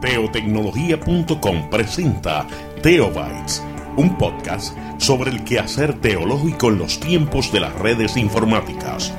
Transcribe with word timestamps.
Teotecnología.com 0.00 1.70
presenta 1.70 2.46
Teobytes, 2.82 3.64
un 3.96 4.16
podcast 4.16 4.76
sobre 4.96 5.32
el 5.32 5.42
quehacer 5.42 5.92
teológico 5.94 6.68
en 6.68 6.78
los 6.78 7.00
tiempos 7.00 7.50
de 7.50 7.58
las 7.58 7.74
redes 7.80 8.16
informáticas. 8.16 9.12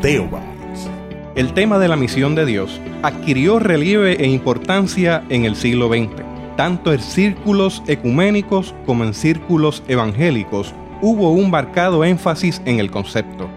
Teobytes. 0.00 0.88
El 1.34 1.52
tema 1.52 1.78
de 1.78 1.88
la 1.88 1.96
misión 1.96 2.34
de 2.34 2.46
Dios 2.46 2.80
adquirió 3.02 3.58
relieve 3.58 4.24
e 4.24 4.26
importancia 4.26 5.22
en 5.28 5.44
el 5.44 5.54
siglo 5.54 5.88
XX. 5.88 6.22
Tanto 6.56 6.94
en 6.94 7.00
círculos 7.00 7.82
ecuménicos 7.86 8.74
como 8.86 9.04
en 9.04 9.12
círculos 9.12 9.82
evangélicos 9.86 10.72
hubo 11.02 11.32
un 11.32 11.50
marcado 11.50 12.04
énfasis 12.04 12.62
en 12.64 12.80
el 12.80 12.90
concepto. 12.90 13.50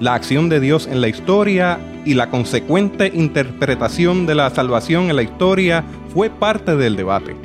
La 0.00 0.14
acción 0.14 0.48
de 0.48 0.60
Dios 0.60 0.86
en 0.86 1.02
la 1.02 1.08
historia 1.08 1.78
y 2.04 2.14
la 2.14 2.30
consecuente 2.30 3.10
interpretación 3.12 4.24
de 4.24 4.34
la 4.34 4.48
salvación 4.48 5.10
en 5.10 5.16
la 5.16 5.22
historia 5.22 5.84
fue 6.12 6.30
parte 6.30 6.76
del 6.76 6.96
debate. 6.96 7.36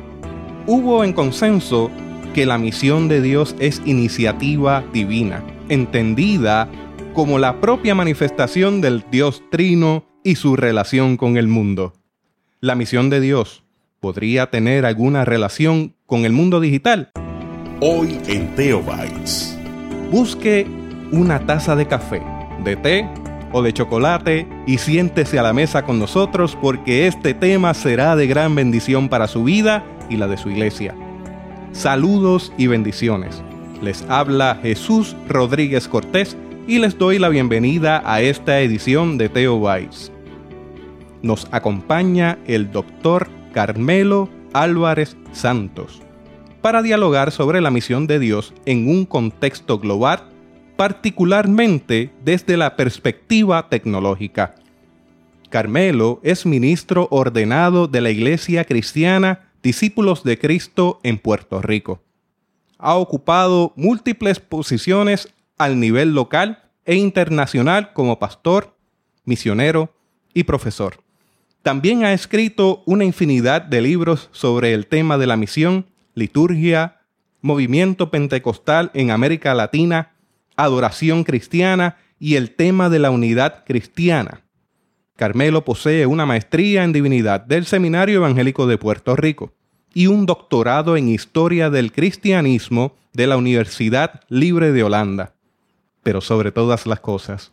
Hubo 0.67 1.03
en 1.03 1.13
consenso 1.13 1.91
que 2.33 2.45
la 2.45 2.57
misión 2.57 3.07
de 3.07 3.21
Dios 3.21 3.55
es 3.59 3.81
iniciativa 3.85 4.83
divina, 4.93 5.43
entendida 5.69 6.69
como 7.13 7.37
la 7.37 7.61
propia 7.61 7.93
manifestación 7.93 8.81
del 8.81 9.03
Dios 9.11 9.43
Trino 9.51 10.05
y 10.23 10.35
su 10.35 10.55
relación 10.55 11.17
con 11.17 11.37
el 11.37 11.47
mundo. 11.47 11.93
La 12.59 12.75
misión 12.75 13.09
de 13.09 13.19
Dios 13.19 13.63
podría 13.99 14.49
tener 14.49 14.85
alguna 14.85 15.25
relación 15.25 15.95
con 16.05 16.25
el 16.25 16.31
mundo 16.31 16.59
digital. 16.59 17.11
Hoy 17.81 18.19
en 18.27 18.55
Teobytes. 18.55 19.57
Busque 20.11 20.65
una 21.11 21.45
taza 21.45 21.75
de 21.75 21.87
café, 21.87 22.21
de 22.63 22.75
té 22.75 23.09
o 23.53 23.61
de 23.61 23.71
chocolate 23.71 24.45
y 24.67 24.79
siéntese 24.79 25.39
a 25.39 25.43
la 25.43 25.53
mesa 25.53 25.83
con 25.83 25.99
nosotros 25.99 26.57
porque 26.59 27.07
este 27.07 27.33
tema 27.33 27.73
será 27.73 28.17
de 28.17 28.27
gran 28.27 28.53
bendición 28.55 29.07
para 29.07 29.27
su 29.27 29.45
vida 29.45 29.85
y 30.09 30.17
la 30.17 30.27
de 30.27 30.35
su 30.35 30.49
iglesia. 30.49 30.93
Saludos 31.71 32.51
y 32.57 32.67
bendiciones. 32.67 33.41
Les 33.81 34.03
habla 34.09 34.59
Jesús 34.61 35.15
Rodríguez 35.29 35.87
Cortés 35.87 36.35
y 36.67 36.79
les 36.79 36.97
doy 36.97 37.19
la 37.19 37.29
bienvenida 37.29 38.01
a 38.05 38.21
esta 38.21 38.59
edición 38.59 39.17
de 39.17 39.29
Teo 39.29 39.59
Vice. 39.59 40.11
Nos 41.21 41.47
acompaña 41.51 42.37
el 42.47 42.71
doctor 42.71 43.29
Carmelo 43.53 44.29
Álvarez 44.53 45.15
Santos 45.31 46.01
para 46.61 46.81
dialogar 46.81 47.31
sobre 47.31 47.59
la 47.59 47.71
misión 47.71 48.07
de 48.07 48.19
Dios 48.19 48.53
en 48.65 48.89
un 48.89 49.05
contexto 49.05 49.79
global 49.79 50.23
particularmente 50.75 52.11
desde 52.23 52.57
la 52.57 52.75
perspectiva 52.75 53.69
tecnológica. 53.69 54.55
Carmelo 55.49 56.19
es 56.23 56.45
ministro 56.45 57.07
ordenado 57.11 57.87
de 57.87 58.01
la 58.01 58.09
Iglesia 58.09 58.65
Cristiana 58.65 59.51
Discípulos 59.61 60.23
de 60.23 60.37
Cristo 60.37 60.99
en 61.03 61.17
Puerto 61.17 61.61
Rico. 61.61 62.01
Ha 62.79 62.95
ocupado 62.95 63.71
múltiples 63.77 64.39
posiciones 64.39 65.33
al 65.57 65.79
nivel 65.79 66.13
local 66.13 66.63
e 66.83 66.95
internacional 66.95 67.93
como 67.93 68.19
pastor, 68.19 68.75
misionero 69.23 69.93
y 70.33 70.43
profesor. 70.43 71.01
También 71.61 72.03
ha 72.03 72.11
escrito 72.11 72.83
una 72.85 73.05
infinidad 73.05 73.61
de 73.61 73.79
libros 73.79 74.27
sobre 74.33 74.73
el 74.73 74.87
tema 74.87 75.17
de 75.17 75.27
la 75.27 75.37
misión, 75.37 75.85
liturgia, 76.13 76.99
movimiento 77.41 78.11
pentecostal 78.11 78.91
en 78.93 79.11
América 79.11 79.53
Latina 79.53 80.12
adoración 80.55 81.23
cristiana 81.23 81.97
y 82.19 82.35
el 82.35 82.51
tema 82.51 82.89
de 82.89 82.99
la 82.99 83.11
unidad 83.11 83.63
cristiana. 83.65 84.41
Carmelo 85.15 85.63
posee 85.63 86.05
una 86.05 86.25
maestría 86.25 86.83
en 86.83 86.93
divinidad 86.93 87.41
del 87.41 87.65
Seminario 87.65 88.15
Evangélico 88.17 88.65
de 88.65 88.77
Puerto 88.77 89.15
Rico 89.15 89.53
y 89.93 90.07
un 90.07 90.25
doctorado 90.25 90.97
en 90.97 91.09
historia 91.09 91.69
del 91.69 91.91
cristianismo 91.91 92.95
de 93.13 93.27
la 93.27 93.37
Universidad 93.37 94.21
Libre 94.27 94.71
de 94.71 94.83
Holanda. 94.83 95.33
Pero 96.01 96.19
sobre 96.19 96.51
todas 96.51 96.87
las 96.87 96.99
cosas, 96.99 97.51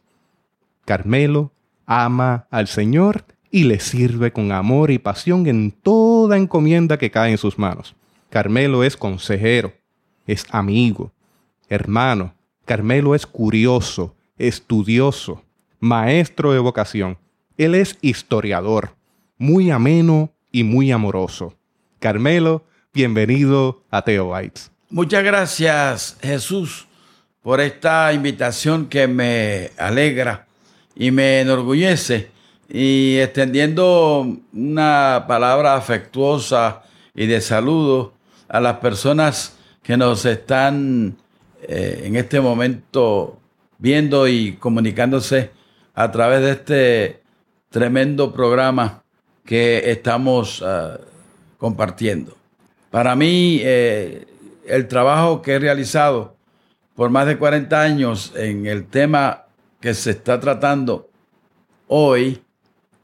Carmelo 0.84 1.53
ama 1.87 2.47
al 2.50 2.66
Señor 2.66 3.25
y 3.50 3.65
le 3.65 3.81
sirve 3.81 4.33
con 4.33 4.53
amor 4.53 4.91
y 4.91 4.99
pasión 4.99 5.47
en 5.47 5.71
toda 5.71 6.37
encomienda 6.37 6.99
que 6.99 7.10
cae 7.10 7.33
en 7.33 7.39
sus 7.39 7.59
manos. 7.59 7.94
Carmelo 8.31 8.84
es 8.84 8.97
consejero, 8.97 9.72
es 10.27 10.47
amigo, 10.50 11.12
hermano, 11.69 12.33
Carmelo 12.70 13.16
es 13.16 13.26
curioso, 13.26 14.14
estudioso, 14.38 15.42
maestro 15.81 16.53
de 16.53 16.60
vocación. 16.60 17.19
Él 17.56 17.75
es 17.75 17.98
historiador, 18.00 18.94
muy 19.38 19.72
ameno 19.72 20.32
y 20.53 20.62
muy 20.62 20.92
amoroso. 20.92 21.56
Carmelo, 21.98 22.62
bienvenido 22.94 23.82
a 23.91 24.03
Teobytes. 24.03 24.70
Muchas 24.88 25.25
gracias, 25.25 26.16
Jesús, 26.22 26.86
por 27.42 27.60
esta 27.60 28.12
invitación 28.12 28.86
que 28.86 29.09
me 29.09 29.72
alegra 29.76 30.47
y 30.94 31.10
me 31.10 31.41
enorgullece. 31.41 32.30
Y 32.69 33.16
extendiendo 33.16 34.25
una 34.53 35.25
palabra 35.26 35.75
afectuosa 35.75 36.84
y 37.16 37.26
de 37.26 37.41
saludo 37.41 38.14
a 38.48 38.60
las 38.60 38.76
personas 38.76 39.56
que 39.82 39.97
nos 39.97 40.25
están 40.25 41.16
eh, 41.72 42.03
en 42.06 42.16
este 42.16 42.41
momento 42.41 43.38
viendo 43.78 44.26
y 44.26 44.54
comunicándose 44.54 45.50
a 45.94 46.10
través 46.10 46.41
de 46.42 46.50
este 46.50 47.22
tremendo 47.69 48.32
programa 48.32 49.04
que 49.44 49.88
estamos 49.88 50.64
ah, 50.66 50.98
compartiendo. 51.59 52.36
Para 52.91 53.14
mí, 53.14 53.60
eh, 53.62 54.26
el 54.66 54.88
trabajo 54.88 55.42
que 55.42 55.53
he 55.53 55.59
realizado 55.60 56.34
por 56.97 57.09
más 57.09 57.28
de 57.28 57.38
40 57.38 57.80
años 57.80 58.32
en 58.34 58.66
el 58.66 58.86
tema 58.86 59.44
que 59.80 59.94
se 59.94 60.10
está 60.10 60.41
tratando 60.41 61.09
hoy, 61.86 62.42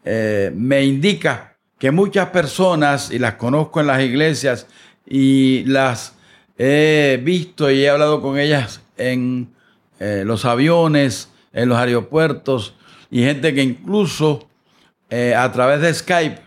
eh, 0.05 0.51
me 0.53 0.83
indica 0.85 1.57
que 1.79 1.93
muchas 1.93 2.31
personas, 2.31 3.13
y 3.13 3.21
las 3.21 3.35
conozco 3.35 3.79
en 3.79 3.87
las 3.87 4.03
iglesias 4.03 4.67
y 5.07 5.63
las 5.67 6.16
he 6.59 7.21
visto 7.23 7.71
y 7.71 7.85
he 7.85 7.91
hablado 7.91 8.21
con 8.21 8.39
ellas 8.39 8.81
en 8.97 9.49
eh, 9.99 10.23
los 10.25 10.45
aviones, 10.45 11.31
en 11.53 11.69
los 11.69 11.79
aeropuertos 11.79 12.75
y 13.11 13.23
gente 13.23 13.55
que 13.55 13.63
incluso 13.63 14.49
eh, 15.11 15.35
a 15.35 15.51
través 15.53 15.81
de 15.81 15.93
Skype 15.93 16.41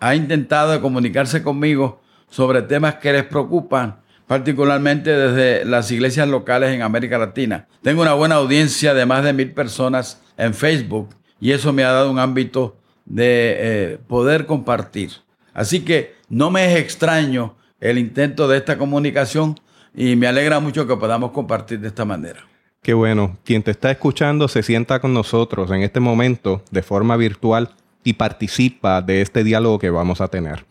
ha 0.00 0.14
intentado 0.14 0.80
comunicarse 0.80 1.42
conmigo 1.42 2.00
sobre 2.28 2.62
temas 2.62 2.96
que 2.96 3.12
les 3.12 3.24
preocupan, 3.24 4.00
particularmente 4.26 5.10
desde 5.10 5.64
las 5.64 5.90
iglesias 5.90 6.28
locales 6.28 6.70
en 6.70 6.82
América 6.82 7.18
Latina. 7.18 7.68
Tengo 7.82 8.02
una 8.02 8.14
buena 8.14 8.36
audiencia 8.36 8.94
de 8.94 9.06
más 9.06 9.22
de 9.22 9.32
mil 9.32 9.52
personas 9.52 10.20
en 10.36 10.54
Facebook 10.54 11.10
y 11.40 11.52
eso 11.52 11.72
me 11.72 11.84
ha 11.84 11.92
dado 11.92 12.10
un 12.10 12.18
ámbito 12.18 12.76
de 13.04 13.56
eh, 13.58 13.98
poder 14.08 14.46
compartir. 14.46 15.10
Así 15.54 15.80
que 15.80 16.14
no 16.28 16.50
me 16.50 16.72
es 16.72 16.80
extraño 16.80 17.56
el 17.82 17.98
intento 17.98 18.46
de 18.46 18.58
esta 18.58 18.78
comunicación 18.78 19.58
y 19.94 20.14
me 20.14 20.28
alegra 20.28 20.60
mucho 20.60 20.86
que 20.86 20.96
podamos 20.96 21.32
compartir 21.32 21.80
de 21.80 21.88
esta 21.88 22.04
manera. 22.04 22.46
Qué 22.80 22.94
bueno, 22.94 23.36
quien 23.44 23.62
te 23.62 23.72
está 23.72 23.90
escuchando 23.90 24.48
se 24.48 24.62
sienta 24.62 25.00
con 25.00 25.12
nosotros 25.12 25.70
en 25.72 25.82
este 25.82 26.00
momento 26.00 26.62
de 26.70 26.82
forma 26.82 27.16
virtual 27.16 27.70
y 28.04 28.14
participa 28.14 29.02
de 29.02 29.20
este 29.20 29.44
diálogo 29.44 29.80
que 29.80 29.90
vamos 29.90 30.20
a 30.20 30.28
tener. 30.28 30.64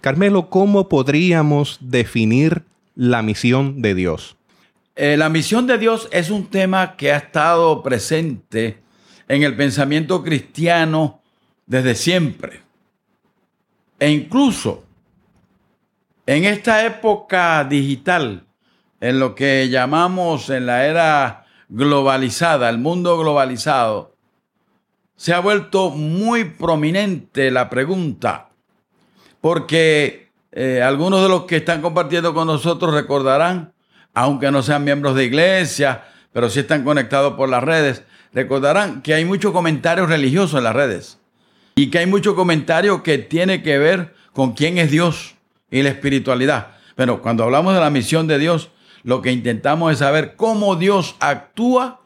Carmelo, 0.00 0.48
¿cómo 0.48 0.88
podríamos 0.88 1.78
definir 1.80 2.62
la 2.94 3.22
misión 3.22 3.82
de 3.82 3.94
Dios? 3.94 4.36
Eh, 4.96 5.16
la 5.16 5.28
misión 5.28 5.66
de 5.66 5.78
Dios 5.78 6.08
es 6.12 6.30
un 6.30 6.46
tema 6.46 6.96
que 6.96 7.12
ha 7.12 7.18
estado 7.18 7.82
presente 7.82 8.78
en 9.28 9.42
el 9.42 9.54
pensamiento 9.54 10.22
cristiano 10.22 11.20
desde 11.66 11.94
siempre. 11.94 12.62
E 14.00 14.10
incluso 14.10 14.87
en 16.28 16.44
esta 16.44 16.84
época 16.84 17.64
digital, 17.64 18.44
en 19.00 19.18
lo 19.18 19.34
que 19.34 19.70
llamamos 19.70 20.50
en 20.50 20.66
la 20.66 20.84
era 20.84 21.46
globalizada, 21.70 22.68
el 22.68 22.76
mundo 22.76 23.16
globalizado, 23.16 24.14
se 25.16 25.32
ha 25.32 25.40
vuelto 25.40 25.88
muy 25.88 26.44
prominente 26.44 27.50
la 27.50 27.70
pregunta, 27.70 28.50
porque 29.40 30.28
eh, 30.52 30.82
algunos 30.82 31.22
de 31.22 31.30
los 31.30 31.44
que 31.44 31.56
están 31.56 31.80
compartiendo 31.80 32.34
con 32.34 32.46
nosotros 32.46 32.92
recordarán, 32.92 33.72
aunque 34.12 34.50
no 34.50 34.62
sean 34.62 34.84
miembros 34.84 35.14
de 35.14 35.24
iglesia, 35.24 36.04
pero 36.34 36.50
sí 36.50 36.60
están 36.60 36.84
conectados 36.84 37.38
por 37.38 37.48
las 37.48 37.64
redes, 37.64 38.02
recordarán 38.34 39.00
que 39.00 39.14
hay 39.14 39.24
mucho 39.24 39.54
comentario 39.54 40.04
religioso 40.04 40.58
en 40.58 40.64
las 40.64 40.76
redes 40.76 41.20
y 41.76 41.88
que 41.88 42.00
hay 42.00 42.06
mucho 42.06 42.36
comentario 42.36 43.02
que 43.02 43.16
tiene 43.16 43.62
que 43.62 43.78
ver 43.78 44.14
con 44.34 44.52
quién 44.52 44.76
es 44.76 44.90
Dios 44.90 45.37
y 45.70 45.82
la 45.82 45.90
espiritualidad. 45.90 46.68
Pero 46.96 47.22
cuando 47.22 47.44
hablamos 47.44 47.74
de 47.74 47.80
la 47.80 47.90
misión 47.90 48.26
de 48.26 48.38
Dios, 48.38 48.70
lo 49.02 49.22
que 49.22 49.32
intentamos 49.32 49.92
es 49.92 49.98
saber 49.98 50.36
cómo 50.36 50.76
Dios 50.76 51.16
actúa 51.20 52.00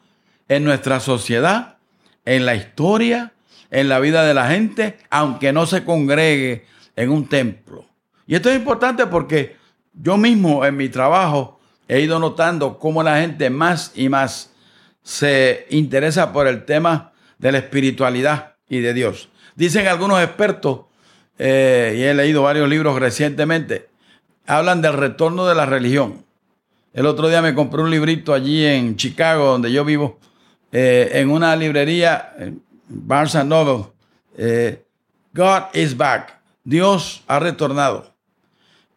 en 0.47 0.63
nuestra 0.63 0.99
sociedad, 0.99 1.77
en 2.25 2.45
la 2.45 2.55
historia, 2.55 3.33
en 3.71 3.89
la 3.89 3.99
vida 3.99 4.23
de 4.23 4.33
la 4.33 4.47
gente, 4.47 4.99
aunque 5.09 5.51
no 5.51 5.65
se 5.65 5.83
congregue 5.83 6.65
en 6.95 7.09
un 7.09 7.27
templo. 7.27 7.85
Y 8.27 8.35
esto 8.35 8.49
es 8.49 8.55
importante 8.55 9.07
porque 9.07 9.57
yo 9.93 10.17
mismo 10.17 10.65
en 10.65 10.77
mi 10.77 10.89
trabajo 10.89 11.59
he 11.87 12.01
ido 12.01 12.19
notando 12.19 12.77
cómo 12.77 13.03
la 13.03 13.19
gente 13.19 13.49
más 13.49 13.91
y 13.95 14.09
más 14.09 14.53
se 15.01 15.67
interesa 15.69 16.31
por 16.31 16.47
el 16.47 16.65
tema 16.65 17.11
de 17.37 17.51
la 17.51 17.57
espiritualidad 17.57 18.55
y 18.69 18.79
de 18.79 18.93
Dios. 18.93 19.29
Dicen 19.55 19.87
algunos 19.87 20.21
expertos, 20.21 20.81
eh, 21.45 21.95
y 21.97 22.03
he 22.03 22.13
leído 22.13 22.41
varios 22.41 22.69
libros 22.69 22.97
recientemente, 22.97 23.89
hablan 24.47 24.81
del 24.81 24.93
retorno 24.93 25.45
de 25.45 25.53
la 25.53 25.65
religión. 25.65 26.23
El 26.93 27.05
otro 27.05 27.27
día 27.27 27.41
me 27.41 27.53
compré 27.53 27.81
un 27.81 27.91
librito 27.91 28.33
allí 28.33 28.65
en 28.65 28.95
Chicago, 28.95 29.47
donde 29.47 29.69
yo 29.69 29.83
vivo, 29.83 30.19
eh, 30.71 31.11
en 31.15 31.29
una 31.29 31.53
librería, 31.57 32.33
Barnes 32.87 33.35
Noble, 33.43 33.87
eh, 34.37 34.85
God 35.33 35.63
is 35.73 35.97
back. 35.97 36.39
Dios 36.63 37.23
ha 37.27 37.39
retornado. 37.39 38.13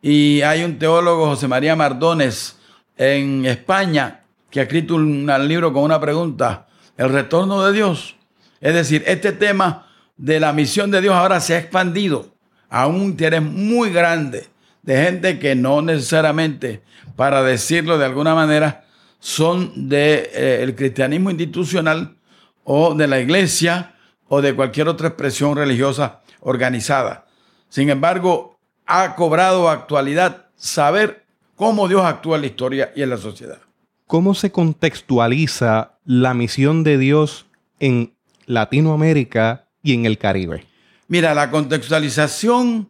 Y 0.00 0.42
hay 0.42 0.62
un 0.62 0.78
teólogo, 0.78 1.26
José 1.26 1.48
María 1.48 1.74
Mardones, 1.74 2.60
en 2.96 3.44
España, 3.44 4.20
que 4.50 4.60
ha 4.60 4.62
escrito 4.62 4.94
un 4.94 5.26
libro 5.48 5.72
con 5.72 5.82
una 5.82 5.98
pregunta, 5.98 6.68
el 6.96 7.08
retorno 7.08 7.64
de 7.64 7.72
Dios. 7.72 8.14
Es 8.60 8.72
decir, 8.72 9.02
este 9.08 9.32
tema 9.32 9.88
de 10.16 10.38
la 10.38 10.52
misión 10.52 10.92
de 10.92 11.00
Dios 11.00 11.12
ahora 11.12 11.40
se 11.40 11.56
ha 11.56 11.58
expandido 11.58 12.35
a 12.68 12.86
un 12.86 13.02
interés 13.02 13.42
muy 13.42 13.90
grande 13.90 14.48
de 14.82 15.02
gente 15.02 15.38
que 15.38 15.54
no 15.54 15.82
necesariamente, 15.82 16.82
para 17.16 17.42
decirlo 17.42 17.98
de 17.98 18.04
alguna 18.04 18.34
manera, 18.34 18.84
son 19.18 19.88
del 19.88 19.88
de, 19.88 20.30
eh, 20.34 20.74
cristianismo 20.76 21.30
institucional 21.30 22.16
o 22.64 22.94
de 22.94 23.08
la 23.08 23.20
iglesia 23.20 23.94
o 24.28 24.40
de 24.40 24.54
cualquier 24.54 24.88
otra 24.88 25.08
expresión 25.08 25.56
religiosa 25.56 26.20
organizada. 26.40 27.26
Sin 27.68 27.90
embargo, 27.90 28.58
ha 28.86 29.16
cobrado 29.16 29.68
actualidad 29.68 30.46
saber 30.56 31.24
cómo 31.56 31.88
Dios 31.88 32.04
actúa 32.04 32.36
en 32.36 32.42
la 32.42 32.46
historia 32.46 32.92
y 32.94 33.02
en 33.02 33.10
la 33.10 33.16
sociedad. 33.16 33.58
¿Cómo 34.06 34.34
se 34.34 34.52
contextualiza 34.52 35.98
la 36.04 36.34
misión 36.34 36.84
de 36.84 36.98
Dios 36.98 37.46
en 37.80 38.14
Latinoamérica 38.46 39.66
y 39.82 39.94
en 39.94 40.06
el 40.06 40.18
Caribe? 40.18 40.64
Mira, 41.08 41.34
la 41.34 41.50
contextualización 41.50 42.88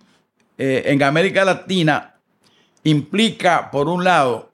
eh, 0.56 0.84
en 0.86 1.02
América 1.02 1.44
Latina 1.44 2.14
implica, 2.84 3.70
por 3.70 3.88
un 3.88 4.04
lado, 4.04 4.52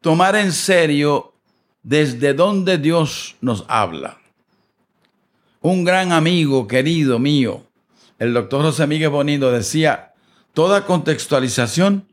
tomar 0.00 0.36
en 0.36 0.52
serio 0.52 1.34
desde 1.82 2.34
dónde 2.34 2.78
Dios 2.78 3.36
nos 3.40 3.64
habla. 3.68 4.18
Un 5.60 5.84
gran 5.84 6.12
amigo 6.12 6.66
querido 6.68 7.18
mío, 7.18 7.64
el 8.18 8.32
doctor 8.32 8.62
José 8.62 8.86
Miguel 8.86 9.10
Bonito, 9.10 9.50
decía, 9.50 10.12
toda 10.54 10.86
contextualización 10.86 12.06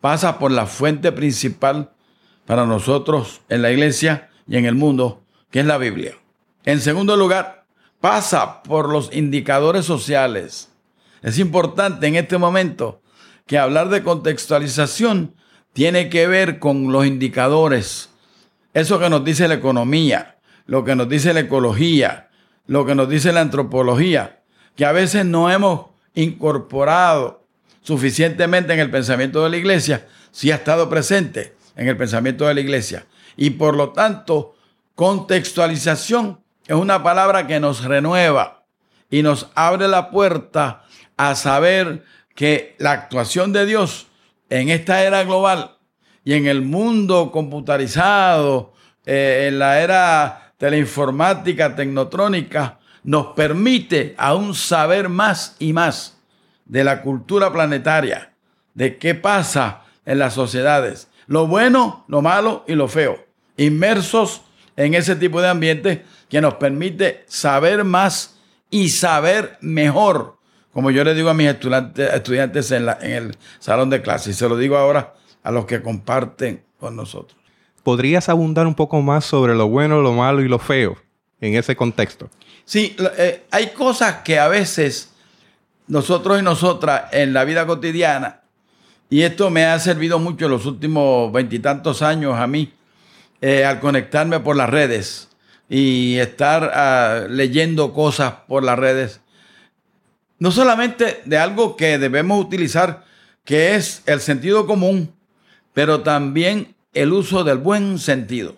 pasa 0.00 0.38
por 0.38 0.50
la 0.50 0.66
fuente 0.66 1.12
principal 1.12 1.90
para 2.46 2.66
nosotros 2.66 3.42
en 3.48 3.62
la 3.62 3.70
iglesia 3.70 4.30
y 4.48 4.56
en 4.56 4.64
el 4.64 4.74
mundo, 4.74 5.22
que 5.50 5.60
es 5.60 5.66
la 5.66 5.78
Biblia. 5.78 6.16
En 6.64 6.80
segundo 6.80 7.16
lugar, 7.16 7.59
pasa 8.00 8.62
por 8.62 8.88
los 8.88 9.14
indicadores 9.14 9.84
sociales. 9.84 10.70
Es 11.22 11.38
importante 11.38 12.06
en 12.06 12.16
este 12.16 12.38
momento 12.38 13.02
que 13.46 13.58
hablar 13.58 13.88
de 13.90 14.02
contextualización 14.02 15.34
tiene 15.72 16.08
que 16.08 16.26
ver 16.26 16.58
con 16.58 16.92
los 16.92 17.06
indicadores. 17.06 18.10
Eso 18.72 18.98
que 18.98 19.10
nos 19.10 19.24
dice 19.24 19.48
la 19.48 19.54
economía, 19.54 20.38
lo 20.66 20.84
que 20.84 20.96
nos 20.96 21.08
dice 21.08 21.34
la 21.34 21.40
ecología, 21.40 22.30
lo 22.66 22.86
que 22.86 22.94
nos 22.94 23.08
dice 23.08 23.32
la 23.32 23.40
antropología, 23.40 24.42
que 24.76 24.84
a 24.84 24.92
veces 24.92 25.26
no 25.26 25.50
hemos 25.50 25.86
incorporado 26.14 27.44
suficientemente 27.82 28.72
en 28.72 28.80
el 28.80 28.90
pensamiento 28.90 29.42
de 29.42 29.50
la 29.50 29.56
iglesia, 29.56 30.06
si 30.30 30.50
ha 30.50 30.56
estado 30.56 30.88
presente 30.88 31.54
en 31.76 31.88
el 31.88 31.96
pensamiento 31.96 32.46
de 32.46 32.54
la 32.54 32.60
iglesia. 32.60 33.06
Y 33.36 33.50
por 33.50 33.76
lo 33.76 33.90
tanto, 33.90 34.54
contextualización 34.94 36.40
es 36.70 36.76
una 36.76 37.02
palabra 37.02 37.48
que 37.48 37.58
nos 37.58 37.82
renueva 37.82 38.62
y 39.10 39.24
nos 39.24 39.48
abre 39.56 39.88
la 39.88 40.08
puerta 40.08 40.84
a 41.16 41.34
saber 41.34 42.04
que 42.36 42.76
la 42.78 42.92
actuación 42.92 43.52
de 43.52 43.66
Dios 43.66 44.06
en 44.50 44.68
esta 44.68 45.02
era 45.02 45.24
global 45.24 45.78
y 46.24 46.34
en 46.34 46.46
el 46.46 46.62
mundo 46.62 47.32
computarizado, 47.32 48.72
eh, 49.04 49.48
en 49.48 49.58
la 49.58 49.80
era 49.80 50.52
de 50.60 50.78
informática 50.78 51.74
tecnotrónica, 51.74 52.78
nos 53.02 53.34
permite 53.34 54.14
aún 54.16 54.54
saber 54.54 55.08
más 55.08 55.56
y 55.58 55.72
más 55.72 56.18
de 56.66 56.84
la 56.84 57.02
cultura 57.02 57.52
planetaria, 57.52 58.32
de 58.74 58.96
qué 58.96 59.16
pasa 59.16 59.82
en 60.06 60.20
las 60.20 60.34
sociedades, 60.34 61.08
lo 61.26 61.48
bueno, 61.48 62.04
lo 62.06 62.22
malo 62.22 62.64
y 62.68 62.76
lo 62.76 62.86
feo, 62.86 63.18
inmersos 63.56 64.42
en 64.84 64.94
ese 64.94 65.14
tipo 65.14 65.42
de 65.42 65.48
ambiente 65.48 66.04
que 66.28 66.40
nos 66.40 66.54
permite 66.54 67.24
saber 67.26 67.84
más 67.84 68.36
y 68.70 68.88
saber 68.88 69.58
mejor, 69.60 70.38
como 70.72 70.90
yo 70.90 71.04
le 71.04 71.14
digo 71.14 71.28
a 71.28 71.34
mis 71.34 71.48
estudiantes, 71.48 72.70
en, 72.70 72.88
en 72.88 73.12
el 73.12 73.36
salón 73.58 73.90
de 73.90 74.00
clase, 74.00 74.30
y 74.30 74.32
se 74.32 74.48
lo 74.48 74.56
digo 74.56 74.78
ahora 74.78 75.14
a 75.42 75.50
los 75.50 75.66
que 75.66 75.82
comparten 75.82 76.62
con 76.78 76.96
nosotros. 76.96 77.38
¿Podrías 77.82 78.28
abundar 78.28 78.66
un 78.66 78.74
poco 78.74 79.02
más 79.02 79.24
sobre 79.24 79.54
lo 79.54 79.68
bueno, 79.68 80.00
lo 80.00 80.12
malo 80.14 80.40
y 80.40 80.48
lo 80.48 80.58
feo 80.58 80.96
en 81.40 81.56
ese 81.56 81.76
contexto? 81.76 82.30
Sí, 82.64 82.96
eh, 83.18 83.44
hay 83.50 83.70
cosas 83.70 84.16
que 84.22 84.38
a 84.38 84.48
veces 84.48 85.12
nosotros 85.88 86.38
y 86.38 86.42
nosotras 86.42 87.04
en 87.12 87.34
la 87.34 87.44
vida 87.44 87.66
cotidiana 87.66 88.40
y 89.10 89.22
esto 89.22 89.50
me 89.50 89.64
ha 89.64 89.78
servido 89.78 90.18
mucho 90.18 90.46
en 90.46 90.52
los 90.52 90.64
últimos 90.64 91.32
veintitantos 91.32 92.00
años 92.00 92.36
a 92.38 92.46
mí, 92.46 92.72
eh, 93.40 93.64
al 93.64 93.80
conectarme 93.80 94.40
por 94.40 94.56
las 94.56 94.68
redes 94.68 95.28
y 95.68 96.18
estar 96.18 96.72
ah, 96.74 97.26
leyendo 97.28 97.92
cosas 97.92 98.34
por 98.48 98.64
las 98.64 98.78
redes. 98.78 99.20
No 100.38 100.50
solamente 100.50 101.22
de 101.24 101.38
algo 101.38 101.76
que 101.76 101.98
debemos 101.98 102.44
utilizar, 102.44 103.04
que 103.44 103.74
es 103.76 104.02
el 104.06 104.20
sentido 104.20 104.66
común, 104.66 105.14
pero 105.72 106.00
también 106.00 106.74
el 106.92 107.12
uso 107.12 107.44
del 107.44 107.58
buen 107.58 107.98
sentido. 107.98 108.56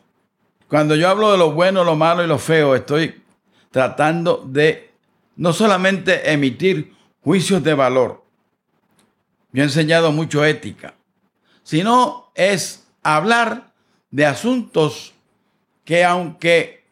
Cuando 0.68 0.96
yo 0.96 1.08
hablo 1.08 1.32
de 1.32 1.38
lo 1.38 1.52
bueno, 1.52 1.84
lo 1.84 1.96
malo 1.96 2.24
y 2.24 2.26
lo 2.26 2.38
feo, 2.38 2.74
estoy 2.74 3.22
tratando 3.70 4.44
de 4.48 4.90
no 5.36 5.52
solamente 5.52 6.32
emitir 6.32 6.94
juicios 7.22 7.62
de 7.62 7.74
valor, 7.74 8.24
yo 9.52 9.62
he 9.62 9.66
enseñado 9.66 10.12
mucho 10.12 10.44
ética, 10.44 10.94
sino 11.62 12.32
es 12.34 12.86
hablar 13.02 13.71
de 14.12 14.26
asuntos 14.26 15.14
que 15.84 16.04
aunque 16.04 16.84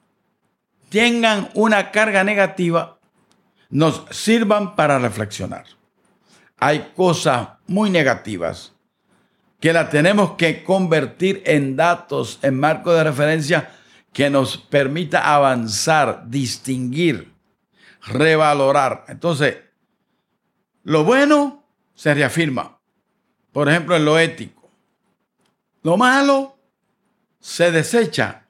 tengan 0.89 1.49
una 1.55 1.93
carga 1.93 2.25
negativa, 2.25 2.99
nos 3.69 4.05
sirvan 4.11 4.75
para 4.75 4.99
reflexionar. 4.99 5.65
Hay 6.59 6.91
cosas 6.97 7.50
muy 7.69 7.89
negativas 7.89 8.73
que 9.61 9.73
las 9.73 9.91
tenemos 9.91 10.33
que 10.33 10.65
convertir 10.65 11.43
en 11.47 11.77
datos, 11.77 12.41
en 12.43 12.59
marco 12.59 12.93
de 12.93 13.05
referencia 13.05 13.71
que 14.12 14.29
nos 14.29 14.57
permita 14.57 15.33
avanzar, 15.33 16.25
distinguir, 16.27 17.33
revalorar. 18.07 19.05
Entonces, 19.09 19.59
lo 20.83 21.05
bueno 21.05 21.65
se 21.95 22.15
reafirma. 22.15 22.81
Por 23.53 23.69
ejemplo, 23.69 23.95
en 23.97 24.05
lo 24.05 24.19
ético. 24.19 24.71
Lo 25.83 25.97
malo 25.97 26.60
se 27.41 27.73
desecha, 27.73 28.47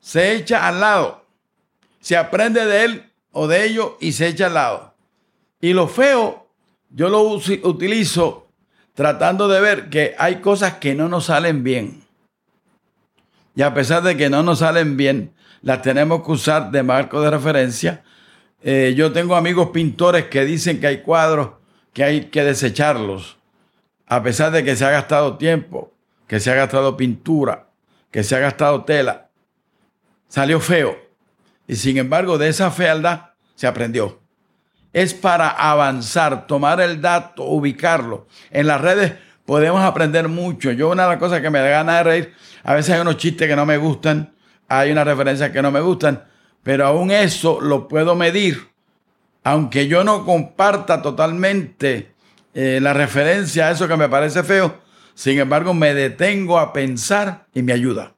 se 0.00 0.34
echa 0.34 0.66
al 0.66 0.80
lado, 0.80 1.24
se 2.00 2.16
aprende 2.16 2.64
de 2.66 2.84
él 2.84 3.12
o 3.30 3.46
de 3.46 3.64
ello 3.64 3.96
y 4.00 4.12
se 4.12 4.28
echa 4.28 4.46
al 4.46 4.54
lado. 4.54 4.94
Y 5.60 5.72
lo 5.72 5.86
feo, 5.86 6.48
yo 6.90 7.08
lo 7.08 7.22
utilizo 7.22 8.48
tratando 8.94 9.48
de 9.48 9.60
ver 9.60 9.90
que 9.90 10.14
hay 10.18 10.36
cosas 10.36 10.74
que 10.74 10.94
no 10.94 11.08
nos 11.08 11.26
salen 11.26 11.62
bien. 11.62 12.02
Y 13.54 13.62
a 13.62 13.72
pesar 13.74 14.02
de 14.02 14.16
que 14.16 14.30
no 14.30 14.42
nos 14.42 14.60
salen 14.60 14.96
bien, 14.96 15.32
las 15.62 15.82
tenemos 15.82 16.24
que 16.24 16.32
usar 16.32 16.70
de 16.70 16.82
marco 16.82 17.20
de 17.20 17.30
referencia. 17.30 18.02
Eh, 18.62 18.94
yo 18.96 19.12
tengo 19.12 19.36
amigos 19.36 19.70
pintores 19.70 20.26
que 20.26 20.44
dicen 20.44 20.80
que 20.80 20.86
hay 20.86 21.02
cuadros 21.02 21.62
que 21.92 22.04
hay 22.04 22.24
que 22.26 22.42
desecharlos, 22.42 23.36
a 24.06 24.22
pesar 24.22 24.50
de 24.50 24.64
que 24.64 24.76
se 24.76 24.84
ha 24.84 24.90
gastado 24.90 25.36
tiempo, 25.36 25.92
que 26.26 26.40
se 26.40 26.50
ha 26.50 26.54
gastado 26.54 26.96
pintura, 26.96 27.68
que 28.10 28.22
se 28.22 28.36
ha 28.36 28.38
gastado 28.38 28.84
tela. 28.84 29.28
Salió 30.28 30.60
feo. 30.60 30.96
Y 31.66 31.76
sin 31.76 31.98
embargo, 31.98 32.38
de 32.38 32.48
esa 32.48 32.70
fealdad 32.70 33.30
se 33.54 33.66
aprendió. 33.66 34.20
Es 34.92 35.14
para 35.14 35.48
avanzar, 35.48 36.46
tomar 36.46 36.80
el 36.80 37.00
dato, 37.00 37.44
ubicarlo. 37.44 38.26
En 38.50 38.66
las 38.66 38.80
redes 38.80 39.12
podemos 39.46 39.82
aprender 39.82 40.28
mucho. 40.28 40.72
Yo 40.72 40.90
una 40.90 41.04
de 41.04 41.10
las 41.10 41.18
cosas 41.18 41.40
que 41.40 41.50
me 41.50 41.60
da 41.60 41.68
ganas 41.68 41.98
de 41.98 42.02
reír, 42.02 42.34
a 42.62 42.74
veces 42.74 42.94
hay 42.94 43.00
unos 43.00 43.16
chistes 43.16 43.48
que 43.48 43.56
no 43.56 43.64
me 43.64 43.76
gustan, 43.76 44.34
hay 44.68 44.90
unas 44.90 45.06
referencias 45.06 45.50
que 45.50 45.62
no 45.62 45.70
me 45.70 45.80
gustan, 45.80 46.24
pero 46.62 46.86
aún 46.86 47.10
eso 47.10 47.60
lo 47.60 47.88
puedo 47.88 48.14
medir 48.14 48.72
aunque 49.44 49.88
yo 49.88 50.04
no 50.04 50.24
comparta 50.24 51.02
totalmente 51.02 52.12
eh, 52.54 52.78
la 52.80 52.92
referencia 52.92 53.68
a 53.68 53.70
eso 53.72 53.88
que 53.88 53.96
me 53.96 54.08
parece 54.08 54.42
feo, 54.42 54.81
sin 55.14 55.38
embargo 55.38 55.74
me 55.74 55.94
detengo 55.94 56.58
a 56.58 56.72
pensar 56.72 57.46
y 57.54 57.62
me 57.62 57.72
ayuda. 57.72 58.14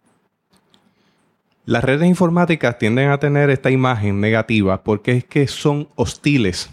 Las 1.66 1.82
redes 1.82 2.06
informáticas 2.06 2.78
tienden 2.78 3.10
a 3.10 3.18
tener 3.18 3.48
esta 3.48 3.70
imagen 3.70 4.20
negativa 4.20 4.82
porque 4.82 5.12
es 5.12 5.24
que 5.24 5.46
son 5.48 5.88
hostiles 5.94 6.70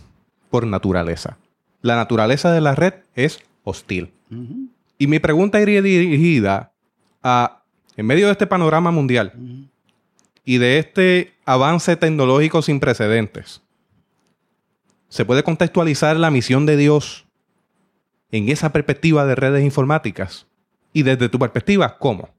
por 0.49 0.67
naturaleza. 0.67 1.37
La 1.81 1.95
naturaleza 1.95 2.51
de 2.51 2.61
la 2.61 2.75
red 2.75 2.95
es 3.15 3.39
hostil. 3.63 4.11
Y 4.97 5.07
mi 5.07 5.19
pregunta 5.19 5.61
iría 5.61 5.81
dirigida 5.81 6.73
a, 7.23 7.63
en 7.95 8.05
medio 8.05 8.27
de 8.27 8.33
este 8.33 8.47
panorama 8.47 8.91
mundial 8.91 9.33
y 10.43 10.57
de 10.57 10.79
este 10.79 11.33
avance 11.45 11.95
tecnológico 11.95 12.61
sin 12.61 12.79
precedentes, 12.79 13.61
¿se 15.09 15.25
puede 15.25 15.43
contextualizar 15.43 16.17
la 16.17 16.31
misión 16.31 16.65
de 16.65 16.77
Dios 16.77 17.25
en 18.31 18.49
esa 18.49 18.71
perspectiva 18.71 19.25
de 19.25 19.35
redes 19.35 19.63
informáticas? 19.63 20.47
Y 20.93 21.03
desde 21.03 21.29
tu 21.29 21.39
perspectiva, 21.39 21.97
¿cómo? 21.97 22.29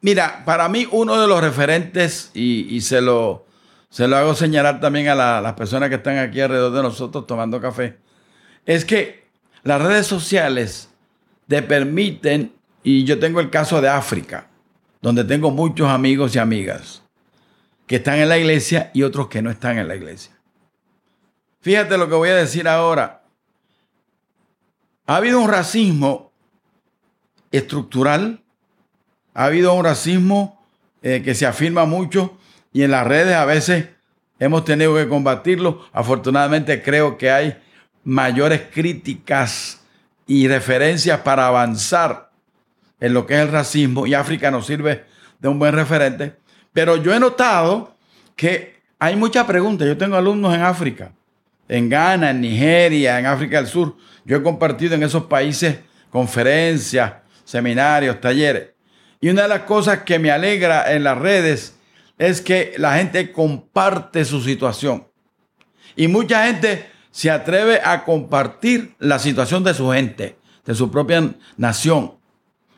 Mira, 0.00 0.44
para 0.44 0.68
mí 0.68 0.86
uno 0.90 1.20
de 1.20 1.26
los 1.26 1.40
referentes, 1.40 2.30
y, 2.34 2.80
se, 2.80 3.00
lo, 3.00 3.46
se 3.90 4.06
lo 4.06 4.16
hago 4.16 4.34
señalar 4.34 4.80
también 4.80 5.08
a 5.08 5.14
las 5.14 5.52
personas 5.54 5.88
que 5.88 5.96
están 5.96 6.18
aquí 6.18 6.40
alrededor 6.40 6.72
de 6.72 6.82
nosotros 6.82 7.26
tomando 7.26 7.60
café, 7.60 7.96
es 8.64 8.84
que 8.84 9.24
las 9.62 9.80
redes 9.82 10.06
sociales 10.06 10.90
te 11.48 11.62
permiten, 11.62 12.52
y 12.82 13.04
yo 13.04 13.18
tengo 13.18 13.40
el 13.40 13.50
caso 13.50 13.80
de 13.80 13.88
África, 13.88 14.48
donde 15.00 15.24
tengo 15.24 15.50
muchos 15.50 15.88
amigos 15.88 16.34
y 16.34 16.38
amigas 16.38 17.02
que 17.86 17.96
están 17.96 18.18
en 18.18 18.28
la 18.28 18.38
iglesia 18.38 18.90
y 18.94 19.02
otros 19.02 19.28
que 19.28 19.42
no 19.42 19.50
están 19.50 19.78
en 19.78 19.88
la 19.88 19.96
iglesia. 19.96 20.32
Fíjate 21.60 21.98
lo 21.98 22.08
que 22.08 22.14
voy 22.14 22.28
a 22.28 22.36
decir 22.36 22.68
ahora. 22.68 23.22
Ha 25.06 25.16
habido 25.16 25.40
un 25.40 25.48
racismo 25.48 26.32
estructural 27.52 28.42
ha 29.36 29.44
habido 29.44 29.74
un 29.74 29.84
racismo 29.84 30.58
eh, 31.02 31.20
que 31.22 31.34
se 31.34 31.44
afirma 31.44 31.84
mucho 31.84 32.38
y 32.72 32.84
en 32.84 32.90
las 32.90 33.06
redes 33.06 33.36
a 33.36 33.44
veces 33.44 33.90
hemos 34.38 34.64
tenido 34.64 34.94
que 34.94 35.06
combatirlo. 35.08 35.84
Afortunadamente 35.92 36.82
creo 36.82 37.18
que 37.18 37.30
hay 37.30 37.58
mayores 38.02 38.62
críticas 38.72 39.82
y 40.26 40.48
referencias 40.48 41.20
para 41.20 41.46
avanzar 41.48 42.30
en 42.98 43.12
lo 43.12 43.26
que 43.26 43.34
es 43.34 43.40
el 43.40 43.52
racismo 43.52 44.06
y 44.06 44.14
África 44.14 44.50
nos 44.50 44.66
sirve 44.66 45.04
de 45.38 45.48
un 45.48 45.58
buen 45.58 45.74
referente. 45.74 46.36
Pero 46.72 46.96
yo 46.96 47.14
he 47.14 47.20
notado 47.20 47.94
que 48.36 48.80
hay 48.98 49.16
muchas 49.16 49.44
preguntas. 49.44 49.86
Yo 49.86 49.98
tengo 49.98 50.16
alumnos 50.16 50.54
en 50.54 50.62
África, 50.62 51.12
en 51.68 51.88
Ghana, 51.88 52.30
en 52.30 52.40
Nigeria, 52.40 53.18
en 53.18 53.26
África 53.26 53.58
del 53.58 53.66
Sur. 53.66 53.96
Yo 54.24 54.38
he 54.38 54.42
compartido 54.42 54.94
en 54.94 55.02
esos 55.02 55.24
países 55.24 55.78
conferencias, 56.10 57.14
seminarios, 57.44 58.20
talleres. 58.20 58.70
Y 59.20 59.28
una 59.28 59.42
de 59.42 59.48
las 59.48 59.62
cosas 59.62 60.00
que 60.02 60.18
me 60.18 60.30
alegra 60.30 60.92
en 60.92 61.04
las 61.04 61.18
redes 61.18 61.76
es 62.18 62.40
que 62.40 62.74
la 62.78 62.96
gente 62.96 63.32
comparte 63.32 64.24
su 64.24 64.40
situación. 64.40 65.06
Y 65.94 66.08
mucha 66.08 66.46
gente 66.46 66.86
se 67.10 67.30
atreve 67.30 67.80
a 67.82 68.04
compartir 68.04 68.94
la 68.98 69.18
situación 69.18 69.64
de 69.64 69.74
su 69.74 69.90
gente, 69.90 70.36
de 70.64 70.74
su 70.74 70.90
propia 70.90 71.34
nación. 71.56 72.18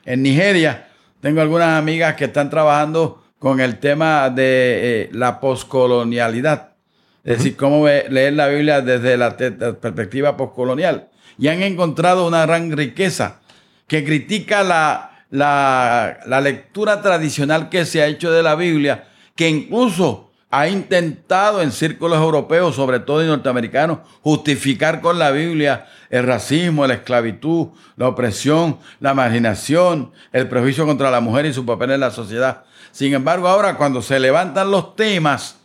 En 0.05 0.23
Nigeria 0.23 0.89
tengo 1.21 1.41
algunas 1.41 1.79
amigas 1.79 2.15
que 2.15 2.27
están 2.27 2.49
trabajando 2.49 3.25
con 3.39 3.61
el 3.61 3.79
tema 3.79 4.31
de 4.31 5.03
eh, 5.03 5.11
la 5.13 5.41
poscolonialidad. 5.41 6.77
Es 7.25 7.39
decir, 7.39 7.57
cómo 7.57 7.87
leer 7.87 8.33
la 8.33 8.49
Biblia 8.49 8.81
desde 8.81 9.17
la, 9.17 9.37
la 9.39 9.73
perspectiva 9.75 10.37
poscolonial. 10.37 11.09
Y 11.39 11.49
han 11.49 11.63
encontrado 11.63 12.27
una 12.27 12.47
gran 12.47 12.77
riqueza 12.77 13.41
que 13.87 14.05
critica 14.05 14.63
la, 14.63 15.09
la, 15.31 16.41
lectura 16.41 17.03
tradicional 17.03 17.69
que 17.69 17.85
se 17.85 18.03
ha 18.03 18.07
hecho 18.07 18.31
de 18.31 18.43
la 18.43 18.55
Biblia, 18.55 19.09
que 19.35 19.49
incluso 19.49 20.31
ha 20.51 20.69
intentado 20.69 21.61
en 21.61 21.73
círculos 21.73 22.19
europeos, 22.19 22.75
sobre 22.75 23.01
todo 23.01 23.21
en 23.21 23.29
norteamericanos, 23.29 23.99
justificar 24.23 25.01
con 25.01 25.19
la 25.19 25.31
Biblia 25.31 25.87
el 26.09 26.25
racismo, 26.25 26.87
la 26.87 26.95
esclavitud, 26.95 27.69
la 27.97 28.09
opresión, 28.09 28.79
la 29.01 29.13
marginación, 29.13 30.13
el 30.33 30.49
prejuicio 30.49 30.87
contra 30.87 31.11
la 31.11 31.21
mujer 31.21 31.45
y 31.45 31.53
su 31.53 31.67
papel 31.67 31.91
en 31.91 32.01
la 32.01 32.11
sociedad. 32.11 32.65
Sin 32.93 33.13
embargo, 33.13 33.47
ahora 33.47 33.77
cuando 33.77 34.01
se 34.01 34.19
levantan 34.19 34.71
los 34.71 34.97
temas, 34.97 35.59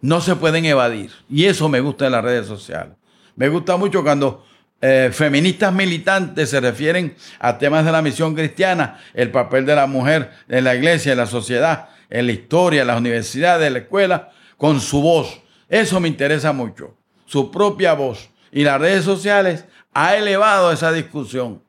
no 0.00 0.20
se 0.20 0.36
pueden 0.36 0.64
evadir. 0.64 1.10
Y 1.28 1.44
eso 1.44 1.68
me 1.68 1.80
gusta 1.80 2.06
en 2.06 2.12
las 2.12 2.24
redes 2.24 2.46
sociales. 2.46 2.94
Me 3.34 3.48
gusta 3.48 3.76
mucho 3.76 4.02
cuando 4.02 4.44
eh, 4.80 5.10
feministas 5.12 5.72
militantes 5.72 6.50
se 6.50 6.60
refieren 6.60 7.16
a 7.38 7.56
temas 7.56 7.84
de 7.84 7.92
la 7.92 8.02
misión 8.02 8.34
cristiana, 8.34 9.00
el 9.14 9.30
papel 9.30 9.64
de 9.64 9.74
la 9.74 9.86
mujer 9.86 10.30
en 10.48 10.64
la 10.64 10.74
iglesia, 10.74 11.12
en 11.12 11.18
la 11.18 11.26
sociedad, 11.26 11.88
en 12.10 12.26
la 12.26 12.32
historia, 12.32 12.82
en 12.82 12.88
las 12.88 12.98
universidades, 12.98 13.66
en 13.66 13.72
la 13.72 13.78
escuela, 13.80 14.32
con 14.56 14.80
su 14.80 15.00
voz. 15.00 15.40
Eso 15.68 15.98
me 15.98 16.08
interesa 16.08 16.52
mucho, 16.52 16.94
su 17.24 17.50
propia 17.50 17.94
voz. 17.94 18.30
Y 18.52 18.64
las 18.64 18.80
redes 18.80 19.04
sociales 19.04 19.64
ha 19.92 20.16
elevado 20.16 20.70
esa 20.72 20.92
discusión. 20.92 21.62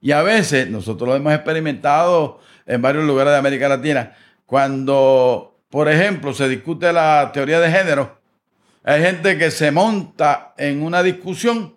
Y 0.00 0.12
a 0.12 0.22
veces, 0.22 0.70
nosotros 0.70 1.08
lo 1.08 1.16
hemos 1.16 1.32
experimentado 1.34 2.40
en 2.64 2.80
varios 2.80 3.04
lugares 3.04 3.32
de 3.32 3.38
América 3.38 3.68
Latina, 3.68 4.14
cuando, 4.46 5.55
por 5.70 5.88
ejemplo, 5.88 6.32
se 6.32 6.48
discute 6.48 6.92
la 6.92 7.30
teoría 7.32 7.60
de 7.60 7.70
género, 7.70 8.20
hay 8.84 9.02
gente 9.02 9.36
que 9.36 9.50
se 9.50 9.72
monta 9.72 10.54
en 10.56 10.82
una 10.82 11.02
discusión 11.02 11.76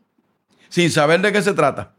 sin 0.69 0.91
saber 0.91 1.21
de 1.21 1.31
qué 1.31 1.41
se 1.41 1.53
trata. 1.53 1.93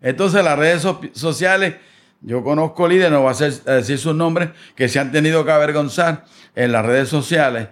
Entonces 0.00 0.44
las 0.44 0.56
redes 0.56 0.86
sociales, 1.14 1.74
yo 2.20 2.44
conozco 2.44 2.86
líderes, 2.86 3.10
no 3.10 3.22
voy 3.22 3.34
a, 3.34 3.72
decir 3.74 3.98
sus 3.98 4.14
nombres, 4.14 4.50
que 4.76 4.88
se 4.88 5.00
han 5.00 5.10
tenido 5.10 5.44
que 5.44 5.50
avergonzar 5.50 6.24
en 6.54 6.70
las 6.70 6.86
redes 6.86 7.08
sociales, 7.08 7.68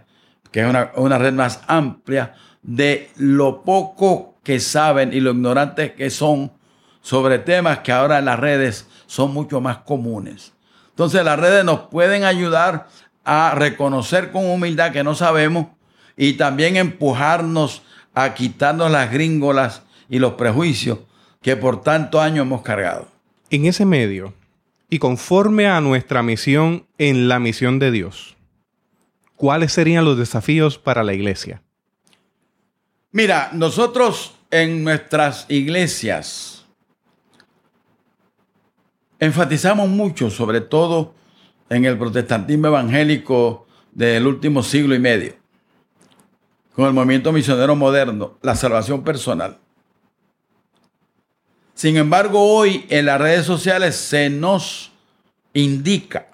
que 0.51 0.61
es 0.61 0.67
una, 0.67 0.91
una 0.97 1.17
red 1.17 1.33
más 1.33 1.61
amplia, 1.69 2.35
de 2.63 3.11
lo 3.17 3.63
poco 3.63 4.35
que 4.43 4.59
saben 4.59 5.13
y 5.13 5.21
lo 5.21 5.31
ignorantes 5.31 5.93
que 5.93 6.11
son 6.11 6.53
sobre 7.01 7.39
temas 7.39 7.79
que 7.79 7.93
ahora 7.93 8.19
en 8.19 8.25
las 8.25 8.39
redes 8.39 8.89
son 9.07 9.33
mucho 9.33 9.61
más 9.61 9.79
comunes. 9.79 10.55
Entonces 10.91 11.25
las 11.25 11.39
redes 11.39 11.65
nos 11.65 11.83
pueden 11.83 12.25
ayudar 12.25 12.89
a 13.31 13.55
reconocer 13.55 14.33
con 14.33 14.47
humildad 14.47 14.91
que 14.91 15.05
no 15.05 15.15
sabemos 15.15 15.67
y 16.17 16.33
también 16.33 16.79
empujarnos 16.79 17.83
a 18.15 18.33
quitarnos 18.33 18.91
las 18.91 19.13
gringolas 19.13 19.83
y 20.09 20.19
los 20.19 20.33
prejuicios 20.33 21.01
que 21.43 21.55
por 21.55 21.83
tanto 21.83 22.23
años 22.23 22.47
hemos 22.47 22.63
cargado. 22.63 23.07
En 23.51 23.67
ese 23.67 23.85
medio, 23.85 24.33
y 24.89 24.99
conforme 24.99 25.67
a 25.67 25.83
nuestra 25.83 26.23
misión 26.23 26.87
en 26.97 27.29
la 27.29 27.39
misión 27.39 27.79
de 27.79 27.91
Dios, 27.91 28.35
¿cuáles 29.37 29.73
serían 29.73 30.07
los 30.07 30.17
desafíos 30.17 30.79
para 30.79 31.05
la 31.05 31.13
iglesia? 31.13 31.63
Mira, 33.13 33.51
nosotros 33.53 34.37
en 34.51 34.85
nuestras 34.85 35.45
iglesias 35.51 36.65
enfatizamos 39.21 39.87
mucho, 39.91 40.31
sobre 40.31 40.63
todo 40.63 41.18
en 41.71 41.85
el 41.85 41.99
protestantismo 41.99 42.69
evangélico 42.69 43.67
del 43.93 44.27
último 44.27 44.63
siglo 44.63 44.95
y 44.95 44.99
medio, 44.99 45.35
con 46.75 46.87
el 46.87 46.93
movimiento 46.93 47.33
misionero 47.33 47.77
moderno, 47.77 48.39
la 48.43 48.55
salvación 48.55 49.03
personal. 49.03 49.59
Sin 51.75 51.97
embargo, 51.97 52.41
hoy 52.41 52.87
en 52.89 53.07
las 53.07 53.21
redes 53.21 53.47
sociales 53.47 53.95
se 53.95 54.31
nos 54.31 54.91
indica 55.53 56.27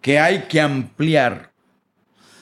que 0.00 0.18
hay 0.18 0.42
que 0.42 0.60
ampliar. 0.60 1.50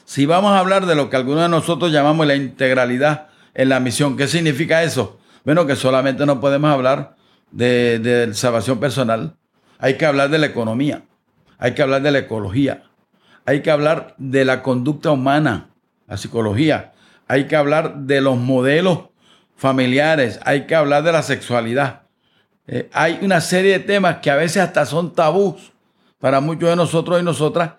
Si 0.05 0.27
vamos 0.27 0.53
a 0.53 0.59
hablar 0.59 0.87
de 0.87 0.95
lo 0.95 1.09
que 1.09 1.17
algunos 1.17 1.43
de 1.43 1.49
nosotros 1.49 1.93
llamamos 1.93 2.27
la 2.27 2.35
integralidad 2.35 3.29
en 3.55 3.69
la 3.69 3.81
misión, 3.81 4.17
¿qué 4.17 4.27
significa 4.27 4.83
eso? 4.83 5.19
Bueno, 5.45 5.67
que 5.67 5.77
solamente 5.77 6.27
no 6.27 6.41
podemos 6.41 6.71
hablar 6.71 7.17
de, 7.51 7.99
de 7.99 8.35
salvación 8.35 8.81
personal. 8.81 9.37
Hay 9.79 9.97
que 9.97 10.07
hablar 10.07 10.31
de 10.31 10.39
la 10.39 10.47
economía, 10.47 11.05
hay 11.61 11.75
que 11.75 11.83
hablar 11.83 12.03
de 12.03 12.11
la 12.11 12.19
ecología, 12.19 12.85
hay 13.45 13.61
que 13.61 13.71
hablar 13.71 14.15
de 14.17 14.45
la 14.47 14.63
conducta 14.63 15.11
humana, 15.11 15.69
la 16.09 16.17
psicología, 16.17 16.93
hay 17.29 17.47
que 17.47 17.55
hablar 17.55 17.97
de 17.99 18.23
los 18.23 18.39
modelos 18.39 19.11
familiares, 19.57 20.41
hay 20.45 20.67
que 20.67 20.75
hablar 20.75 21.03
de 21.05 21.13
la 21.13 21.23
sexualidad. 21.23 22.03
Eh, 22.67 22.89
hay 22.93 23.19
una 23.23 23.43
serie 23.43 23.79
de 23.79 23.85
temas 23.85 24.17
que 24.17 24.31
a 24.31 24.37
veces 24.37 24.63
hasta 24.63 24.87
son 24.87 25.13
tabús 25.13 25.73
para 26.19 26.41
muchos 26.41 26.71
de 26.71 26.77
nosotros 26.77 27.21
y 27.21 27.25
nosotras. 27.25 27.73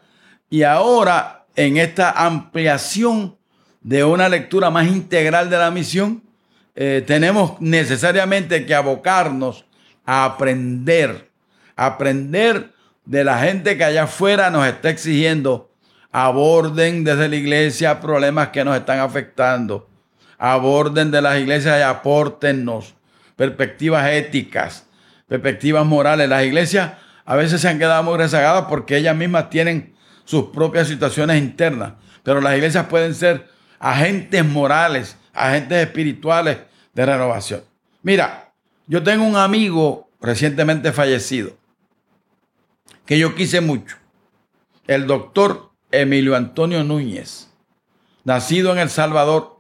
Y 0.50 0.62
ahora, 0.62 1.46
en 1.56 1.78
esta 1.78 2.12
ampliación 2.12 3.36
de 3.82 4.04
una 4.04 4.30
lectura 4.30 4.70
más 4.70 4.88
integral 4.88 5.50
de 5.50 5.58
la 5.58 5.72
misión, 5.72 6.24
eh, 6.76 7.04
tenemos 7.06 7.60
necesariamente 7.60 8.66
que 8.66 8.76
abocarnos 8.76 9.66
a 10.06 10.26
aprender, 10.26 11.30
aprender 11.76 12.72
de 13.06 13.24
la 13.24 13.40
gente 13.40 13.78
que 13.78 13.84
allá 13.84 14.04
afuera 14.04 14.50
nos 14.50 14.66
está 14.68 14.90
exigiendo 14.90 15.72
aborden 16.12 17.04
desde 17.04 17.30
la 17.30 17.36
iglesia 17.36 18.00
problemas 18.00 18.50
que 18.50 18.64
nos 18.64 18.76
están 18.76 19.00
afectando. 19.00 19.90
Aborden 20.38 21.12
de 21.12 21.22
las 21.22 21.40
iglesias 21.40 21.80
y 21.80 21.84
apórtennos 21.84 22.96
perspectivas 23.36 24.10
éticas, 24.10 24.88
perspectivas 25.28 25.86
morales. 25.86 26.28
Las 26.28 26.44
iglesias 26.44 26.94
a 27.26 27.36
veces 27.36 27.62
se 27.62 27.70
han 27.70 27.80
quedado 27.80 28.04
muy 28.04 28.18
rezagadas 28.18 28.66
porque 28.68 28.98
ellas 28.98 29.16
mismas 29.16 29.50
tienen 29.50 29.94
sus 30.26 30.46
propias 30.46 30.88
situaciones 30.88 31.38
internas. 31.42 31.94
Pero 32.24 32.42
las 32.42 32.56
iglesias 32.56 32.88
pueden 32.88 33.16
ser 33.16 33.48
agentes 33.80 34.46
morales, 34.46 35.18
agentes 35.34 35.86
espirituales 35.86 36.58
de 36.94 37.06
renovación. 37.06 37.62
Mira, 38.04 38.52
yo 38.88 39.02
tengo 39.04 39.24
un 39.24 39.38
amigo 39.38 40.10
recientemente 40.20 40.92
fallecido 40.92 41.61
que 43.06 43.20
yo 43.20 43.36
quise 43.36 43.62
mucho, 43.62 43.98
el 44.88 45.08
doctor 45.08 45.72
Emilio 45.92 46.36
Antonio 46.36 46.84
Núñez, 46.84 47.50
nacido 48.24 48.72
en 48.72 48.80
El 48.80 48.90
Salvador 48.90 49.60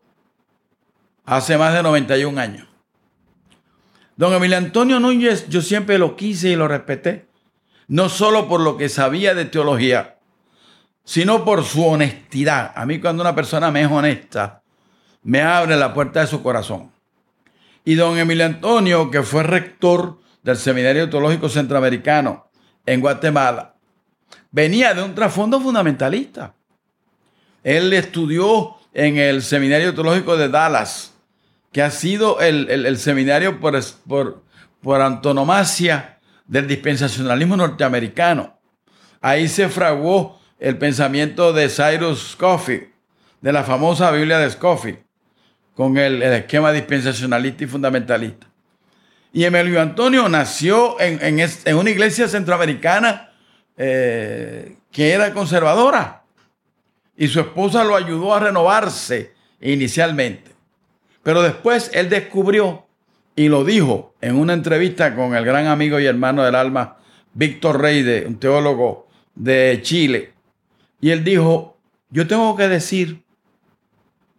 hace 1.26 1.58
más 1.58 1.74
de 1.74 1.84
91 1.84 2.40
años. 2.40 2.68
Don 4.16 4.34
Emilio 4.34 4.58
Antonio 4.58 5.00
Núñez 5.00 5.48
yo 5.50 5.62
siempre 5.62 5.98
lo 5.98 6.16
quise 6.16 6.50
y 6.50 6.56
lo 6.56 6.68
respeté, 6.68 7.26
no 7.88 8.10
solo 8.10 8.48
por 8.48 8.62
lo 8.62 8.78
que 8.78 8.90
sabía 8.90 9.34
de 9.34 9.46
teología, 9.46 10.18
sino 11.04 11.44
por 11.44 11.64
su 11.64 11.86
honestidad. 11.86 12.72
A 12.76 12.86
mí 12.86 13.00
cuando 13.00 13.24
una 13.24 13.36
persona 13.36 13.72
me 13.72 13.82
es 13.82 13.92
honesta, 13.92 14.62
me 15.24 15.42
abre 15.42 15.76
la 15.76 15.94
puerta 15.94 16.22
de 16.22 16.28
su 16.28 16.44
corazón. 16.44 16.92
Y 17.84 17.96
don 17.96 18.18
Emilio 18.18 18.46
Antonio, 18.46 19.10
que 19.10 19.24
fue 19.24 19.44
rector 19.44 20.20
del 20.44 20.58
Seminario 20.58 21.10
Teológico 21.10 21.50
Centroamericano 21.50 22.51
en 22.86 23.02
Guatemala, 23.02 23.76
venía 24.52 24.94
de 24.94 25.04
un 25.04 25.16
trasfondo 25.16 25.60
fundamentalista. 25.60 26.54
Él 27.64 27.94
estudió 27.94 28.76
en 28.94 29.18
el 29.18 29.44
Seminario 29.44 29.94
Teológico 29.94 30.36
de 30.38 30.50
Dallas, 30.50 31.14
que 31.72 31.82
ha 31.82 31.92
sido 31.92 32.40
el, 32.42 32.98
seminario 32.98 33.60
por, 33.60 33.80
por, 34.08 34.44
por 34.82 35.02
antonomasia 35.02 36.20
del 36.46 36.68
dispensacionalismo 36.68 37.56
norteamericano. 37.56 38.58
Ahí 39.22 39.48
se 39.48 39.70
fraguó 39.70 40.42
el 40.60 40.78
pensamiento 40.78 41.54
de 41.54 41.70
Cyrus 41.70 42.32
Scofield, 42.34 42.88
de 43.42 43.54
la 43.54 43.64
famosa 43.64 44.12
Biblia 44.12 44.38
de 44.38 44.50
Scofield, 44.50 45.00
con 45.74 45.98
el, 45.98 46.22
esquema 46.22 46.72
dispensacionalista 46.72 47.64
y 47.64 47.68
fundamentalista. 47.68 48.51
Y 49.34 49.46
Emilio 49.46 49.82
Antonio 49.82 50.28
nació 50.28 51.00
en, 51.00 51.40
una 51.76 51.90
iglesia 51.90 52.28
centroamericana 52.28 53.32
eh, 53.78 54.76
que 54.92 55.12
era 55.12 55.34
conservadora. 55.34 56.24
Y 57.16 57.28
su 57.28 57.40
esposa 57.40 57.84
lo 57.84 57.96
ayudó 57.96 58.34
a 58.34 58.40
renovarse 58.40 59.34
inicialmente. 59.62 60.52
Pero 61.24 61.42
después 61.42 61.92
él 61.94 62.10
descubrió 62.10 62.86
y 63.36 63.48
lo 63.48 63.64
dijo 63.64 64.16
en 64.22 64.36
una 64.36 64.54
entrevista 64.54 65.16
con 65.16 65.36
el 65.36 65.46
gran 65.46 65.68
amigo 65.68 66.00
y 66.00 66.06
hermano 66.06 66.44
del 66.44 66.56
alma, 66.56 66.98
Víctor 67.34 67.82
Reide, 67.82 68.26
un 68.28 68.40
teólogo 68.40 69.08
de 69.36 69.80
Chile, 69.82 70.34
y 71.00 71.10
él 71.10 71.24
dijo, 71.24 71.78
yo 72.10 72.28
tengo 72.28 72.56
que 72.56 72.68
decir 72.68 73.24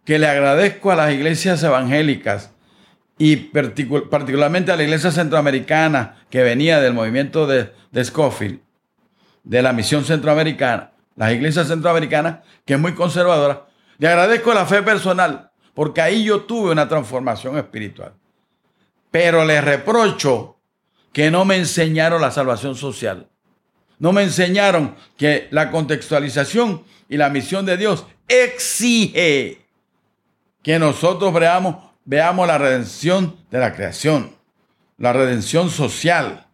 que 0.05 0.19
le 0.19 0.27
agradezco 0.27 0.91
a 0.91 0.95
las 0.95 1.13
iglesias 1.13 1.61
evangélicas 1.63 2.52
y 3.17 3.35
particularmente 3.35 4.71
a 4.71 4.75
la 4.75 4.83
iglesia 4.83 5.11
centroamericana 5.11 6.25
que 6.29 6.41
venía 6.41 6.79
del 6.79 6.93
movimiento 6.93 7.45
de, 7.47 7.71
de 7.91 8.03
Scofield, 8.05 8.59
de 9.43 9.61
la 9.61 9.73
misión 9.73 10.03
centroamericana, 10.03 10.91
las 11.15 11.31
iglesias 11.31 11.67
centroamericanas, 11.67 12.39
que 12.65 12.73
es 12.73 12.79
muy 12.79 12.93
conservadora, 12.93 13.67
le 13.97 14.07
agradezco 14.07 14.53
la 14.53 14.65
fe 14.65 14.81
personal, 14.81 15.51
porque 15.73 16.01
ahí 16.01 16.23
yo 16.23 16.41
tuve 16.41 16.71
una 16.71 16.87
transformación 16.87 17.57
espiritual. 17.57 18.13
Pero 19.11 19.45
le 19.45 19.61
reprocho 19.61 20.57
que 21.11 21.29
no 21.29 21.45
me 21.45 21.57
enseñaron 21.57 22.21
la 22.21 22.31
salvación 22.31 22.75
social. 22.75 23.29
No 23.99 24.11
me 24.11 24.23
enseñaron 24.23 24.95
que 25.17 25.47
la 25.51 25.69
contextualización 25.71 26.83
y 27.07 27.17
la 27.17 27.29
misión 27.29 27.65
de 27.65 27.77
Dios 27.77 28.05
exige 28.27 29.65
que 30.63 30.79
nosotros 30.79 31.33
veamos, 31.33 31.92
veamos 32.05 32.47
la 32.47 32.57
redención 32.57 33.35
de 33.49 33.59
la 33.59 33.73
creación, 33.73 34.35
la 34.97 35.13
redención 35.13 35.69
social, 35.69 36.45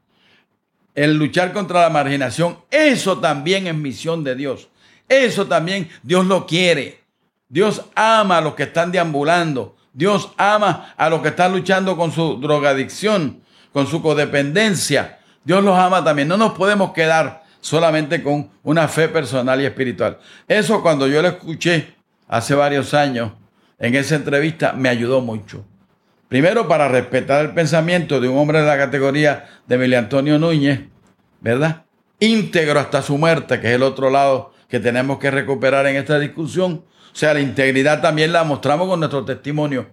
el 0.96 1.16
luchar 1.16 1.54
contra 1.54 1.82
la 1.82 1.90
marginación. 1.90 2.60
Eso 2.70 3.20
también 3.20 3.68
es 3.68 3.76
misión 3.76 4.24
de 4.24 4.36
Dios. 4.36 4.70
Eso 5.08 5.48
también 5.48 5.90
Dios 6.04 6.26
lo 6.26 6.46
quiere. 6.46 7.04
Dios 7.48 7.84
ama 7.96 8.38
a 8.38 8.42
los 8.42 8.56
que 8.56 8.64
están 8.64 8.92
deambulando. 8.92 9.76
Dios 9.94 10.32
ama 10.38 10.94
a 10.96 11.10
los 11.10 11.22
que 11.22 11.30
están 11.30 11.52
luchando 11.52 11.98
con 11.98 12.12
su 12.12 12.40
drogadicción, 12.40 13.42
con 13.74 13.88
su 13.88 14.02
codependencia. 14.02 15.20
Dios 15.44 15.64
los 15.64 15.78
ama 15.78 16.04
también. 16.04 16.28
No 16.28 16.38
nos 16.38 16.54
podemos 16.54 16.92
quedar 16.94 17.44
solamente 17.60 18.22
con 18.22 18.52
una 18.64 18.88
fe 18.88 19.10
personal 19.10 19.60
y 19.62 19.66
espiritual. 19.66 20.20
Eso 20.48 20.82
cuando 20.82 21.08
yo 21.08 21.22
lo 21.22 21.30
escuché 21.30 21.96
hace 22.28 22.54
varios 22.54 22.94
años 22.94 23.32
en 23.80 23.96
esa 23.96 24.16
entrevista 24.16 24.74
me 24.74 24.90
ayudó 24.90 25.22
mucho. 25.22 25.66
Primero 26.28 26.68
para 26.68 26.88
respetar 26.88 27.44
el 27.46 27.54
pensamiento 27.54 28.20
de 28.20 28.28
un 28.28 28.38
hombre 28.38 28.62
de 28.62 28.68
la 28.68 28.78
categoría 28.78 29.48
de 29.66 29.76
Emilio 29.76 29.98
Antonio 29.98 30.38
Núñez, 30.38 30.82
¿verdad? 31.42 31.86
Íntegro 32.20 32.80
hasta 32.80 33.02
su 33.02 33.18
muerte, 33.18 33.60
que 33.60 33.70
es 33.70 33.76
el 33.76 33.84
otro 33.84 34.10
lado 34.10 34.54
que 34.68 34.80
tenemos 34.80 35.18
que 35.18 35.32
recuperar 35.32 35.88
en 35.88 35.96
esta 35.96 36.20
discusión. 36.20 36.84
O 37.12 37.16
sea, 37.16 37.34
la 37.34 37.40
integridad 37.40 38.02
también 38.02 38.32
la 38.32 38.44
mostramos 38.44 38.88
con 38.88 39.00
nuestro 39.00 39.26
testimonio 39.26 39.88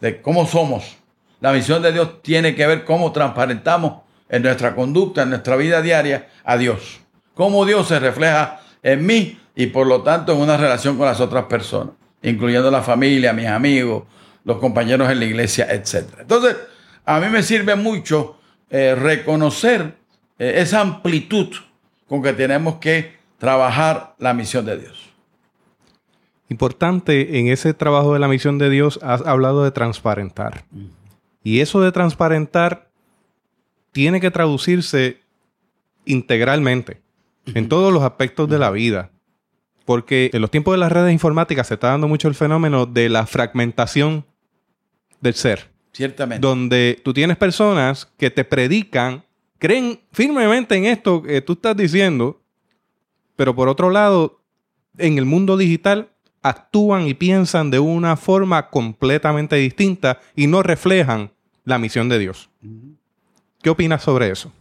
de 0.00 0.20
cómo 0.20 0.46
somos. 0.46 0.96
La 1.40 1.52
misión 1.52 1.82
de 1.82 1.92
Dios 1.92 2.20
tiene 2.22 2.54
que 2.54 2.66
ver 2.66 2.84
cómo 2.84 3.12
transparentamos 3.12 4.02
en 4.28 4.42
nuestra 4.42 4.74
conducta, 4.74 5.22
en 5.22 5.30
nuestra 5.30 5.56
vida 5.56 5.80
diaria, 5.80 6.28
a 6.44 6.58
Dios. 6.58 7.00
Cómo 7.34 7.64
Dios 7.64 7.88
se 7.88 7.98
refleja 7.98 8.60
en 8.82 9.06
mí 9.06 9.38
y 9.54 9.66
por 9.66 9.86
lo 9.86 10.02
tanto 10.02 10.32
en 10.32 10.40
una 10.40 10.56
relación 10.56 10.98
con 10.98 11.06
las 11.06 11.20
otras 11.20 11.44
personas, 11.44 11.94
incluyendo 12.22 12.70
la 12.70 12.82
familia, 12.82 13.32
mis 13.32 13.46
amigos, 13.46 14.04
los 14.44 14.58
compañeros 14.58 15.10
en 15.10 15.18
la 15.18 15.24
iglesia, 15.24 15.66
etc. 15.70 16.04
Entonces, 16.20 16.56
a 17.04 17.20
mí 17.20 17.28
me 17.28 17.42
sirve 17.42 17.74
mucho 17.76 18.38
eh, 18.70 18.94
reconocer 18.94 19.94
eh, 20.38 20.54
esa 20.56 20.80
amplitud 20.80 21.48
con 22.08 22.22
que 22.22 22.32
tenemos 22.32 22.76
que 22.76 23.16
trabajar 23.38 24.14
la 24.18 24.34
misión 24.34 24.64
de 24.64 24.78
Dios. 24.78 25.10
Importante 26.48 27.38
en 27.38 27.46
ese 27.46 27.74
trabajo 27.74 28.12
de 28.12 28.18
la 28.18 28.28
misión 28.28 28.58
de 28.58 28.70
Dios, 28.70 28.98
has 29.02 29.24
hablado 29.24 29.62
de 29.62 29.70
transparentar. 29.70 30.64
Y 31.44 31.60
eso 31.60 31.80
de 31.80 31.92
transparentar 31.92 32.90
tiene 33.92 34.20
que 34.20 34.30
traducirse 34.30 35.20
integralmente 36.04 37.00
en 37.46 37.68
todos 37.68 37.92
los 37.92 38.02
aspectos 38.02 38.48
de 38.48 38.58
la 38.58 38.70
vida. 38.70 39.10
Porque 39.90 40.30
en 40.32 40.40
los 40.40 40.52
tiempos 40.52 40.72
de 40.72 40.78
las 40.78 40.92
redes 40.92 41.12
informáticas 41.12 41.66
se 41.66 41.74
está 41.74 41.88
dando 41.88 42.06
mucho 42.06 42.28
el 42.28 42.36
fenómeno 42.36 42.86
de 42.86 43.08
la 43.08 43.26
fragmentación 43.26 44.24
del 45.20 45.34
ser. 45.34 45.68
Ciertamente. 45.90 46.46
Donde 46.46 47.00
tú 47.04 47.12
tienes 47.12 47.36
personas 47.36 48.08
que 48.16 48.30
te 48.30 48.44
predican, 48.44 49.24
creen 49.58 49.98
firmemente 50.12 50.76
en 50.76 50.84
esto 50.84 51.20
que 51.24 51.40
tú 51.40 51.54
estás 51.54 51.76
diciendo, 51.76 52.40
pero 53.34 53.56
por 53.56 53.68
otro 53.68 53.90
lado, 53.90 54.40
en 54.96 55.18
el 55.18 55.24
mundo 55.24 55.56
digital 55.56 56.10
actúan 56.40 57.08
y 57.08 57.14
piensan 57.14 57.72
de 57.72 57.80
una 57.80 58.16
forma 58.16 58.70
completamente 58.70 59.56
distinta 59.56 60.20
y 60.36 60.46
no 60.46 60.62
reflejan 60.62 61.32
la 61.64 61.78
misión 61.78 62.08
de 62.08 62.20
Dios. 62.20 62.48
¿Qué 63.60 63.70
opinas 63.70 64.04
sobre 64.04 64.30
eso? 64.30 64.52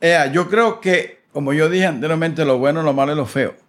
Eh, 0.00 0.30
yo 0.32 0.48
creo 0.48 0.80
que, 0.80 1.22
como 1.32 1.52
yo 1.52 1.68
dije 1.68 1.86
anteriormente, 1.86 2.44
lo 2.44 2.58
bueno, 2.58 2.84
lo 2.84 2.92
malo 2.92 3.10
y 3.10 3.16
lo 3.16 3.26
feo. 3.26 3.66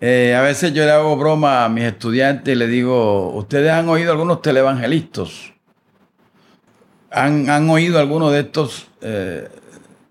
Eh, 0.00 0.34
a 0.36 0.42
veces 0.42 0.72
yo 0.72 0.84
le 0.84 0.90
hago 0.90 1.16
broma 1.16 1.64
a 1.64 1.68
mis 1.68 1.84
estudiantes 1.84 2.54
y 2.54 2.58
le 2.58 2.66
digo, 2.66 3.30
ustedes 3.34 3.70
han 3.70 3.88
oído 3.88 4.12
algunos 4.12 4.42
televangelistas, 4.42 5.52
han, 7.10 7.48
han 7.48 7.70
oído 7.70 7.98
algunos 7.98 8.32
de 8.32 8.40
estos 8.40 8.88
eh, 9.00 9.48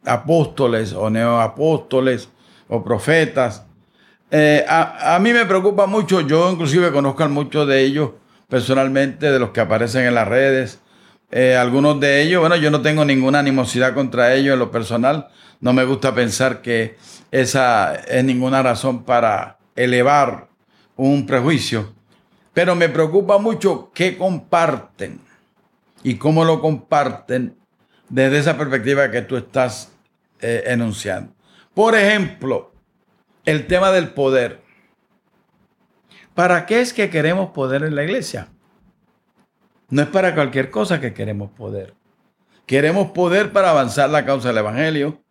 apóstoles 0.06 0.93
o 0.93 1.10
neoapóstoles 1.10 2.30
o 2.69 2.84
profetas. 2.84 3.65
a, 4.67 5.15
a, 5.15 5.19
mí 5.19 5.34
me 5.34 5.46
preocupa 5.46 5.86
mucho, 5.86 6.22
yo 6.22 6.50
inclusive 6.52 6.91
conozco 6.91 7.24
a 7.24 7.28
muchos 7.28 7.67
de 7.67 7.82
ellos 7.82 8.12
personalmente, 8.48 9.32
de 9.32 9.39
los 9.39 9.50
que 9.50 9.62
aparecen 9.62 10.06
en 10.06 10.15
las 10.15 10.28
redes, 10.28 10.80
eh, 11.36 11.56
algunos 11.56 12.00
de 12.00 12.22
ellos, 12.22 12.41
bueno, 12.41 12.56
yo 12.58 12.69
no 12.69 12.84
tengo 12.84 13.04
ninguna 13.04 13.39
animosidad 13.39 13.96
contra 13.96 14.36
ellos 14.36 14.54
en 14.54 14.60
lo 14.60 14.69
personal. 14.69 15.30
No 15.62 15.74
me 15.74 15.84
gusta 15.84 16.13
pensar 16.13 16.62
que 16.62 16.96
esa 17.32 17.96
es 17.96 18.24
ninguna 18.24 18.62
razón 18.62 19.04
para 19.04 19.58
elevar 19.75 20.49
un 20.95 21.25
prejuicio. 21.25 21.93
Pero 22.53 22.75
me 22.75 22.89
preocupa 22.89 23.38
mucho 23.38 23.91
qué 23.93 24.17
comparten 24.17 25.19
y 26.03 26.15
cómo 26.15 26.45
lo 26.45 26.62
comparten 26.62 27.57
desde 28.09 28.39
esa 28.39 28.57
perspectiva 28.57 29.09
que 29.09 29.21
tú 29.23 29.38
estás 29.38 29.91
eh, 30.41 30.63
enunciando. 30.67 31.33
Por 31.73 31.95
ejemplo, 31.95 32.73
el 33.45 33.65
tema 33.65 33.91
del 33.91 34.09
poder. 34.09 34.62
¿Para 36.36 36.65
qué 36.65 36.81
es 36.81 36.93
que 36.93 37.09
queremos 37.09 37.51
poder 37.51 37.83
en 37.83 37.95
la 37.95 38.03
iglesia? 38.03 38.49
No 39.89 40.01
es 40.01 40.07
para 40.07 40.33
cualquier 40.33 40.69
cosa 40.69 40.99
que 40.99 41.13
queremos 41.13 41.51
poder. 41.51 41.93
Queremos 42.65 43.12
poder 43.12 43.51
para 43.51 43.71
avanzar 43.71 44.09
la 44.09 44.25
causa 44.25 44.49
del 44.49 44.59
Evangelio. 44.59 45.22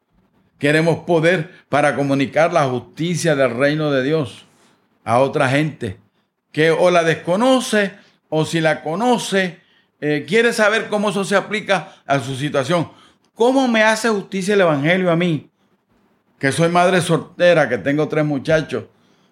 Queremos 0.62 0.98
poder 0.98 1.51
para 1.68 1.96
comunicar 1.96 2.53
la 2.53 2.66
justicia 2.66 3.35
del 3.35 3.51
reino 3.51 3.90
de 3.90 4.05
Dios 4.05 4.44
a 5.03 5.18
otra 5.18 5.48
gente 5.48 5.98
que 6.53 6.70
o 6.70 6.88
la 6.88 7.03
desconoce 7.03 7.90
o 8.29 8.44
si 8.44 8.61
la 8.61 8.81
conoce, 8.85 9.59
eh, 10.01 10.25
quiere 10.25 10.53
saber 10.53 10.87
cómo 10.87 11.11
eso 11.11 11.25
se 11.25 11.35
aplica 11.35 11.94
a 12.07 12.20
su 12.20 12.37
situación. 12.37 12.88
¿Cómo 13.35 13.66
me 13.66 13.83
hace 13.83 14.09
justicia 14.09 14.55
el 14.55 14.61
Evangelio 14.61 15.11
a 15.11 15.16
mí? 15.16 15.51
Que 16.38 16.53
soy 16.53 16.68
madre 16.68 17.01
soltera, 17.01 17.68
que 17.68 17.79
tengo 17.79 18.07
tres 18.07 18.25
muchachos, 18.25 18.85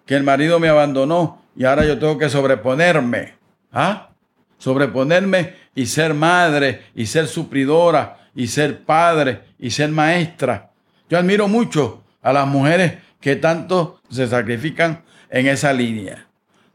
que 0.05 0.17
el 0.17 0.23
marido 0.23 0.59
me 0.59 0.67
abandonó 0.67 1.43
y 1.55 1.63
ahora 1.63 1.85
yo 1.85 1.97
tengo 1.97 2.17
que 2.17 2.27
sobreponerme. 2.27 3.35
¿Ah? 3.71 4.09
Sobreponerme 4.57 5.55
y 5.75 5.85
ser 5.85 6.13
madre 6.13 6.87
y 6.93 7.05
ser 7.05 7.29
supridora 7.29 8.17
y 8.35 8.47
ser 8.47 8.83
padre 8.83 9.43
y 9.57 9.69
ser 9.69 9.91
maestra. 9.91 10.70
Yo 11.11 11.17
admiro 11.17 11.49
mucho 11.49 12.01
a 12.21 12.31
las 12.31 12.47
mujeres 12.47 12.93
que 13.19 13.35
tanto 13.35 13.99
se 14.09 14.27
sacrifican 14.27 15.03
en 15.29 15.47
esa 15.47 15.73
línea. 15.73 16.25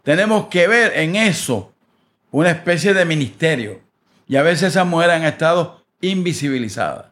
Tenemos 0.03 0.49
que 0.49 0.69
ver 0.69 0.93
en 0.95 1.17
eso 1.17 1.73
una 2.31 2.51
especie 2.51 2.93
de 2.93 3.07
ministerio. 3.07 3.81
Y 4.29 4.37
a 4.37 4.43
veces 4.43 4.75
esas 4.75 4.87
mujeres 4.87 5.17
han 5.17 5.25
estado 5.25 5.83
invisibilizadas. 6.03 7.07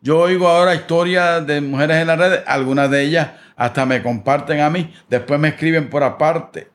Yo 0.00 0.18
oigo 0.18 0.48
ahora 0.48 0.74
historias 0.74 1.46
de 1.46 1.60
mujeres 1.60 1.98
en 1.98 2.08
las 2.08 2.18
redes, 2.18 2.40
algunas 2.48 2.90
de 2.90 3.04
ellas 3.04 3.28
hasta 3.54 3.86
me 3.86 4.02
comparten 4.02 4.58
a 4.58 4.68
mí, 4.68 4.92
después 5.08 5.38
me 5.38 5.46
escriben 5.46 5.88
por 5.88 6.02
aparte, 6.02 6.66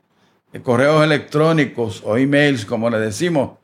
eh, 0.54 0.62
correos 0.62 1.04
electrónicos 1.04 2.02
o 2.06 2.16
emails, 2.16 2.66
como 2.66 2.90
le 2.90 3.00
decimos, 3.00 3.58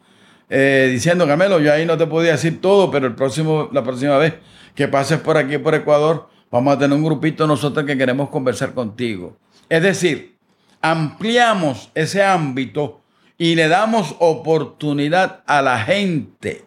eh, 0.49 0.89
diciendo, 0.91 1.25
Camelo, 1.25 1.61
yo 1.61 1.71
ahí 1.71 1.85
no 1.85 1.97
te 1.97 2.07
podía 2.07 2.33
decir 2.33 2.59
todo, 2.59 2.91
pero 2.91 3.07
el 3.07 3.15
próximo, 3.15 3.69
la 3.71 3.83
próxima 3.83 4.17
vez 4.17 4.33
que 4.75 4.88
pases 4.88 5.19
por 5.19 5.38
aquí, 5.38 5.57
por 5.57 5.75
Ecuador, 5.75 6.29
vamos 6.51 6.75
a 6.75 6.79
tener 6.79 6.97
un 6.97 7.03
grupito 7.03 7.47
nosotros 7.47 7.86
que 7.86 7.97
queremos 7.97 8.29
conversar 8.29 8.73
contigo. 8.73 9.38
Es 9.69 9.81
decir, 9.81 10.38
ampliamos 10.81 11.91
ese 11.93 12.23
ámbito 12.23 13.01
y 13.38 13.55
le 13.55 13.67
damos 13.67 14.15
oportunidad 14.19 15.43
a 15.45 15.62
la 15.62 15.79
gente 15.79 16.65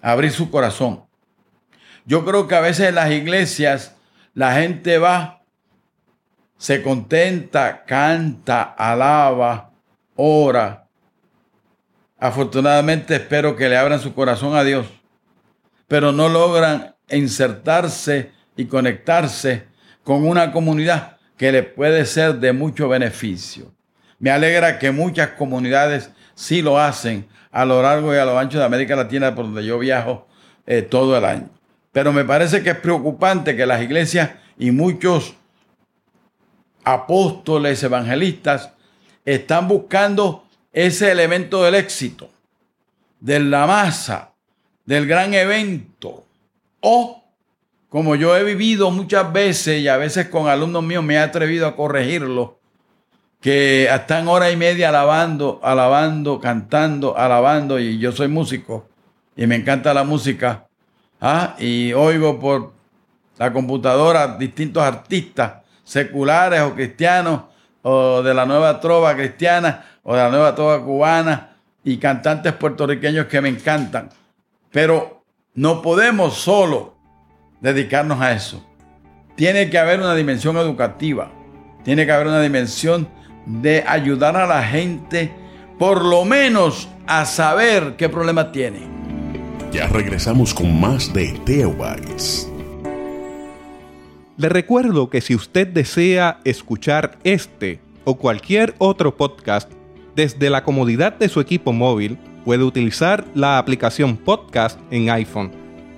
a 0.00 0.12
abrir 0.12 0.32
su 0.32 0.50
corazón. 0.50 1.04
Yo 2.04 2.24
creo 2.24 2.48
que 2.48 2.54
a 2.54 2.60
veces 2.60 2.88
en 2.88 2.96
las 2.96 3.10
iglesias 3.10 3.96
la 4.34 4.54
gente 4.54 4.98
va, 4.98 5.42
se 6.56 6.82
contenta, 6.82 7.84
canta, 7.84 8.62
alaba, 8.62 9.70
ora. 10.16 10.86
Afortunadamente 12.18 13.16
espero 13.16 13.56
que 13.56 13.68
le 13.68 13.76
abran 13.76 14.00
su 14.00 14.14
corazón 14.14 14.56
a 14.56 14.64
Dios, 14.64 14.86
pero 15.88 16.12
no 16.12 16.28
logran 16.28 16.94
insertarse 17.16 18.32
y 18.56 18.66
conectarse 18.66 19.64
con 20.04 20.26
una 20.26 20.52
comunidad 20.52 21.18
que 21.36 21.52
le 21.52 21.62
puede 21.62 22.06
ser 22.06 22.36
de 22.36 22.52
mucho 22.52 22.88
beneficio. 22.88 23.72
Me 24.18 24.30
alegra 24.30 24.78
que 24.78 24.90
muchas 24.90 25.30
comunidades 25.30 26.10
sí 26.34 26.62
lo 26.62 26.78
hacen 26.78 27.26
a 27.50 27.64
lo 27.64 27.82
largo 27.82 28.14
y 28.14 28.18
a 28.18 28.24
lo 28.24 28.38
ancho 28.38 28.58
de 28.58 28.64
América 28.64 28.96
Latina, 28.96 29.34
por 29.34 29.46
donde 29.46 29.64
yo 29.64 29.78
viajo 29.78 30.26
eh, 30.66 30.82
todo 30.82 31.16
el 31.16 31.24
año. 31.24 31.50
Pero 31.92 32.12
me 32.12 32.24
parece 32.24 32.62
que 32.62 32.70
es 32.70 32.76
preocupante 32.76 33.56
que 33.56 33.66
las 33.66 33.82
iglesias 33.82 34.30
y 34.58 34.70
muchos 34.70 35.34
apóstoles, 36.84 37.82
evangelistas, 37.82 38.72
están 39.24 39.68
buscando 39.68 40.46
ese 40.72 41.12
elemento 41.12 41.62
del 41.62 41.74
éxito, 41.74 42.30
de 43.20 43.40
la 43.40 43.66
masa, 43.66 44.32
del 44.86 45.06
gran 45.06 45.34
evento. 45.34 46.24
O, 46.82 47.22
como 47.88 48.16
yo 48.16 48.36
he 48.36 48.42
vivido 48.42 48.90
muchas 48.90 49.32
veces 49.32 49.80
y 49.80 49.88
a 49.88 49.96
veces 49.96 50.28
con 50.28 50.48
alumnos 50.48 50.82
míos 50.82 51.04
me 51.04 51.14
he 51.14 51.18
atrevido 51.18 51.66
a 51.66 51.76
corregirlo, 51.76 52.58
que 53.40 53.84
están 53.84 54.28
hora 54.28 54.50
y 54.50 54.56
media 54.56 54.90
alabando, 54.90 55.60
alabando, 55.62 56.40
cantando, 56.40 57.16
alabando, 57.16 57.78
y 57.78 57.98
yo 57.98 58.12
soy 58.12 58.28
músico 58.28 58.88
y 59.36 59.46
me 59.46 59.56
encanta 59.56 59.94
la 59.94 60.04
música, 60.04 60.66
¿ah? 61.20 61.54
y 61.58 61.92
oigo 61.92 62.38
por 62.38 62.72
la 63.38 63.52
computadora 63.52 64.36
distintos 64.36 64.82
artistas 64.82 65.62
seculares 65.84 66.60
o 66.62 66.74
cristianos, 66.74 67.42
o 67.82 68.22
de 68.22 68.34
la 68.34 68.44
nueva 68.44 68.80
trova 68.80 69.14
cristiana, 69.14 69.84
o 70.02 70.14
de 70.14 70.22
la 70.22 70.30
nueva 70.30 70.54
trova 70.54 70.82
cubana, 70.82 71.56
y 71.84 71.96
cantantes 71.98 72.52
puertorriqueños 72.52 73.26
que 73.26 73.40
me 73.40 73.48
encantan. 73.48 74.10
Pero 74.70 75.21
no 75.54 75.82
podemos 75.82 76.34
solo 76.34 76.96
dedicarnos 77.60 78.20
a 78.20 78.32
eso. 78.32 78.66
Tiene 79.36 79.68
que 79.70 79.78
haber 79.78 80.00
una 80.00 80.14
dimensión 80.14 80.56
educativa, 80.56 81.30
tiene 81.84 82.06
que 82.06 82.12
haber 82.12 82.26
una 82.26 82.40
dimensión 82.40 83.08
de 83.46 83.84
ayudar 83.86 84.36
a 84.36 84.46
la 84.46 84.62
gente 84.62 85.32
por 85.78 86.04
lo 86.04 86.24
menos 86.24 86.88
a 87.06 87.24
saber 87.24 87.96
qué 87.96 88.08
problema 88.08 88.52
tiene. 88.52 88.80
Ya 89.72 89.88
regresamos 89.88 90.54
con 90.54 90.80
más 90.80 91.12
de 91.12 91.32
Teobytes. 91.44 92.48
Le 94.36 94.48
recuerdo 94.48 95.10
que 95.10 95.20
si 95.20 95.34
usted 95.34 95.66
desea 95.66 96.40
escuchar 96.44 97.18
este 97.24 97.80
o 98.04 98.16
cualquier 98.16 98.74
otro 98.78 99.16
podcast 99.16 99.70
desde 100.14 100.50
la 100.50 100.64
comodidad 100.64 101.18
de 101.18 101.28
su 101.28 101.40
equipo 101.40 101.72
móvil, 101.72 102.18
puede 102.44 102.64
utilizar 102.64 103.24
la 103.34 103.58
aplicación 103.58 104.16
Podcast 104.16 104.78
en 104.90 105.10
iPhone 105.10 105.52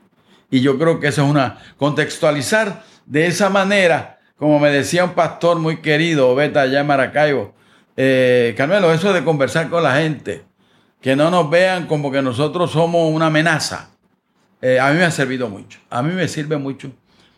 Y 0.51 0.61
yo 0.61 0.77
creo 0.77 0.99
que 0.99 1.07
eso 1.07 1.23
es 1.23 1.29
una 1.29 1.57
contextualizar 1.77 2.83
de 3.07 3.25
esa 3.25 3.49
manera, 3.49 4.19
como 4.37 4.59
me 4.59 4.69
decía 4.69 5.03
un 5.05 5.15
pastor 5.15 5.57
muy 5.57 5.77
querido, 5.77 6.35
Beta 6.35 6.61
allá 6.61 6.81
en 6.81 6.87
Maracaibo, 6.87 7.55
eh, 7.97 8.53
Carmelo, 8.55 8.93
eso 8.93 9.11
de 9.11 9.23
conversar 9.23 9.69
con 9.69 9.81
la 9.81 9.95
gente, 9.95 10.43
que 11.01 11.15
no 11.15 11.31
nos 11.31 11.49
vean 11.49 11.87
como 11.87 12.11
que 12.11 12.21
nosotros 12.21 12.71
somos 12.71 13.11
una 13.11 13.27
amenaza. 13.27 13.89
Eh, 14.61 14.79
a 14.79 14.91
mí 14.91 14.97
me 14.97 15.05
ha 15.05 15.11
servido 15.11 15.49
mucho, 15.49 15.79
a 15.89 16.03
mí 16.03 16.13
me 16.13 16.27
sirve 16.27 16.57
mucho. 16.57 16.91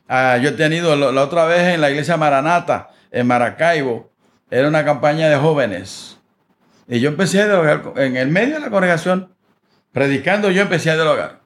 Ah, 0.07 0.37
yo 0.37 0.49
he 0.49 0.53
tenido 0.53 0.95
la, 0.95 1.23
otra 1.23 1.45
vez 1.45 1.73
en 1.73 1.81
la 1.81 1.89
iglesia 1.89 2.17
Maranata, 2.17 2.89
en 3.09 3.25
Maracaibo, 3.25 4.11
era 4.51 4.67
una 4.67 4.83
campaña 4.83 5.29
de 5.29 5.37
jóvenes. 5.37 6.19
Y 6.87 6.99
yo 6.99 7.09
empecé 7.09 7.41
a 7.41 7.45
dialogar 7.45 7.93
en 7.97 8.17
el 8.17 8.29
medio 8.29 8.55
de 8.55 8.59
la 8.59 8.69
congregación, 8.69 9.33
predicando, 9.91 10.51
yo 10.51 10.61
empecé 10.61 10.91
a 10.91 10.95
dialogar. 10.95 11.41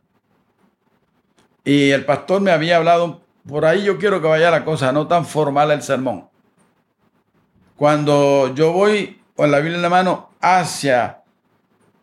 Y 1.63 1.91
el 1.91 2.05
pastor 2.05 2.41
me 2.41 2.51
había 2.51 2.77
hablado, 2.77 3.21
por 3.47 3.65
ahí 3.65 3.83
yo 3.83 3.97
quiero 3.97 4.21
que 4.21 4.27
vaya 4.27 4.49
la 4.49 4.65
cosa, 4.65 4.91
no 4.91 5.07
tan 5.07 5.25
formal 5.25 5.71
el 5.71 5.81
sermón. 5.81 6.29
Cuando 7.75 8.53
yo 8.55 8.71
voy 8.71 9.21
con 9.35 9.51
la 9.51 9.59
Biblia 9.59 9.75
en 9.75 9.81
la 9.83 9.89
mano 9.89 10.31
hacia 10.41 11.23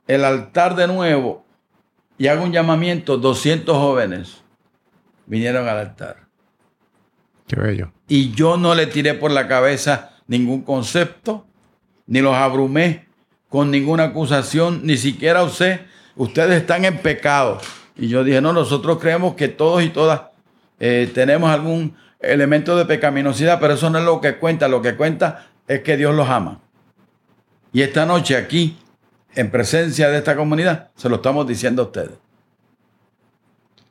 el 0.06 0.24
altar 0.24 0.76
de 0.76 0.86
nuevo 0.86 1.44
y 2.18 2.28
hago 2.28 2.44
un 2.44 2.52
llamamiento, 2.52 3.16
200 3.16 3.76
jóvenes 3.76 4.44
vinieron 5.26 5.66
al 5.66 5.78
altar. 5.78 6.28
Qué 7.48 7.56
bello. 7.56 7.92
Y 8.06 8.30
yo 8.32 8.56
no 8.56 8.74
le 8.74 8.86
tiré 8.86 9.14
por 9.14 9.30
la 9.30 9.48
cabeza 9.48 10.12
ningún 10.26 10.62
concepto, 10.62 11.46
ni 12.06 12.20
los 12.20 12.34
abrumé 12.34 13.08
con 13.54 13.70
ninguna 13.70 14.02
acusación, 14.02 14.80
ni 14.82 14.96
siquiera 14.96 15.44
usted, 15.44 15.82
ustedes 16.16 16.60
están 16.60 16.84
en 16.84 16.98
pecado. 16.98 17.60
Y 17.94 18.08
yo 18.08 18.24
dije, 18.24 18.40
no, 18.40 18.52
nosotros 18.52 18.98
creemos 18.98 19.36
que 19.36 19.46
todos 19.46 19.80
y 19.84 19.90
todas 19.90 20.22
eh, 20.80 21.08
tenemos 21.14 21.48
algún 21.48 21.94
elemento 22.18 22.76
de 22.76 22.84
pecaminosidad, 22.84 23.60
pero 23.60 23.74
eso 23.74 23.88
no 23.90 24.00
es 24.00 24.04
lo 24.04 24.20
que 24.20 24.38
cuenta, 24.38 24.66
lo 24.66 24.82
que 24.82 24.96
cuenta 24.96 25.46
es 25.68 25.82
que 25.82 25.96
Dios 25.96 26.12
los 26.16 26.28
ama. 26.28 26.62
Y 27.72 27.82
esta 27.82 28.04
noche 28.04 28.36
aquí, 28.36 28.76
en 29.36 29.52
presencia 29.52 30.08
de 30.08 30.18
esta 30.18 30.34
comunidad, 30.34 30.90
se 30.96 31.08
lo 31.08 31.14
estamos 31.14 31.46
diciendo 31.46 31.82
a 31.82 31.84
ustedes. 31.84 32.18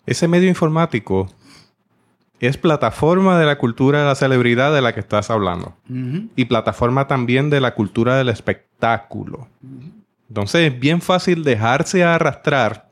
Ese 0.06 0.28
medio 0.28 0.50
informático 0.50 1.30
es 2.48 2.58
plataforma 2.58 3.40
de 3.40 3.46
la 3.46 3.58
cultura 3.58 4.02
de 4.02 4.06
la 4.06 4.16
celebridad 4.16 4.74
de 4.74 4.82
la 4.82 4.94
que 4.94 5.00
estás 5.00 5.30
hablando. 5.30 5.78
Y 6.36 6.44
plataforma 6.44 7.08
también 7.08 7.50
de 7.50 7.62
la 7.62 7.74
cultura 7.74 8.18
del 8.18 8.28
espectáculo. 8.28 9.48
Entonces 10.28 10.74
es 10.74 10.78
bien 10.78 11.00
fácil 11.00 11.46
dejarse 11.46 12.04
arrastrar 12.04 12.90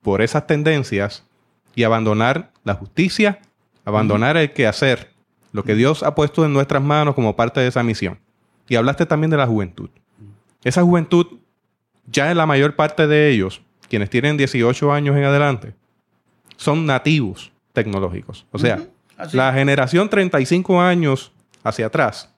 por 0.00 0.22
esas 0.22 0.46
tendencias 0.46 1.26
y 1.74 1.82
abandonar 1.82 2.50
la 2.64 2.72
justicia, 2.72 3.40
abandonar 3.84 4.38
el 4.38 4.54
quehacer, 4.54 5.12
lo 5.52 5.64
que 5.64 5.74
Dios 5.74 6.02
ha 6.02 6.14
puesto 6.14 6.46
en 6.46 6.54
nuestras 6.54 6.82
manos 6.82 7.14
como 7.14 7.36
parte 7.36 7.60
de 7.60 7.68
esa 7.68 7.82
misión. 7.82 8.18
Y 8.70 8.76
hablaste 8.76 9.04
también 9.04 9.30
de 9.30 9.36
la 9.36 9.46
juventud. 9.46 9.90
Esa 10.64 10.82
juventud, 10.82 11.26
ya 12.06 12.30
en 12.30 12.38
la 12.38 12.46
mayor 12.46 12.74
parte 12.74 13.06
de 13.06 13.28
ellos, 13.28 13.60
quienes 13.90 14.08
tienen 14.08 14.38
18 14.38 14.90
años 14.90 15.14
en 15.14 15.24
adelante, 15.24 15.74
son 16.56 16.86
nativos 16.86 17.52
tecnológicos. 17.78 18.44
O 18.50 18.58
sea, 18.58 18.88
la 19.32 19.52
generación 19.52 20.08
35 20.08 20.80
años 20.80 21.32
hacia 21.62 21.86
atrás 21.86 22.34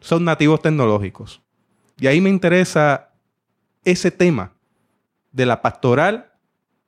son 0.00 0.24
nativos 0.24 0.62
tecnológicos. 0.62 1.42
Y 1.98 2.06
ahí 2.06 2.20
me 2.20 2.30
interesa 2.30 3.10
ese 3.84 4.12
tema 4.12 4.52
de 5.32 5.46
la 5.46 5.62
pastoral 5.62 6.32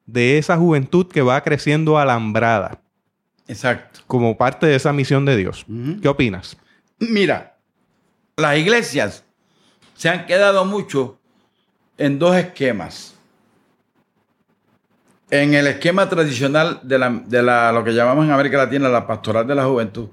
de 0.07 0.38
esa 0.38 0.57
juventud 0.57 1.09
que 1.09 1.21
va 1.21 1.42
creciendo 1.42 1.99
alambrada. 1.99 2.81
Exacto. 3.49 4.01
Como 4.07 4.37
parte 4.37 4.66
de 4.66 4.77
esa 4.77 4.92
misión 4.92 5.25
de 5.25 5.37
Dios. 5.37 5.66
¿Qué 6.01 6.07
opinas? 6.07 6.57
Mira, 7.01 7.57
las 8.37 8.57
iglesias 8.57 9.25
se 9.94 10.09
han 10.09 10.27
quedado 10.27 10.64
mucho 10.64 11.18
en 11.97 12.21
dos 12.21 12.37
esquemas 12.37 13.17
en 15.30 15.54
el 15.54 15.66
esquema 15.66 16.08
tradicional 16.08 16.80
de, 16.82 16.98
la, 16.98 17.72
lo 17.72 17.84
que 17.84 17.92
llamamos 17.92 18.24
en 18.24 18.32
América 18.32 18.58
Latina 18.58 18.88
la 18.88 19.06
pastoral 19.06 19.46
de 19.46 19.54
la 19.54 19.64
juventud 19.64 20.08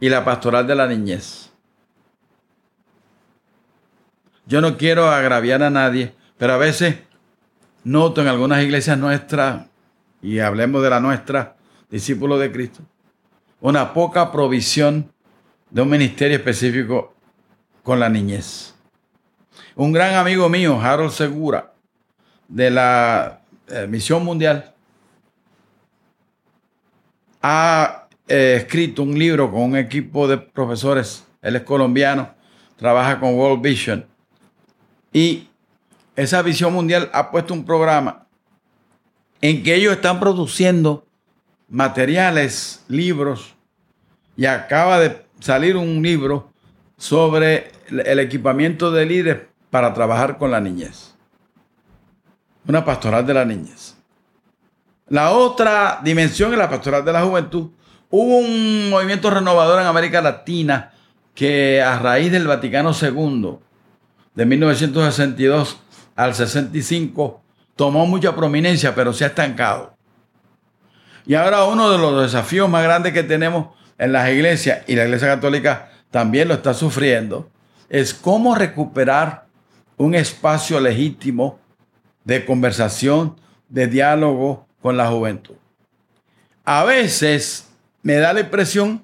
y 0.00 0.08
la 0.08 0.24
pastoral 0.24 0.66
de 0.66 0.74
la 0.74 0.86
niñez. 0.86 1.50
Yo 4.46 4.60
no 4.60 4.78
quiero 4.78 5.10
agraviar 5.10 5.62
a 5.62 5.70
nadie, 5.70 6.14
pero 6.38 6.54
a 6.54 6.56
veces 6.56 6.96
noto 7.84 8.22
en 8.22 8.28
algunas 8.28 8.62
iglesias 8.62 8.96
nuestras, 8.96 9.66
y 10.22 10.38
hablemos 10.38 10.82
de 10.82 10.90
la 10.90 11.00
nuestra, 11.00 11.56
discípulos 11.90 12.40
de 12.40 12.50
Cristo, 12.50 12.80
una 13.60 13.92
poca 13.92 14.32
provisión 14.32 15.12
de 15.70 15.82
un 15.82 15.90
ministerio 15.90 16.36
específico 16.36 17.14
con 17.82 18.00
la 18.00 18.08
niñez. 18.08 18.74
Un 19.74 19.92
gran 19.92 20.14
amigo 20.14 20.48
mío, 20.48 20.80
Harold 20.80 21.12
Segura, 21.12 21.74
de 22.48 22.70
la 22.70 23.42
eh, 23.70 23.86
Misión 23.86 24.24
Mundial, 24.24 24.74
ha 27.42 28.08
eh, 28.26 28.56
escrito 28.58 29.02
un 29.02 29.18
libro 29.18 29.50
con 29.50 29.62
un 29.62 29.76
equipo 29.76 30.26
de 30.26 30.38
profesores. 30.38 31.26
Él 31.42 31.56
es 31.56 31.62
colombiano, 31.62 32.30
trabaja 32.76 33.20
con 33.20 33.34
World 33.34 33.62
Vision. 33.62 34.06
Y 35.12 35.48
esa 36.16 36.42
visión 36.42 36.72
mundial 36.72 37.10
ha 37.12 37.30
puesto 37.30 37.54
un 37.54 37.64
programa 37.64 38.26
en 39.40 39.62
que 39.62 39.74
ellos 39.74 39.92
están 39.92 40.18
produciendo 40.18 41.06
materiales, 41.68 42.84
libros, 42.88 43.54
y 44.36 44.46
acaba 44.46 44.98
de 44.98 45.24
salir 45.40 45.76
un 45.76 46.02
libro 46.02 46.52
sobre 46.96 47.70
el 47.88 48.18
equipamiento 48.18 48.90
de 48.90 49.06
líderes 49.06 49.42
para 49.70 49.94
trabajar 49.94 50.38
con 50.38 50.50
la 50.50 50.60
niñez 50.60 51.17
una 52.66 52.84
pastoral 52.84 53.26
de 53.26 53.34
la 53.34 53.44
niñez. 53.44 53.96
La 55.08 55.30
otra 55.30 56.00
dimensión 56.02 56.52
es 56.52 56.58
la 56.58 56.68
pastoral 56.68 57.04
de 57.04 57.12
la 57.12 57.22
juventud. 57.22 57.70
Hubo 58.10 58.38
un 58.38 58.90
movimiento 58.90 59.30
renovador 59.30 59.80
en 59.80 59.86
América 59.86 60.20
Latina 60.20 60.92
que 61.34 61.80
a 61.80 61.98
raíz 61.98 62.32
del 62.32 62.46
Vaticano 62.46 62.92
II, 62.92 63.58
de 64.34 64.46
1962 64.46 65.78
al 66.16 66.34
65, 66.34 67.42
tomó 67.76 68.06
mucha 68.06 68.34
prominencia, 68.34 68.94
pero 68.94 69.12
se 69.12 69.24
ha 69.24 69.28
estancado. 69.28 69.94
Y 71.26 71.34
ahora 71.34 71.64
uno 71.64 71.90
de 71.90 71.98
los 71.98 72.22
desafíos 72.22 72.68
más 72.68 72.82
grandes 72.82 73.12
que 73.12 73.22
tenemos 73.22 73.68
en 73.98 74.12
las 74.12 74.28
iglesias, 74.30 74.80
y 74.86 74.96
la 74.96 75.04
Iglesia 75.04 75.28
Católica 75.28 75.90
también 76.10 76.48
lo 76.48 76.54
está 76.54 76.74
sufriendo, 76.74 77.50
es 77.88 78.14
cómo 78.14 78.54
recuperar 78.54 79.46
un 79.96 80.14
espacio 80.14 80.80
legítimo 80.80 81.58
de 82.28 82.44
conversación, 82.44 83.36
de 83.70 83.86
diálogo 83.86 84.66
con 84.82 84.98
la 84.98 85.08
juventud. 85.08 85.54
A 86.62 86.84
veces 86.84 87.70
me 88.02 88.16
da 88.16 88.34
la 88.34 88.40
impresión 88.40 89.02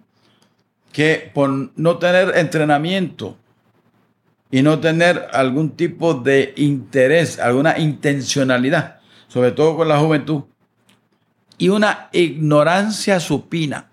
que 0.93 1.31
por 1.33 1.49
no 1.75 1.97
tener 1.97 2.37
entrenamiento 2.37 3.39
y 4.51 4.61
no 4.61 4.79
tener 4.79 5.27
algún 5.33 5.71
tipo 5.71 6.13
de 6.13 6.53
interés, 6.59 7.39
alguna 7.39 7.79
intencionalidad, 7.79 9.01
sobre 9.29 9.53
todo 9.53 9.75
con 9.75 9.89
la 9.89 9.99
juventud, 9.99 10.43
y 11.57 11.71
una 11.71 12.11
ignorancia 12.13 13.21
supina 13.21 13.89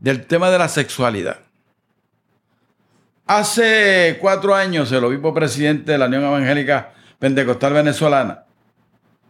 del 0.00 0.26
tema 0.26 0.50
de 0.50 0.58
la 0.58 0.66
sexualidad. 0.66 1.38
Hace 3.26 4.18
cuatro 4.20 4.56
años 4.56 4.90
el 4.90 5.04
obispo 5.04 5.32
presidente 5.32 5.92
de 5.92 5.98
la 5.98 6.06
Unión 6.06 6.24
Evangélica 6.24 6.94
pentecostal 7.20 7.74
venezolana, 7.74 8.44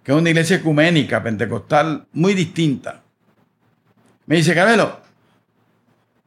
que 0.02 0.12
es 0.12 0.16
una 0.16 0.30
iglesia 0.30 0.56
ecuménica, 0.56 1.22
pentecostal, 1.22 2.06
muy 2.12 2.32
distinta. 2.32 3.02
Me 4.26 4.36
dice, 4.36 4.54
Carmelo, 4.54 5.00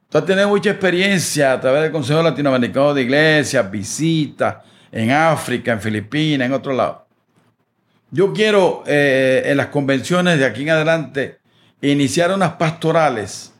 tú 0.09 0.17
has 0.17 0.25
tenido 0.25 0.49
mucha 0.49 0.71
experiencia 0.71 1.53
a 1.53 1.61
través 1.61 1.83
del 1.83 1.91
Consejo 1.91 2.21
Latinoamericano 2.21 2.93
de 2.93 3.03
Iglesias, 3.03 3.71
visitas 3.71 4.57
en 4.91 5.09
África, 5.11 5.71
en 5.71 5.79
Filipinas, 5.79 6.45
en 6.45 6.53
otro 6.53 6.73
lado. 6.73 7.07
Yo 8.11 8.33
quiero 8.33 8.83
eh, 8.85 9.43
en 9.45 9.57
las 9.57 9.67
convenciones 9.67 10.37
de 10.37 10.45
aquí 10.45 10.63
en 10.63 10.71
adelante 10.71 11.39
iniciar 11.81 12.31
unas 12.31 12.53
pastorales 12.53 13.53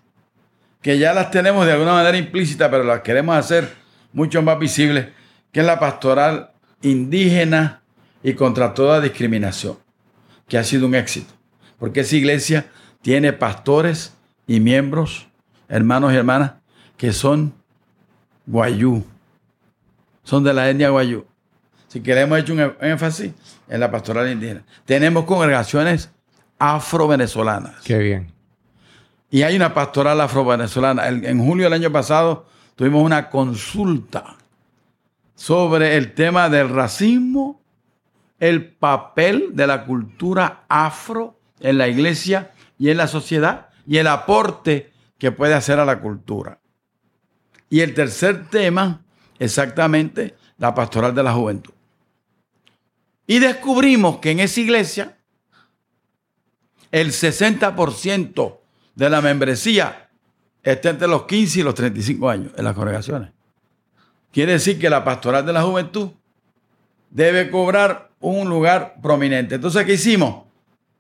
que 0.82 1.00
ya 1.00 1.13
las 1.13 1.32
tenemos 1.32 1.66
de 1.66 1.72
alguna 1.72 1.94
manera 1.94 2.18
implícita, 2.18 2.70
pero 2.70 2.84
las 2.84 3.00
queremos 3.00 3.38
hacer 3.38 3.74
mucho 4.12 4.42
más 4.42 4.60
visibles, 4.60 5.08
que 5.54 5.62
es 5.62 5.66
la 5.66 5.80
pastoral 5.80 6.52
indígena 6.82 7.83
y 8.24 8.34
contra 8.34 8.74
toda 8.74 9.02
discriminación, 9.02 9.78
que 10.48 10.58
ha 10.58 10.64
sido 10.64 10.88
un 10.88 10.96
éxito, 10.96 11.34
porque 11.78 12.00
esa 12.00 12.16
iglesia 12.16 12.66
tiene 13.02 13.34
pastores 13.34 14.14
y 14.48 14.60
miembros, 14.60 15.28
hermanos 15.68 16.14
y 16.14 16.16
hermanas, 16.16 16.54
que 16.98 17.12
son 17.12 17.54
guayú, 18.46 19.04
son 20.24 20.44
de 20.44 20.54
la 20.54 20.70
etnia 20.70 20.90
guayú. 20.90 21.26
si 21.88 22.02
queremos 22.02 22.40
hecho 22.40 22.54
un 22.54 22.74
énfasis 22.82 23.34
en 23.68 23.80
la 23.80 23.92
pastoral 23.92 24.32
indígena. 24.32 24.64
Tenemos 24.86 25.26
congregaciones 25.26 26.10
afro-venezolanas. 26.58 27.82
Qué 27.84 27.98
bien. 27.98 28.32
Y 29.30 29.44
hay 29.44 29.56
una 29.56 29.74
pastoral 29.74 30.22
afro-venezolana. 30.22 31.08
En 31.08 31.44
julio 31.44 31.66
del 31.66 31.74
año 31.74 31.92
pasado 31.92 32.46
tuvimos 32.76 33.04
una 33.04 33.30
consulta 33.30 34.38
sobre 35.36 35.98
el 35.98 36.14
tema 36.14 36.50
del 36.50 36.70
racismo, 36.70 37.60
el 38.43 38.65
papel 38.65 39.51
de 39.53 39.65
la 39.65 39.86
cultura 39.86 40.65
afro 40.67 41.39
en 41.62 41.77
la 41.77 41.88
iglesia 41.88 42.51
y 42.77 42.89
en 42.89 42.97
la 42.97 43.08
sociedad 43.08 43.69
y 43.88 43.99
el 43.99 44.08
aporte 44.08 44.91
que 45.17 45.32
puede 45.32 45.53
hacer 45.53 45.79
a 45.79 45.86
la 45.86 46.01
cultura. 46.01 46.60
Y 47.69 47.79
el 47.79 47.93
tercer 47.93 48.49
tema, 48.49 49.01
exactamente, 49.39 50.36
la 50.58 50.75
pastoral 50.75 51.15
de 51.15 51.23
la 51.23 51.32
juventud. 51.32 51.71
Y 53.25 53.39
descubrimos 53.39 54.17
que 54.17 54.32
en 54.32 54.41
esa 54.41 54.60
iglesia 54.60 55.17
el 56.91 57.12
60% 57.12 58.58
de 58.93 59.10
la 59.10 59.21
membresía 59.21 60.10
está 60.62 60.89
entre 60.89 61.08
los 61.08 61.23
15 61.23 61.62
y 61.62 61.63
los 61.63 61.75
35 61.75 62.29
años 62.29 62.51
en 62.58 62.65
las 62.65 62.75
congregaciones. 62.75 63.32
Quiere 64.34 64.51
decir 64.51 64.77
que 64.77 64.89
la 64.89 65.06
pastoral 65.06 65.45
de 65.45 65.53
la 65.53 65.62
juventud 65.62 66.12
debe 67.13 67.52
cobrar 67.52 68.10
un 68.19 68.49
lugar 68.49 68.95
prominente. 69.02 69.56
Entonces, 69.56 69.86
¿qué 69.86 69.93
hicimos? 69.93 70.45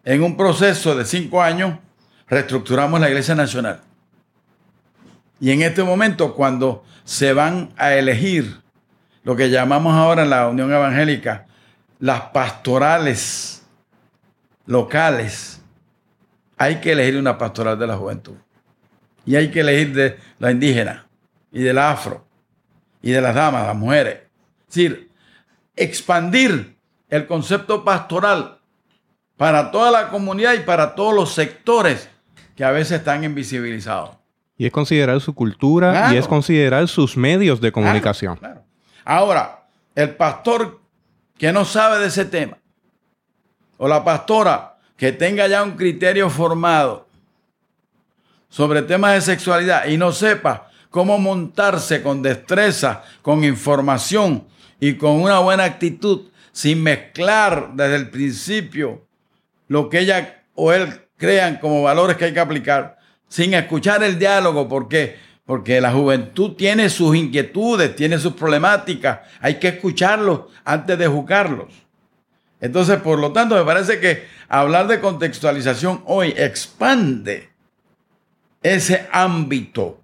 En 0.05 0.21
un 0.21 0.37
proceso 0.37 0.95
de 0.95 1.05
cinco 1.05 1.41
años, 1.41 1.79
reestructuramos 2.27 2.99
la 2.99 3.09
Iglesia 3.09 3.33
Nacional. 3.33 3.81
Y 5.39 5.51
en 5.51 5.63
este 5.63 5.83
momento, 5.83 6.35
cuando 6.35 6.83
se 7.03 7.33
van 7.33 7.73
a 7.77 7.93
elegir 7.93 8.61
lo 9.23 9.35
que 9.35 9.49
llamamos 9.49 9.95
ahora 9.95 10.23
en 10.23 10.29
la 10.29 10.47
Unión 10.47 10.71
Evangélica 10.71 11.47
las 11.99 12.21
pastorales 12.21 13.63
locales, 14.65 15.61
hay 16.57 16.75
que 16.75 16.91
elegir 16.91 17.17
una 17.17 17.37
pastoral 17.37 17.79
de 17.79 17.87
la 17.87 17.97
juventud. 17.97 18.35
Y 19.25 19.35
hay 19.35 19.49
que 19.49 19.61
elegir 19.61 19.93
de 19.95 20.19
la 20.37 20.51
indígena 20.51 21.07
y 21.51 21.63
del 21.63 21.77
afro 21.77 22.25
y 23.01 23.11
de 23.11 23.21
las 23.21 23.33
damas, 23.33 23.65
las 23.65 23.75
mujeres. 23.75 24.19
Es 24.67 24.75
decir, 24.75 25.12
expandir 25.75 26.77
el 27.09 27.27
concepto 27.27 27.83
pastoral 27.83 28.59
para 29.37 29.71
toda 29.71 29.91
la 29.91 30.09
comunidad 30.09 30.53
y 30.53 30.59
para 30.59 30.95
todos 30.95 31.13
los 31.13 31.33
sectores 31.33 32.09
que 32.55 32.63
a 32.63 32.71
veces 32.71 32.99
están 32.99 33.23
invisibilizados. 33.23 34.11
Y 34.57 34.65
es 34.65 34.71
considerar 34.71 35.19
su 35.19 35.33
cultura 35.33 36.13
y 36.13 36.17
es 36.17 36.27
considerar 36.27 36.87
sus 36.87 37.17
medios 37.17 37.59
de 37.59 37.71
comunicación. 37.71 38.39
Ahora, 39.03 39.65
el 39.95 40.15
pastor 40.15 40.79
que 41.37 41.51
no 41.51 41.65
sabe 41.65 41.99
de 41.99 42.07
ese 42.07 42.25
tema, 42.25 42.57
o 43.77 43.87
la 43.87 44.03
pastora 44.03 44.77
que 44.95 45.11
tenga 45.11 45.47
ya 45.47 45.63
un 45.63 45.71
criterio 45.71 46.29
formado 46.29 47.07
sobre 48.47 48.83
temas 48.83 49.15
de 49.15 49.21
sexualidad 49.21 49.87
y 49.87 49.97
no 49.97 50.11
sepa 50.11 50.69
cómo 50.89 51.17
montarse 51.17 52.03
con 52.03 52.21
destreza, 52.21 53.03
con 53.23 53.43
información 53.43 54.45
y 54.83 54.95
con 54.95 55.21
una 55.21 55.39
buena 55.39 55.63
actitud, 55.63 56.23
sin 56.51 56.83
mezclar 56.83 57.69
desde 57.73 57.95
el 57.95 58.09
principio 58.09 59.07
lo 59.69 59.87
que 59.87 59.99
ella 59.99 60.43
o 60.55 60.73
él 60.73 61.07
crean 61.15 61.55
como 61.55 61.83
valores 61.83 62.17
que 62.17 62.25
hay 62.25 62.33
que 62.33 62.41
aplicar, 62.41 62.97
sin 63.29 63.53
escuchar 63.53 64.03
el 64.03 64.19
diálogo, 64.19 64.67
¿por 64.67 64.89
qué? 64.89 65.15
Porque 65.45 65.79
la 65.79 65.93
juventud 65.93 66.57
tiene 66.57 66.89
sus 66.89 67.15
inquietudes, 67.15 67.95
tiene 67.95 68.19
sus 68.19 68.33
problemáticas, 68.33 69.21
hay 69.39 69.55
que 69.55 69.69
escucharlos 69.69 70.41
antes 70.65 70.97
de 70.97 71.07
juzgarlos. 71.07 71.71
Entonces, 72.59 72.97
por 72.97 73.19
lo 73.19 73.31
tanto, 73.31 73.55
me 73.55 73.63
parece 73.63 74.01
que 74.01 74.25
hablar 74.49 74.87
de 74.87 74.99
contextualización 74.99 76.03
hoy 76.07 76.33
expande 76.35 77.51
ese 78.61 79.07
ámbito 79.13 80.01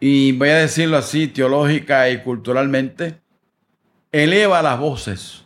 y 0.00 0.32
voy 0.32 0.48
a 0.48 0.56
decirlo 0.56 0.96
así, 0.96 1.28
teológica 1.28 2.08
y 2.08 2.22
culturalmente, 2.22 3.25
eleva 4.12 4.62
las 4.62 4.78
voces 4.78 5.44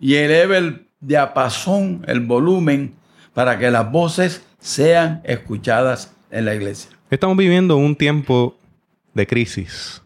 y 0.00 0.14
eleva 0.14 0.58
el 0.58 0.86
diapasón, 1.00 2.04
el 2.06 2.20
volumen, 2.20 2.94
para 3.34 3.58
que 3.58 3.70
las 3.70 3.90
voces 3.90 4.44
sean 4.58 5.20
escuchadas 5.24 6.14
en 6.30 6.44
la 6.44 6.54
iglesia. 6.54 6.90
Estamos 7.10 7.36
viviendo 7.36 7.76
un 7.76 7.96
tiempo 7.96 8.56
de 9.14 9.26
crisis, 9.26 10.02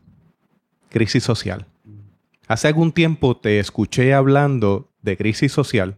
crisis 0.89 1.25
social. 1.25 1.67
Hace 2.47 2.69
algún 2.69 2.93
tiempo 2.93 3.37
te 3.37 3.59
escuché 3.59 4.15
hablando 4.15 4.91
de 5.01 5.17
crisis 5.17 5.53
social, 5.53 5.97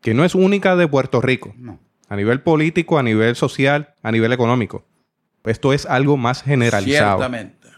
que 0.00 0.14
no 0.14 0.24
es 0.24 0.34
única 0.34 0.76
de 0.76 0.86
Puerto 0.88 1.20
Rico, 1.20 1.54
a 2.08 2.16
nivel 2.16 2.40
político, 2.40 2.98
a 2.98 3.02
nivel 3.02 3.36
social, 3.36 3.94
a 4.02 4.12
nivel 4.12 4.32
económico. 4.32 4.84
Esto 5.44 5.72
es 5.72 5.86
algo 5.86 6.16
más 6.16 6.42
generalizado. 6.42 7.18
Ciertamente. 7.18 7.68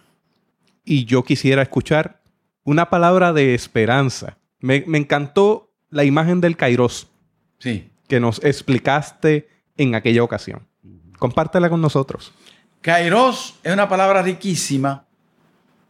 Y 0.85 1.07
yo 1.07 1.23
quisiera 1.23 1.63
escuchar 1.63 2.21
una 2.64 2.90
palabra 2.90 3.33
de 3.33 3.55
esperanza. 3.55 4.38
Me, 4.59 4.77
encantó 4.77 5.70
la 5.90 6.05
imagen 6.05 6.40
del 6.40 6.57
Kairos. 6.57 7.09
Sí. 7.59 7.90
Que 8.09 8.20
nos 8.20 8.42
explicaste 8.42 9.48
en 9.77 9.94
aquella 9.94 10.22
ocasión. 10.22 10.66
Compártela 11.18 11.70
con 11.70 11.81
nosotros. 11.81 12.33
Kairos 12.81 13.59
es 13.62 13.72
una 13.72 13.88
palabra 13.88 14.22
riquísima 14.22 15.07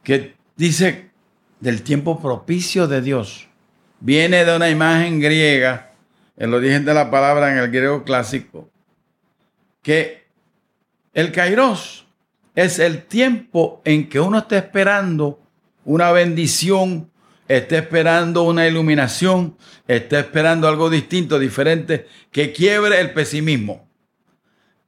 que 0.02 0.34
dice 0.56 1.10
del 1.60 1.82
tiempo 1.82 2.20
propicio 2.20 2.87
de 2.87 3.00
Dios. 3.00 3.48
Viene 4.00 4.44
de 4.44 4.54
una 4.54 4.68
imagen 4.68 5.20
griega, 5.20 5.92
el 6.37 6.52
origen 6.52 6.84
de 6.84 6.94
la 6.94 7.10
palabra 7.10 7.50
en 7.50 7.58
el 7.58 7.70
griego 7.70 8.04
clásico, 8.04 8.68
que 9.82 10.24
el 11.12 11.32
kairos 11.32 12.06
es 12.54 12.78
el 12.78 13.04
tiempo 13.04 13.80
en 13.84 14.08
que 14.08 14.20
uno 14.20 14.38
está 14.38 14.58
esperando 14.58 15.43
una 15.85 16.12
bendición, 16.12 17.11
está 17.49 17.79
esperando 17.79 18.42
una 18.42 18.66
iluminación, 18.66 19.57
está 19.87 20.20
esperando 20.20 20.68
algo 20.68 20.90
distinto, 20.90 21.38
diferente, 21.38 22.07
que 22.31 22.53
quiebre 22.53 23.01
el 23.01 23.12
pesimismo. 23.12 23.88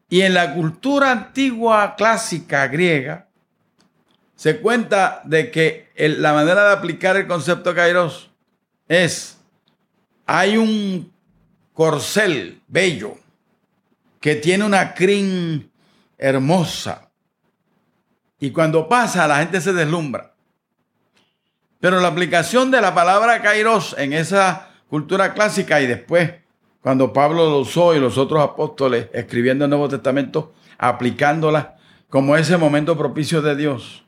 Y 0.09 0.23
en 0.23 0.35
la 0.35 0.55
cultura 0.55 1.11
antigua 1.11 1.95
clásica 1.97 2.67
griega, 2.69 3.29
se 4.37 4.61
cuenta 4.61 5.23
de 5.25 5.51
que 5.51 5.91
la 5.97 6.33
manera 6.33 6.69
de 6.69 6.75
aplicar 6.75 7.17
el 7.17 7.27
concepto 7.27 7.75
kairos 7.75 8.31
es, 8.87 9.39
hay 10.27 10.57
un 10.57 11.13
corcel 11.73 12.61
bello 12.69 13.17
que 14.21 14.37
tiene 14.37 14.65
una 14.65 14.95
crin 14.95 15.71
hermosa. 16.19 17.11
Y 18.39 18.51
cuando 18.51 18.89
pasa, 18.89 19.27
la 19.27 19.39
gente 19.39 19.61
se 19.61 19.73
deslumbra. 19.73 20.36
Pero 21.87 22.01
la 22.01 22.09
aplicación 22.09 22.73
de 22.73 22.81
la 22.81 22.97
palabra 22.97 23.41
kairos 23.43 23.95
en 23.97 24.13
esa 24.13 24.71
cultura 24.91 25.35
clásica 25.35 25.81
y 25.81 25.87
después, 25.87 26.33
cuando 26.83 27.13
Pablo 27.13 27.49
lo 27.49 27.61
usó 27.61 27.95
y 27.95 28.01
los 28.01 28.19
otros 28.19 28.43
apóstoles 28.43 29.07
escribiendo 29.13 29.67
el 29.67 29.71
Nuevo 29.71 29.89
Testamento, 29.89 30.53
aplicándola 30.79 31.77
como 32.11 32.37
ese 32.37 32.57
momento 32.57 32.99
propicio 32.99 33.41
de 33.41 33.55
Dios. 33.55 34.05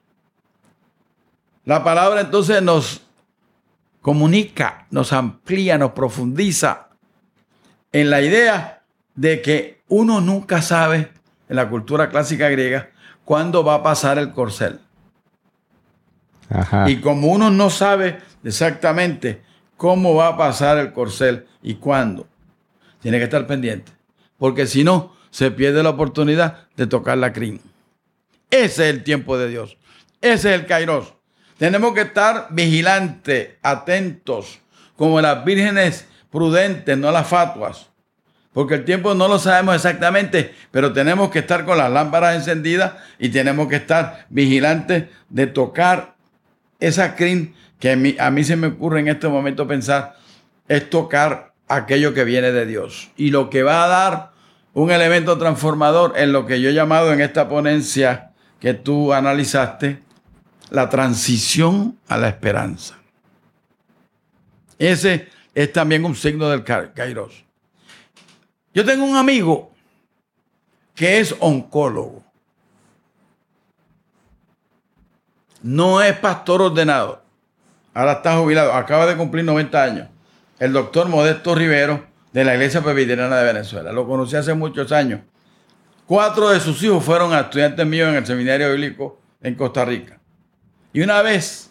La 1.64 1.84
palabra 1.84 2.22
entonces 2.22 2.60
nos 2.60 3.02
comunica, 4.02 4.88
nos 4.90 5.12
amplía, 5.12 5.78
nos 5.78 5.92
profundiza 5.92 6.88
en 7.92 8.10
la 8.10 8.20
idea 8.22 8.82
de 9.14 9.40
que 9.40 9.82
uno 9.86 10.20
nunca 10.20 10.62
sabe 10.62 11.12
en 11.48 11.54
la 11.54 11.68
cultura 11.68 12.08
clásica 12.08 12.48
griega 12.48 12.90
cuándo 13.24 13.62
va 13.62 13.74
a 13.74 13.82
pasar 13.84 14.18
el 14.18 14.32
corcel. 14.32 14.80
Y 16.87 16.96
como 16.96 17.29
uno 17.29 17.50
no 17.50 17.70
sabe 17.70 18.18
exactamente 18.42 19.42
cómo 19.77 20.14
va 20.14 20.29
a 20.29 20.37
pasar 20.37 20.79
el 20.79 20.92
corcel 20.92 21.46
y 21.62 21.75
cuándo, 21.75 22.27
tiene 23.00 23.18
que 23.18 23.25
estar 23.25 23.46
pendiente. 23.46 23.92
Porque 24.38 24.66
si 24.66 24.85
no, 24.85 25.14
se 25.31 25.50
pierde 25.50 25.83
la 25.83 25.90
oportunidad 25.90 26.68
de 26.77 26.87
tocar 26.87 27.18
la 27.18 27.33
crin. 27.33 27.60
Ese 28.50 28.88
es 28.88 28.94
el 28.94 29.04
tiempo 29.04 29.37
de 29.37 29.48
Dios. 29.48 29.77
Ese 30.20 30.54
es 30.54 30.60
el 30.60 30.66
kairos. 30.66 31.14
Tenemos 31.58 31.92
que 31.92 32.02
estar 32.02 32.48
vigilantes, 32.50 33.50
atentos, 33.62 34.60
como 34.96 35.20
las 35.20 35.44
vírgenes 35.44 36.06
prudentes, 36.31 36.96
no 36.96 37.10
las 37.10 37.27
fatuas. 37.27 37.88
Porque 38.52 38.75
el 38.75 38.85
tiempo 38.85 39.14
no 39.14 39.29
lo 39.29 39.38
sabemos 39.38 39.77
exactamente, 39.77 40.54
pero 40.70 40.92
tenemos 40.92 41.31
que 41.31 41.40
estar 41.40 41.64
con 41.64 41.79
las 41.79 41.90
lámparas 41.90 42.37
encendidas 42.37 42.94
y 43.18 43.29
tenemos 43.29 43.68
que 43.68 43.77
estar 43.77 44.27
vigilantes 44.31 45.04
de 45.29 45.46
tocar 45.46 46.16
esa 46.81 47.16
crin 47.16 47.54
que 47.79 48.16
a 48.18 48.31
mí, 48.31 48.44
se 48.44 48.56
me 48.56 48.68
ocurre 48.68 49.00
en 49.00 49.08
este 49.08 49.29
momento 49.29 49.66
pensar, 49.66 50.16
es 50.66 50.90
tocar 50.90 51.52
aquello 51.68 52.14
que 52.14 52.24
viene 52.24 52.50
de 52.52 52.66
Dios. 52.66 53.10
Y 53.16 53.31
lo 53.31 53.50
que 53.50 53.62
va 53.62 53.85
a 53.85 53.88
dar 53.88 54.33
un 54.74 54.90
elemento 54.90 55.38
transformador 55.38 56.14
en 56.16 56.33
lo 56.33 56.46
que 56.46 56.60
yo 56.60 56.70
he 56.70 56.74
llamado 56.74 57.12
en 57.12 57.20
esta 57.20 57.48
ponencia 57.48 58.33
que 58.60 58.74
tú 58.74 59.12
analizaste, 59.12 60.02
la 60.70 60.88
transición 60.88 61.98
a 62.08 62.18
la 62.18 62.29
esperanza. 62.29 62.98
Ese 64.79 65.29
es 65.54 65.72
también 65.72 66.04
un 66.04 66.14
signo 66.14 66.48
del 66.48 66.64
Kairos. 66.64 67.44
Yo 68.74 68.85
tengo 68.85 69.04
un 69.04 69.16
amigo 69.16 69.72
que 70.94 71.20
es 71.20 71.35
oncólogo. 71.40 72.27
No 75.63 76.02
es 76.02 76.17
pastor 76.19 76.63
ordenado. 76.63 77.23
Ahora 77.94 78.13
está 78.13 78.37
jubilado. 78.37 78.73
Acaba 78.73 79.06
de 79.06 79.17
cumplir 79.17 79.44
90 79.44 79.83
años. 79.83 80.09
El 80.59 80.73
doctor 80.73 81.09
Modesto 81.09 81.54
Rivero 81.54 82.06
de 82.33 82.44
la 82.44 82.54
Iglesia 82.54 82.81
Presbiteriana 82.83 83.37
de 83.37 83.44
Venezuela. 83.44 83.92
Lo 83.92 84.06
conocí 84.06 84.37
hace 84.37 84.54
muchos 84.54 84.92
años. 84.92 85.21
Cuatro 86.06 86.48
de 86.50 86.61
sus 86.61 86.83
hijos 86.83 87.04
fueron 87.04 87.35
estudiantes 87.35 87.87
míos 87.87 88.09
en 88.09 88.17
el 88.17 88.27
seminario 88.27 88.71
bíblico 88.71 89.21
en 89.42 89.54
Costa 89.54 89.85
Rica. 89.85 90.19
Y 90.92 91.02
una 91.02 91.21
vez, 91.23 91.71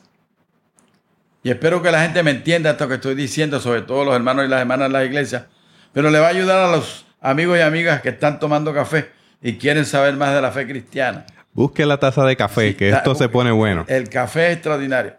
y 1.44 1.50
espero 1.50 1.82
que 1.82 1.92
la 1.92 2.04
gente 2.04 2.22
me 2.24 2.32
entienda 2.32 2.72
esto 2.72 2.88
que 2.88 2.96
estoy 2.96 3.16
diciendo, 3.16 3.60
sobre 3.60 3.82
todo 3.82 4.06
los 4.06 4.16
hermanos 4.16 4.46
y 4.46 4.48
las 4.48 4.62
hermanas 4.62 4.90
de 4.90 4.94
la 4.94 5.06
iglesia, 5.06 5.48
pero 5.92 6.12
le 6.12 6.20
va 6.20 6.28
a 6.28 6.30
ayudar 6.30 6.70
a 6.70 6.72
los 6.72 7.06
amigos 7.20 7.58
y 7.58 7.62
amigas 7.62 8.02
que 8.02 8.10
están 8.10 8.40
tomando 8.40 8.74
café 8.74 9.12
y 9.42 9.58
quieren 9.58 9.86
saber 9.86 10.16
más 10.16 10.34
de 10.34 10.42
la 10.42 10.52
fe 10.52 10.68
cristiana. 10.68 11.26
Busque 11.58 11.88
la 11.88 11.98
taza 11.98 12.24
de 12.24 12.38
café, 12.38 12.76
que 12.76 12.90
esto 12.90 13.16
se 13.16 13.30
pone 13.30 13.50
bueno. 13.50 13.84
El 13.88 14.10
café 14.10 14.50
es 14.50 14.54
extraordinario. 14.54 15.16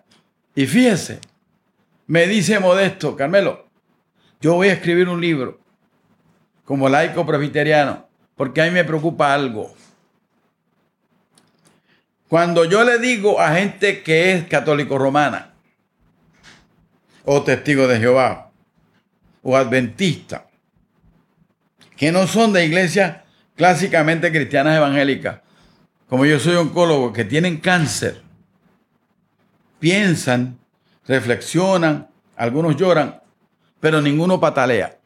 Y 0.55 0.69
fíjese, 0.69 1.19
me 2.07 2.29
dice 2.29 2.61
Modesto, 2.61 3.17
Carmelo, 3.17 3.67
yo 4.41 4.55
voy 4.55 4.69
a 4.69 4.75
escribir 4.75 5.09
un 5.09 5.21
libro 5.21 5.59
como 6.65 6.89
laico 6.89 7.27
presbiteriano, 7.27 8.07
porque 8.37 8.63
a 8.63 8.67
mí 8.67 8.71
me 8.71 8.85
preocupa 8.85 9.35
algo. 9.35 9.75
Cuando 12.29 12.65
yo 12.67 12.85
le 12.85 13.01
digo 13.01 13.41
a 13.41 13.57
gente 13.57 14.05
que 14.05 14.33
es 14.33 14.45
católico 14.45 14.97
romana, 14.97 15.55
o 17.25 17.43
testigo 17.43 17.89
de 17.89 17.99
Jehová, 17.99 18.53
o 19.43 19.57
adventista, 19.57 20.47
que 21.97 22.13
no 22.13 22.29
son 22.29 22.53
de 22.53 22.65
iglesias 22.65 23.23
clásicamente 23.57 24.31
cristianas 24.31 24.77
evangélicas, 24.77 25.41
como 26.09 26.25
yo 26.25 26.39
soy 26.39 26.57
oncólogo, 26.57 27.13
que 27.13 27.25
tienen 27.25 27.59
cáncer, 27.59 28.23
piensan, 29.79 30.59
reflexionan, 31.07 32.09
algunos 32.37 32.77
lloran, 32.77 33.21
pero 33.81 34.01
ninguno 34.01 34.41
patalea. 34.41 34.99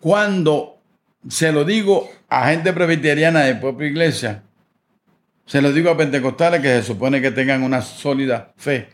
Cuando 0.00 0.78
se 1.28 1.50
lo 1.50 1.64
digo 1.64 2.10
a 2.28 2.48
gente 2.48 2.72
presbiteriana 2.72 3.40
de 3.40 3.54
propia 3.54 3.86
iglesia, 3.86 4.42
se 5.46 5.60
lo 5.60 5.72
digo 5.72 5.90
a 5.90 5.96
pentecostales 5.96 6.60
que 6.60 6.68
se 6.68 6.82
supone 6.82 7.20
que 7.20 7.30
tengan 7.30 7.62
una 7.62 7.82
sólida 7.82 8.52
fe. 8.56 8.88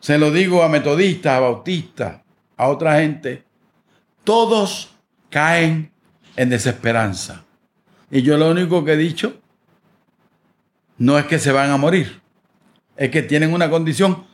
Se 0.00 0.18
lo 0.18 0.30
digo 0.30 0.62
a 0.62 0.68
metodistas, 0.68 1.32
a 1.32 1.40
bautistas, 1.40 2.20
a 2.56 2.68
otra 2.68 3.00
gente. 3.00 3.42
Todos 4.24 4.94
caen 5.30 5.90
en 6.36 6.50
desesperanza. 6.50 7.45
Y 8.10 8.22
yo 8.22 8.36
lo 8.36 8.50
único 8.50 8.84
que 8.84 8.92
he 8.92 8.96
dicho 8.96 9.40
no 10.98 11.18
es 11.18 11.26
que 11.26 11.38
se 11.38 11.52
van 11.52 11.70
a 11.70 11.76
morir, 11.76 12.20
es 12.96 13.10
que 13.10 13.22
tienen 13.22 13.52
una 13.52 13.68
condición 13.68 14.24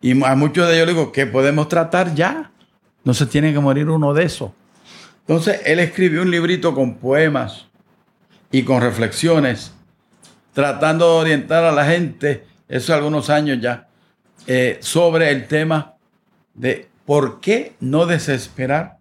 y 0.00 0.22
a 0.24 0.34
muchos 0.34 0.68
de 0.68 0.76
ellos 0.76 0.86
les 0.86 0.96
digo 0.96 1.12
que 1.12 1.26
podemos 1.26 1.68
tratar 1.68 2.14
ya. 2.14 2.50
No 3.04 3.14
se 3.14 3.26
tiene 3.26 3.52
que 3.52 3.60
morir 3.60 3.88
uno 3.88 4.12
de 4.14 4.24
esos. 4.24 4.50
Entonces 5.20 5.60
él 5.64 5.78
escribió 5.78 6.22
un 6.22 6.30
librito 6.30 6.74
con 6.74 6.96
poemas 6.96 7.66
y 8.50 8.62
con 8.62 8.80
reflexiones, 8.80 9.72
tratando 10.52 11.06
de 11.06 11.20
orientar 11.20 11.64
a 11.64 11.72
la 11.72 11.84
gente, 11.84 12.46
eso 12.68 12.94
algunos 12.94 13.30
años 13.30 13.58
ya, 13.60 13.88
eh, 14.46 14.78
sobre 14.80 15.30
el 15.30 15.46
tema 15.46 15.94
de 16.54 16.88
por 17.04 17.40
qué 17.40 17.74
no 17.80 18.06
desesperar 18.06 18.98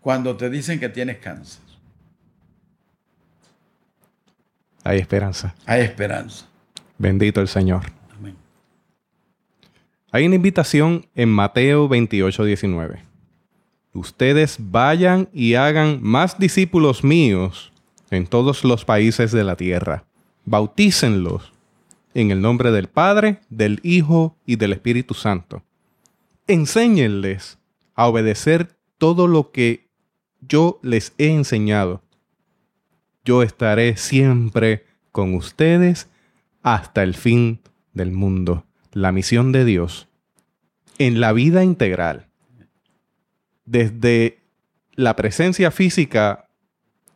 cuando 0.00 0.36
te 0.36 0.48
dicen 0.48 0.80
que 0.80 0.88
tienes 0.88 1.18
cáncer. 1.18 1.69
Hay 4.84 4.98
esperanza. 4.98 5.54
Hay 5.66 5.82
esperanza. 5.82 6.46
Bendito 6.98 7.40
el 7.40 7.48
Señor. 7.48 7.82
Amén. 8.16 8.36
Hay 10.10 10.26
una 10.26 10.36
invitación 10.36 11.06
en 11.14 11.28
Mateo 11.28 11.88
28, 11.88 12.44
19. 12.44 13.02
Ustedes 13.92 14.56
vayan 14.58 15.28
y 15.32 15.54
hagan 15.54 15.98
más 16.02 16.38
discípulos 16.38 17.02
míos 17.04 17.72
en 18.10 18.26
todos 18.26 18.64
los 18.64 18.84
países 18.84 19.32
de 19.32 19.44
la 19.44 19.56
tierra. 19.56 20.04
Bautícenlos 20.44 21.52
en 22.14 22.30
el 22.30 22.40
nombre 22.40 22.70
del 22.70 22.88
Padre, 22.88 23.40
del 23.48 23.80
Hijo 23.82 24.36
y 24.46 24.56
del 24.56 24.72
Espíritu 24.72 25.14
Santo. 25.14 25.62
Enséñenles 26.46 27.58
a 27.94 28.08
obedecer 28.08 28.76
todo 28.98 29.26
lo 29.26 29.50
que 29.50 29.88
yo 30.40 30.80
les 30.82 31.12
he 31.18 31.28
enseñado 31.28 32.02
yo 33.24 33.42
estaré 33.42 33.96
siempre 33.96 34.84
con 35.12 35.34
ustedes 35.34 36.08
hasta 36.62 37.02
el 37.02 37.14
fin 37.14 37.60
del 37.92 38.12
mundo. 38.12 38.64
La 38.92 39.12
misión 39.12 39.52
de 39.52 39.64
Dios 39.64 40.08
en 40.98 41.18
la 41.18 41.32
vida 41.32 41.64
integral, 41.64 42.26
desde 43.64 44.42
la 44.92 45.16
presencia 45.16 45.70
física, 45.70 46.48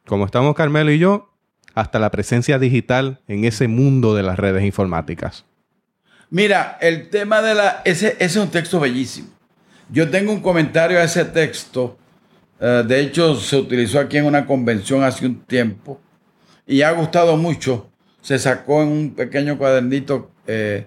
como 0.07 0.25
estamos 0.25 0.55
Carmelo 0.55 0.91
y 0.91 0.99
yo, 0.99 1.35
hasta 1.75 1.99
la 1.99 2.11
presencia 2.11 2.59
digital 2.59 3.21
en 3.29 3.45
ese 3.45 3.69
mundo 3.69 4.15
de 4.15 4.23
las 4.23 4.39
redes 4.39 4.65
informáticas. 4.65 5.45
Mira, 6.31 6.79
el 6.81 7.11
tema 7.11 7.43
de 7.43 7.55
la... 7.55 7.83
Ese, 7.85 8.17
ese 8.19 8.25
es 8.25 8.37
un 8.37 8.51
texto 8.51 8.81
bellísimo. 8.81 9.29
Yo 9.91 10.09
tengo 10.09 10.33
un 10.33 10.41
comentario 10.41 10.99
a 10.99 11.05
ese 11.05 11.27
texto 11.27 11.99
eh, 12.61 12.85
de 12.87 13.01
hecho, 13.01 13.35
se 13.37 13.57
utilizó 13.57 13.99
aquí 14.01 14.17
en 14.17 14.27
una 14.27 14.47
convención 14.47 15.03
hace 15.03 15.27
un 15.27 15.45
tiempo 15.45 16.01
y 16.67 16.83
ha 16.83 16.93
gustado 16.93 17.37
mucho. 17.37 17.91
Se 18.21 18.39
sacó 18.39 18.83
en 18.83 18.89
un 18.89 19.15
pequeño 19.15 19.59
cuadernito 19.59 20.31
eh, 20.47 20.87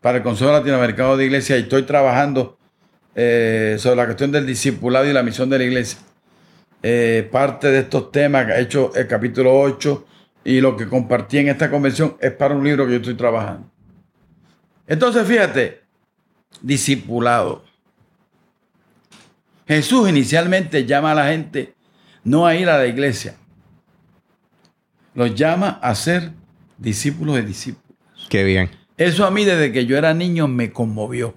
para 0.00 0.18
el 0.18 0.24
Consejo 0.24 0.50
Latinoamericano 0.50 1.16
de 1.16 1.26
Iglesia 1.26 1.56
y 1.56 1.62
estoy 1.62 1.82
trabajando 1.84 2.58
eh, 3.14 3.76
sobre 3.78 3.96
la 3.96 4.06
cuestión 4.06 4.32
del 4.32 4.46
discipulado 4.46 5.08
y 5.08 5.12
la 5.12 5.22
misión 5.22 5.48
de 5.48 5.58
la 5.58 5.64
iglesia. 5.64 6.00
parte 7.30 7.68
de 7.68 7.80
estos 7.80 8.10
temas 8.10 8.46
que 8.46 8.52
ha 8.52 8.58
hecho 8.58 8.92
el 8.94 9.06
capítulo 9.06 9.58
8 9.60 10.06
y 10.44 10.60
lo 10.60 10.76
que 10.76 10.88
compartí 10.88 11.38
en 11.38 11.48
esta 11.48 11.70
convención 11.70 12.16
es 12.20 12.32
para 12.32 12.54
un 12.54 12.64
libro 12.64 12.84
que 12.86 12.92
yo 12.92 12.98
estoy 12.98 13.14
trabajando. 13.14 13.70
Entonces, 14.86 15.26
fíjate, 15.26 15.80
discipulado. 16.60 17.64
Jesús 19.66 20.08
inicialmente 20.08 20.84
llama 20.84 21.12
a 21.12 21.14
la 21.14 21.28
gente 21.28 21.74
no 22.22 22.46
a 22.46 22.54
ir 22.54 22.68
a 22.68 22.78
la 22.78 22.86
iglesia, 22.86 23.36
los 25.14 25.34
llama 25.34 25.78
a 25.82 25.94
ser 25.94 26.32
discípulos 26.78 27.36
de 27.36 27.42
discípulos. 27.42 27.96
Qué 28.28 28.44
bien. 28.44 28.70
Eso 28.96 29.26
a 29.26 29.30
mí 29.30 29.44
desde 29.44 29.72
que 29.72 29.86
yo 29.86 29.96
era 29.96 30.14
niño 30.14 30.48
me 30.48 30.72
conmovió. 30.72 31.34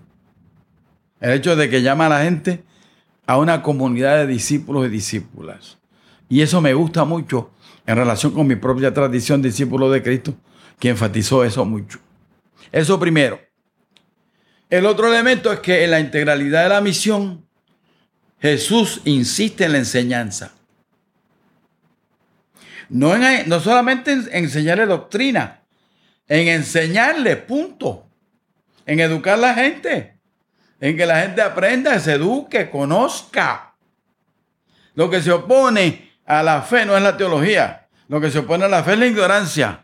El 1.20 1.32
hecho 1.32 1.56
de 1.56 1.70
que 1.70 1.82
llama 1.82 2.06
a 2.06 2.10
la 2.10 2.24
gente 2.24 2.64
a 3.26 3.38
una 3.38 3.62
comunidad 3.62 4.18
de 4.18 4.28
discípulos 4.28 4.86
y 4.86 4.90
discípulas. 4.90 5.78
Y 6.30 6.42
eso 6.42 6.62
me 6.62 6.74
gusta 6.74 7.06
mucho 7.06 7.52
en 7.86 7.96
relación 7.96 8.34
con 8.34 8.48
mi 8.48 8.56
propia 8.56 8.94
tradición 8.94 9.42
discípulo 9.42 9.90
de 9.90 10.04
Cristo, 10.04 10.36
que 10.80 10.90
enfatizó 10.90 11.44
eso 11.44 11.66
mucho. 11.66 12.00
Eso 12.72 13.00
primero. 13.00 13.40
El 14.70 14.86
otro 14.86 15.08
elemento 15.08 15.52
es 15.52 15.60
que 15.62 15.86
en 15.86 15.92
la 15.92 16.00
integralidad 16.00 16.64
de 16.64 16.70
la 16.70 16.82
misión 16.82 17.47
Jesús 18.40 19.02
insiste 19.06 19.66
en 19.66 19.72
la 19.74 19.78
enseñanza. 19.80 20.52
No, 22.90 23.16
en, 23.16 23.50
no 23.50 23.60
solamente 23.60 24.14
en 24.14 24.28
enseñarle 24.32 24.86
doctrina, 24.86 25.62
en 26.28 26.48
enseñarle, 26.48 27.36
punto. 27.38 28.06
En 28.86 29.00
educar 29.00 29.34
a 29.36 29.38
la 29.38 29.54
gente. 29.54 30.16
En 30.80 30.96
que 30.96 31.06
la 31.06 31.22
gente 31.22 31.42
aprenda, 31.42 32.00
se 32.00 32.14
eduque, 32.14 32.70
conozca. 32.70 33.74
Lo 34.94 35.10
que 35.10 35.22
se 35.22 35.32
opone 35.32 36.12
a 36.26 36.44
la 36.44 36.62
fe 36.62 36.86
no 36.86 36.96
es 36.96 37.04
la 37.04 37.18
teología. 37.18 37.88
Lo 38.08 38.22
que 38.22 38.32
se 38.32 38.40
opone 38.40 38.66
a 38.66 38.70
la 38.70 38.84
fe 38.84 38.94
es 38.94 39.00
la 39.00 39.08
ignorancia. 39.08 39.84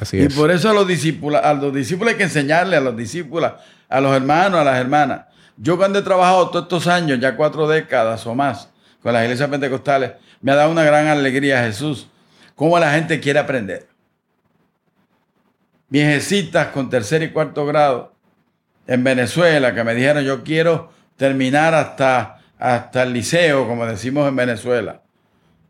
Así 0.00 0.20
y 0.20 0.28
por 0.28 0.50
eso 0.50 0.70
a 0.70 0.74
los, 0.74 0.86
discípulos, 0.86 1.40
a 1.42 1.54
los 1.54 1.74
discípulos 1.74 2.12
hay 2.12 2.18
que 2.18 2.24
enseñarle, 2.24 2.76
a 2.76 2.80
los 2.80 2.96
discípulos, 2.96 3.52
a 3.88 4.00
los 4.00 4.14
hermanos, 4.14 4.60
a 4.60 4.64
las 4.64 4.78
hermanas. 4.78 5.27
Yo 5.60 5.76
cuando 5.76 5.98
he 5.98 6.02
trabajado 6.02 6.50
todos 6.50 6.64
estos 6.64 6.86
años, 6.86 7.18
ya 7.18 7.34
cuatro 7.34 7.66
décadas 7.66 8.24
o 8.26 8.34
más, 8.34 8.70
con 9.02 9.12
las 9.12 9.24
iglesias 9.24 9.50
pentecostales, 9.50 10.12
me 10.40 10.52
ha 10.52 10.54
dado 10.54 10.70
una 10.70 10.84
gran 10.84 11.08
alegría 11.08 11.64
Jesús, 11.64 12.08
cómo 12.54 12.78
la 12.78 12.92
gente 12.92 13.18
quiere 13.18 13.40
aprender. 13.40 13.88
Viejecitas 15.88 16.68
con 16.68 16.88
tercer 16.88 17.24
y 17.24 17.30
cuarto 17.30 17.66
grado 17.66 18.14
en 18.86 19.02
Venezuela 19.02 19.74
que 19.74 19.82
me 19.82 19.94
dijeron 19.94 20.22
yo 20.22 20.44
quiero 20.44 20.92
terminar 21.16 21.74
hasta, 21.74 22.38
hasta 22.58 23.02
el 23.02 23.12
liceo, 23.12 23.66
como 23.66 23.84
decimos 23.84 24.28
en 24.28 24.36
Venezuela. 24.36 25.02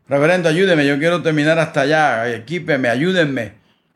Reverendo, 0.07 0.49
ayúdeme, 0.49 0.85
yo 0.85 0.99
quiero 0.99 1.23
terminar 1.23 1.57
hasta 1.57 1.81
allá, 1.81 2.29
equípeme, 2.29 2.89
ayúdenme. 2.89 3.53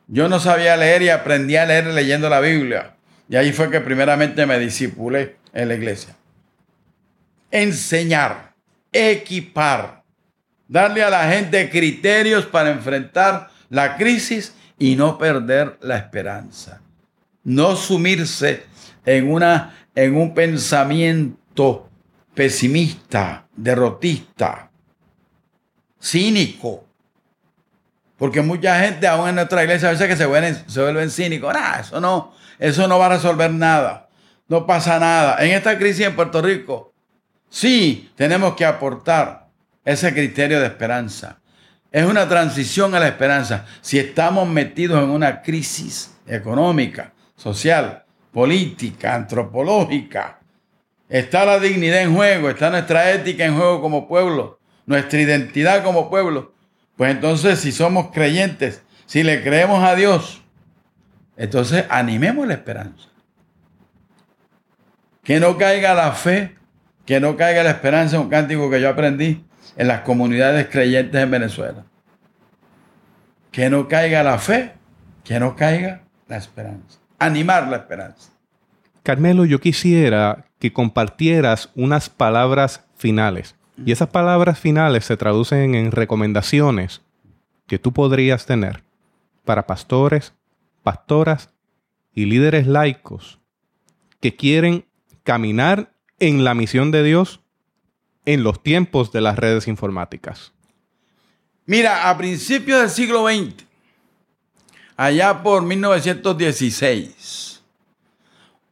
Yo 0.07 0.27
no 0.27 0.39
sabía 0.39 0.75
leer 0.75 1.03
y 1.03 1.09
aprendí 1.09 1.55
a 1.55 1.65
leer 1.65 1.87
leyendo 1.87 2.29
la 2.29 2.39
Biblia. 2.39 2.95
Y 3.29 3.35
ahí 3.35 3.51
fue 3.51 3.69
que 3.69 3.79
primeramente 3.79 4.45
me 4.45 4.59
disipulé 4.59 5.42
en 5.54 5.68
la 5.68 5.76
iglesia. 5.76 6.16
Enseñar, 7.51 8.54
equipar, 8.91 10.04
darle 10.68 11.04
a 11.04 11.10
la 11.10 11.30
gente 11.30 11.70
criterios 11.70 12.45
para 12.45 12.72
enfrentar 12.72 13.49
la 13.70 13.95
crisis 13.95 14.54
y 14.80 14.95
no 14.95 15.18
perder 15.18 15.78
la 15.82 15.97
esperanza. 15.97 16.82
No 17.43 17.76
sumirse 17.76 18.66
en, 19.06 19.32
una, 19.32 19.88
en 19.95 20.16
un 20.16 20.34
pensamiento 20.34 21.89
pesimista, 22.34 23.45
derrotista, 23.56 24.70
cínico. 26.01 26.86
Porque 28.18 28.41
mucha 28.41 28.80
gente 28.80 29.08
aún 29.08 29.30
en 29.30 29.36
nuestra 29.36 29.64
iglesia 29.64 29.89
a 29.89 29.91
veces 29.91 30.08
que 30.08 30.16
se 30.16 30.26
vuelven, 30.26 30.64
se 30.68 30.82
vuelven 30.82 31.12
cínicos. 31.12 31.54
eso 31.80 31.99
no, 31.99 32.34
eso 32.60 32.88
no 32.88 32.97
va 32.97 33.08
a 33.08 33.10
resolver 33.10 33.51
nada. 33.51 34.03
No 34.47 34.65
pasa 34.65 34.99
nada. 34.99 35.43
En 35.43 35.51
esta 35.51 35.77
crisis 35.77 36.05
en 36.05 36.15
Puerto 36.15 36.41
Rico, 36.41 36.93
sí 37.49 38.11
tenemos 38.15 38.55
que 38.55 38.65
aportar 38.65 39.47
ese 39.85 40.13
criterio 40.13 40.59
de 40.59 40.67
esperanza. 40.67 41.39
Es 41.91 42.05
una 42.05 42.27
transición 42.27 42.95
a 42.95 42.99
la 42.99 43.07
esperanza. 43.07 43.65
Si 43.81 43.99
estamos 43.99 44.47
metidos 44.47 45.03
en 45.03 45.09
una 45.09 45.41
crisis 45.41 46.15
económica, 46.27 47.13
social, 47.35 48.03
política, 48.31 49.13
antropológica, 49.13 50.39
está 51.07 51.45
la 51.45 51.59
dignidad 51.59 52.01
en 52.01 52.15
juego, 52.15 52.49
está 52.49 52.69
nuestra 52.69 53.11
ética 53.11 53.45
en 53.45 53.55
juego 53.55 53.81
como 53.81 54.07
pueblo, 54.07 54.59
nuestra 54.85 55.21
identidad 55.21 55.83
como 55.83 56.09
pueblo. 56.09 56.53
Pues 56.97 57.11
entonces 57.11 57.59
si 57.59 57.71
somos 57.71 58.11
creyentes, 58.11 58.81
si 59.05 59.23
le 59.23 59.43
creemos 59.43 59.83
a 59.83 59.95
Dios, 59.95 60.41
entonces 61.37 61.85
animemos 61.89 62.47
la 62.47 62.55
esperanza. 62.55 63.12
Que 65.24 65.39
no 65.39 65.57
caiga 65.57 65.93
la 65.93 66.11
fe, 66.11 66.55
que 67.05 67.19
no 67.19 67.36
caiga 67.36 67.63
la 67.63 67.71
esperanza, 67.71 68.19
un 68.19 68.30
cántico 68.30 68.69
que 68.69 68.82
yo 68.82 68.89
aprendí 68.89 69.45
en 69.78 69.88
las 69.88 70.01
comunidades 70.01 70.67
creyentes 70.67 71.21
en 71.21 71.32
Venezuela. 71.32 71.86
Que 73.51 73.69
no 73.69 73.88
caiga 73.88 74.24
la 74.24 74.38
fe, 74.38 74.74
que 75.24 75.39
no 75.39 75.55
caiga 75.55 76.03
la 76.28 76.38
esperanza. 76.38 76.99
Animar 77.19 77.67
la 77.67 77.78
esperanza. 77.78 78.32
Carmelo, 79.03 79.45
yo 79.45 79.59
quisiera 79.59 80.45
que 80.59 80.74
compartieras 80.74 81.69
unas 81.76 82.09
palabras 82.09 82.86
finales. 82.95 83.55
Y 83.86 83.91
esas 83.91 84.09
palabras 84.09 84.59
finales 84.59 85.05
se 85.05 85.17
traducen 85.17 85.76
en 85.76 85.91
recomendaciones 85.91 87.01
que 87.67 87.80
tú 87.80 87.91
podrías 87.91 88.45
tener 88.45 88.84
para 89.45 89.67
pastores, 89.67 90.34
pastoras 90.84 91.49
y 92.13 92.26
líderes 92.26 92.67
laicos 92.67 93.39
que 94.21 94.36
quieren 94.36 94.86
caminar 95.24 95.93
en 96.19 96.43
la 96.43 96.53
misión 96.53 96.91
de 96.91 97.03
Dios 97.03 97.41
en 98.26 98.43
los 98.43 98.61
tiempos 98.61 99.11
de 99.11 99.21
las 99.21 99.38
redes 99.38 99.67
informáticas? 99.67 100.53
Mira, 101.65 102.09
a 102.09 102.17
principios 102.17 102.82
del 102.82 102.89
siglo 102.89 103.28
XX, 103.28 103.65
allá 104.97 105.41
por 105.41 105.63
1916, 105.63 107.63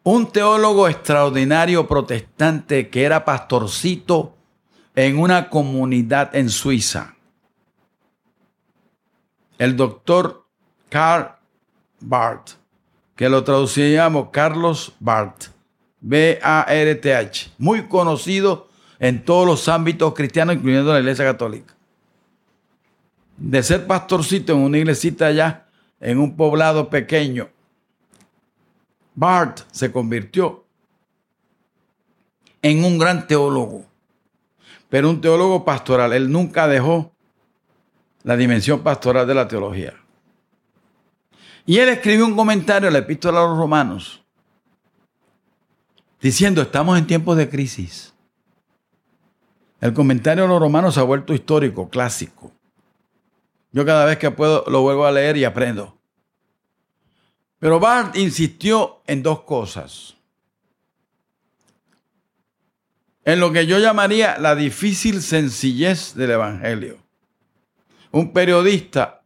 un 0.03 0.31
teólogo 0.31 0.87
extraordinario 0.87 1.87
protestante 1.87 2.89
que 2.89 3.03
era 3.03 3.23
pastorcito 3.23 4.35
en 4.95 5.19
una 5.19 5.49
comunidad 5.49 6.35
en 6.35 6.49
Suiza, 6.49 7.15
el 9.57 9.77
doctor 9.77 10.45
Karl 10.89 11.35
Barth, 11.99 12.51
que 13.15 13.29
lo 13.29 13.43
traduciríamos 13.43 14.29
Carlos 14.31 14.93
Barth, 14.99 15.49
B-A-R-T-H, 16.01 17.51
muy 17.57 17.87
conocido 17.87 18.67
en 18.99 19.23
todos 19.23 19.45
los 19.47 19.67
ámbitos 19.67 20.13
cristianos, 20.13 20.55
incluyendo 20.55 20.93
la 20.93 20.99
iglesia 20.99 21.25
católica. 21.25 21.75
De 23.37 23.63
ser 23.63 23.87
pastorcito 23.87 24.53
en 24.53 24.59
una 24.59 24.77
iglesita 24.77 25.27
allá, 25.27 25.65
en 25.99 26.19
un 26.19 26.35
poblado 26.35 26.89
pequeño, 26.89 27.49
Bart 29.15 29.61
se 29.71 29.91
convirtió 29.91 30.65
en 32.61 32.83
un 32.83 32.97
gran 32.97 33.27
teólogo, 33.27 33.85
pero 34.89 35.09
un 35.09 35.21
teólogo 35.21 35.65
pastoral. 35.65 36.13
Él 36.13 36.31
nunca 36.31 36.67
dejó 36.67 37.11
la 38.23 38.37
dimensión 38.37 38.81
pastoral 38.81 39.27
de 39.27 39.33
la 39.33 39.47
teología. 39.47 39.93
Y 41.65 41.77
él 41.77 41.89
escribió 41.89 42.25
un 42.25 42.35
comentario 42.35 42.87
en 42.87 42.93
la 42.93 42.99
epístola 42.99 43.39
a 43.39 43.47
los 43.47 43.57
romanos, 43.57 44.20
diciendo, 46.21 46.61
estamos 46.61 46.97
en 46.97 47.07
tiempos 47.07 47.37
de 47.37 47.49
crisis. 47.49 48.13
El 49.79 49.93
comentario 49.93 50.43
de 50.43 50.49
los 50.49 50.59
romanos 50.59 50.93
se 50.93 50.99
ha 50.99 51.03
vuelto 51.03 51.33
histórico, 51.33 51.89
clásico. 51.89 52.51
Yo 53.71 53.85
cada 53.85 54.05
vez 54.05 54.17
que 54.17 54.29
puedo 54.29 54.63
lo 54.67 54.81
vuelvo 54.81 55.05
a 55.05 55.11
leer 55.11 55.37
y 55.37 55.43
aprendo. 55.43 55.97
Pero 57.57 57.79
Barth 57.79 58.15
insistió 58.15 59.01
en 59.07 59.23
dos 59.23 59.41
cosas. 59.41 60.15
En 63.23 63.39
lo 63.39 63.51
que 63.51 63.65
yo 63.65 63.79
llamaría 63.79 64.37
la 64.39 64.55
difícil 64.55 65.21
sencillez 65.21 66.15
del 66.15 66.31
Evangelio. 66.31 66.97
Un 68.11 68.33
periodista, 68.33 69.21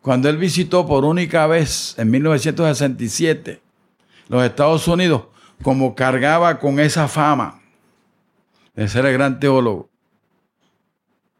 cuando 0.00 0.28
él 0.28 0.36
visitó 0.36 0.86
por 0.86 1.04
única 1.04 1.46
vez 1.46 1.94
en 1.98 2.10
1967 2.10 3.60
los 4.28 4.44
Estados 4.44 4.86
Unidos, 4.86 5.24
como 5.62 5.94
cargaba 5.94 6.58
con 6.58 6.80
esa 6.80 7.08
fama 7.08 7.60
ese 8.74 8.98
era 8.98 9.08
el 9.10 9.14
gran 9.14 9.38
teólogo. 9.38 9.90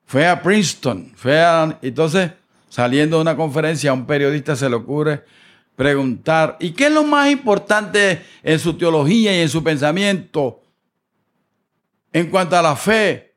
Fue 0.04 0.26
a 0.26 0.42
Princeton, 0.42 1.12
fue 1.14 1.40
a, 1.40 1.78
entonces 1.82 2.32
saliendo 2.68 3.16
de 3.16 3.22
una 3.22 3.36
conferencia 3.36 3.90
a 3.90 3.94
un 3.94 4.06
periodista 4.06 4.54
se 4.56 4.68
le 4.68 4.76
ocurre 4.76 5.24
preguntar, 5.74 6.58
¿y 6.60 6.72
qué 6.72 6.86
es 6.88 6.92
lo 6.92 7.04
más 7.04 7.30
importante 7.30 8.22
en 8.42 8.58
su 8.58 8.74
teología 8.74 9.34
y 9.34 9.40
en 9.40 9.48
su 9.48 9.64
pensamiento 9.64 10.60
en 12.12 12.28
cuanto 12.28 12.56
a 12.56 12.62
la 12.62 12.76
fe? 12.76 13.34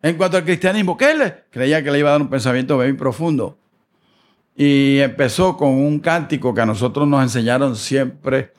En 0.00 0.16
cuanto 0.16 0.38
al 0.38 0.44
cristianismo, 0.44 0.96
¿qué 0.96 1.14
le? 1.14 1.44
Creía 1.50 1.82
que 1.82 1.90
le 1.90 1.98
iba 1.98 2.08
a 2.08 2.12
dar 2.12 2.22
un 2.22 2.30
pensamiento 2.30 2.78
bien 2.78 2.96
profundo. 2.96 3.58
Y 4.56 5.00
empezó 5.00 5.56
con 5.56 5.70
un 5.70 5.98
cántico 5.98 6.54
que 6.54 6.62
a 6.62 6.66
nosotros 6.66 7.06
nos 7.06 7.22
enseñaron 7.22 7.76
siempre 7.76 8.52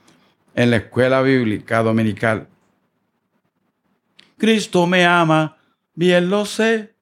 en 0.56 0.72
la 0.72 0.78
escuela 0.78 1.22
bíblica 1.22 1.84
dominical. 1.84 2.47
Cristo 4.38 4.88
me 4.88 5.06
ama, 5.06 5.58
bien 5.93 6.30
lo 6.30 6.45
sé. 6.45 6.93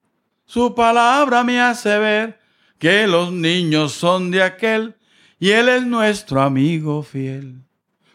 Su 0.44 0.74
palabra 0.74 1.44
me 1.44 1.60
hace 1.60 1.98
ver 1.98 2.40
que 2.78 3.06
los 3.06 3.32
niños 3.32 3.92
son 3.92 4.30
de 4.30 4.42
aquel 4.42 4.94
y 5.38 5.50
Él 5.50 5.68
es 5.68 5.86
nuestro 5.86 6.42
amigo 6.42 7.02
fiel. 7.02 7.56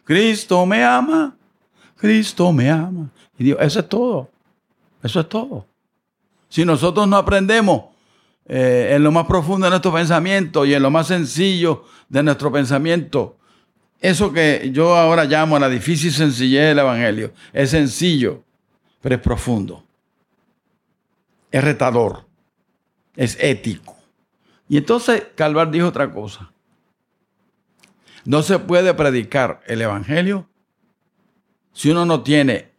Cristo 0.04 0.66
me 0.66 0.84
ama, 0.84 1.36
Cristo 1.96 2.52
me 2.52 2.70
ama. 2.70 3.10
Y 3.38 3.46
Dios, 3.46 3.58
eso 3.62 3.80
es 3.80 3.90
todo, 3.90 4.30
eso 5.02 5.20
es 5.20 5.30
todo. 5.30 5.66
Si 6.50 6.66
nosotros 6.66 7.08
no 7.08 7.18
aprendemos 7.18 7.86
eh, 8.46 8.92
en 8.96 9.04
lo 9.04 9.12
más 9.12 9.26
profundo 9.26 9.66
de 9.66 9.72
nuestro 9.72 9.94
pensamiento 9.94 10.66
y 10.66 10.74
en 10.74 10.84
lo 10.84 10.92
más 10.92 11.08
sencillo 11.08 11.86
de 12.10 12.24
nuestro 12.24 12.52
pensamiento, 12.52 13.38
eso 14.04 14.32
que 14.32 14.70
yo 14.72 14.96
ahora 14.96 15.26
llamo 15.26 15.58
la 15.58 15.70
difícil 15.70 16.12
sencillez 16.12 16.68
del 16.68 16.80
Evangelio, 16.80 17.34
es 17.52 17.72
sencillo 17.72 18.44
pero 19.04 19.16
es 19.16 19.22
profundo. 19.22 19.84
Es 21.52 21.64
retador. 21.64 22.26
Es 23.16 23.38
ético. 23.40 23.96
Y 24.70 24.78
entonces 24.78 25.28
Calvar 25.36 25.70
dijo 25.70 25.90
otra 25.90 26.12
cosa. 26.12 26.52
No 28.24 28.42
se 28.42 28.58
puede 28.58 28.94
predicar 28.94 29.62
el 29.68 29.82
Evangelio 29.82 30.48
si 31.74 31.92
uno 31.92 32.06
no 32.06 32.24
tiene 32.24 32.72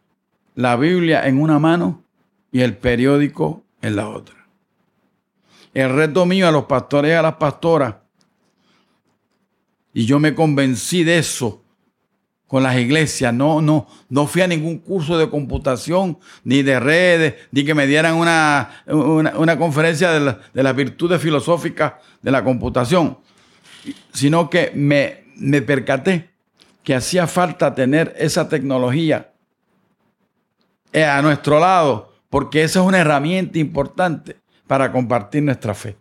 la 0.55 0.75
Biblia 0.75 1.27
en 1.27 1.39
una 1.39 1.59
mano 1.59 2.03
y 2.51 2.61
el 2.61 2.75
periódico 2.75 3.63
en 3.81 3.95
la 3.95 4.09
otra. 4.09 4.47
El 5.75 5.93
reto 5.93 6.25
mío 6.25 6.47
a 6.47 6.51
los 6.51 6.65
pastores 6.65 7.11
y 7.11 7.13
a 7.13 7.21
las 7.21 7.35
pastoras, 7.35 7.95
y 9.95 10.05
yo 10.05 10.19
me 10.19 10.35
convencí 10.35 11.05
de 11.05 11.19
eso 11.19 11.63
con 12.47 12.61
las 12.63 12.75
iglesias. 12.75 13.33
No, 13.33 13.61
no, 13.61 13.87
no 14.09 14.27
fui 14.27 14.41
a 14.41 14.47
ningún 14.47 14.77
curso 14.79 15.17
de 15.17 15.29
computación, 15.29 16.19
ni 16.43 16.63
de 16.63 16.81
redes, 16.81 17.35
ni 17.51 17.63
que 17.63 17.73
me 17.73 17.87
dieran 17.87 18.15
una, 18.15 18.83
una, 18.87 19.57
conferencia 19.57 20.11
de, 20.11 20.35
de, 20.53 20.63
las 20.63 20.75
virtudes 20.75 21.21
filosóficas 21.21 21.93
de 22.21 22.29
la 22.29 22.43
computación, 22.43 23.17
sino 24.11 24.49
que 24.49 24.73
me, 24.75 25.23
me 25.37 25.61
percaté 25.61 26.29
que 26.83 26.93
hacía 26.93 27.25
falta 27.25 27.73
tener 27.73 28.13
esa 28.17 28.49
tecnología 28.49 29.31
eh, 30.91 31.05
a 31.05 31.21
nuestro 31.21 31.57
lado, 31.57 32.13
porque 32.29 32.63
esa 32.63 32.81
es 32.81 32.85
una 32.85 32.99
herramienta 32.99 33.59
importante 33.59 34.35
para 34.67 34.91
compartir 34.91 35.41
nuestra 35.41 35.73
fe. 35.73 35.95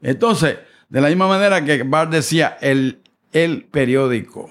Entonces, 0.00 0.58
de 0.88 1.00
la 1.00 1.08
misma 1.08 1.26
manera 1.26 1.64
que 1.64 1.82
Bart 1.82 2.12
decía, 2.12 2.56
el, 2.60 3.02
el 3.32 3.64
periódico 3.64 4.50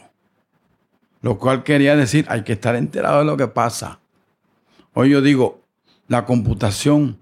Lo 1.22 1.38
cual 1.38 1.64
quería 1.64 1.96
decir, 1.96 2.26
hay 2.30 2.44
que 2.44 2.54
estar 2.54 2.76
enterado 2.76 3.20
de 3.20 3.26
lo 3.26 3.38
que 3.38 3.48
pasa. 3.48 4.00
Hoy 4.94 5.10
yo 5.10 5.22
digo, 5.22 5.62
la 6.08 6.26
computación, 6.26 7.20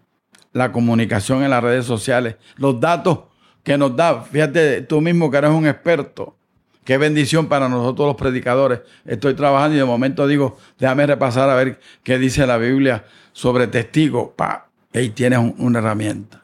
la 0.54 0.72
comunicación 0.72 1.44
en 1.44 1.50
las 1.50 1.64
redes 1.64 1.86
sociales, 1.86 2.36
los 2.58 2.80
datos 2.80 3.20
que 3.64 3.78
nos 3.78 3.96
da, 3.96 4.22
fíjate 4.22 4.82
tú 4.82 5.02
mismo 5.02 5.32
que 5.32 5.38
eres 5.38 5.52
un 5.52 5.66
experto, 5.66 6.36
qué 6.84 6.98
bendición 6.98 7.48
para 7.48 7.68
nosotros 7.68 8.08
los 8.08 8.16
predicadores. 8.16 8.82
Estoy 9.06 9.34
trabajando 9.34 9.76
y 9.76 9.80
de 9.80 9.86
momento 9.86 10.28
digo, 10.28 10.58
déjame 10.78 11.08
repasar 11.08 11.50
a 11.50 11.56
ver 11.56 11.80
qué 12.04 12.18
dice 12.18 12.46
la 12.46 12.58
Biblia 12.58 13.06
sobre 13.34 13.68
testigos. 13.68 14.30
Pa, 14.36 14.70
ahí 14.94 15.10
tienes 15.10 15.40
una 15.58 15.80
herramienta. 15.80 16.44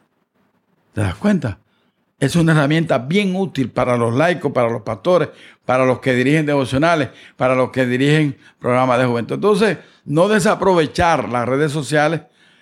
¿Te 0.94 1.02
das 1.02 1.16
cuenta? 1.16 1.60
Es 2.22 2.36
una 2.36 2.52
herramienta 2.52 3.00
bien 3.00 3.36
útil 3.36 3.72
para 3.72 3.98
los 3.98 4.14
laicos, 4.14 4.52
para 4.52 4.70
los 4.70 4.84
pastores, 4.84 5.30
para 5.66 5.88
los 5.88 6.00
que 6.02 6.14
dirigen 6.14 6.46
devocionales, 6.46 7.10
para 7.36 7.56
los 7.56 7.72
que 7.72 7.88
dirigen 7.88 8.38
programas 8.60 9.00
de 9.00 9.06
juventud. 9.06 9.34
Entonces, 9.34 9.80
no 10.06 10.28
desaprovechar 10.28 11.30
las 11.30 11.50
redes 11.50 11.72
sociales 11.72 12.22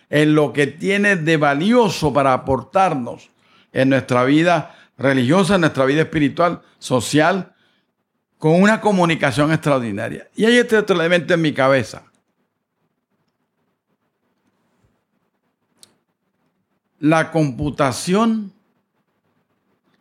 en 0.10 0.34
lo 0.34 0.54
que 0.54 0.68
tiene 0.68 1.18
de 1.18 1.36
valioso 1.36 2.14
para 2.14 2.32
aportarnos 2.32 3.32
en 3.74 3.90
nuestra 3.90 4.24
vida 4.24 4.78
religiosa, 4.98 5.56
en 5.56 5.62
nuestra 5.62 5.84
vida 5.84 6.04
espiritual, 6.04 6.62
social, 6.78 7.54
con 8.38 8.62
una 8.62 8.80
comunicación 8.80 9.52
extraordinaria. 9.52 10.30
Y 10.38 10.46
hay 10.46 10.56
este 10.56 10.78
otro 10.78 10.96
elemento 10.96 11.34
en 11.34 11.42
mi 11.42 11.52
cabeza. 11.52 12.04
La 17.00 17.30
computación 17.30 18.54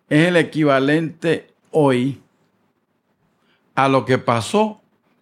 es 0.09 0.29
el 0.29 0.37
equivalente 0.37 1.53
hoy 1.71 2.21
a 3.75 3.89
lo 3.89 4.05
que 4.05 4.19
pasó 4.19 4.81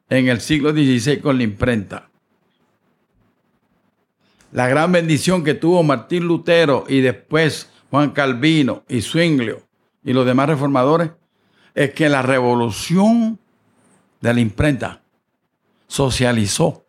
en 0.09 0.29
el 0.29 0.41
siglo 0.41 0.71
XVI 0.71 1.21
con 1.21 1.37
la 1.39 1.43
imprenta. 1.43 2.09
La 4.53 4.69
gran 4.69 4.93
bendición 4.93 5.45
que 5.45 5.55
tuvo 5.55 5.83
Martín 5.83 6.27
Lutero 6.27 6.85
y 6.89 7.01
después 7.01 7.71
Juan 7.91 8.11
Calvino 8.11 8.85
y 8.89 9.03
Zwinglio 9.03 9.63
y 10.05 10.13
los 10.13 10.25
demás 10.25 10.49
reformadores 10.49 11.11
es 11.75 11.93
que 11.93 12.09
la 12.09 12.23
revolución 12.23 13.39
de 14.21 14.35
la 14.35 14.41
imprenta 14.41 15.03
socializó 15.87 16.87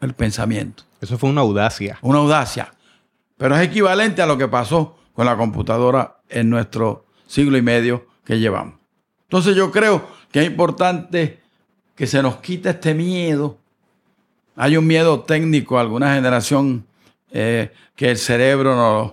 el 0.00 0.14
pensamiento. 0.14 0.82
Eso 1.00 1.18
fue 1.18 1.30
una 1.30 1.42
audacia. 1.42 1.98
Una 2.02 2.18
audacia. 2.18 2.72
Pero 3.36 3.54
es 3.54 3.62
equivalente 3.62 4.22
a 4.22 4.26
lo 4.26 4.36
que 4.36 4.48
pasó 4.48 4.96
con 5.12 5.26
la 5.26 5.36
computadora 5.36 6.18
en 6.28 6.50
nuestro 6.50 7.05
siglo 7.26 7.56
y 7.56 7.62
medio 7.62 8.06
que 8.24 8.38
llevamos. 8.38 8.74
Entonces 9.24 9.56
yo 9.56 9.70
creo 9.70 10.06
que 10.30 10.40
es 10.40 10.46
importante 10.46 11.40
que 11.94 12.06
se 12.06 12.22
nos 12.22 12.36
quite 12.36 12.70
este 12.70 12.94
miedo. 12.94 13.58
Hay 14.54 14.76
un 14.76 14.86
miedo 14.86 15.20
técnico, 15.22 15.78
alguna 15.78 16.14
generación 16.14 16.86
eh, 17.30 17.72
que 17.94 18.10
el 18.10 18.18
cerebro 18.18 18.76
nos 18.76 19.12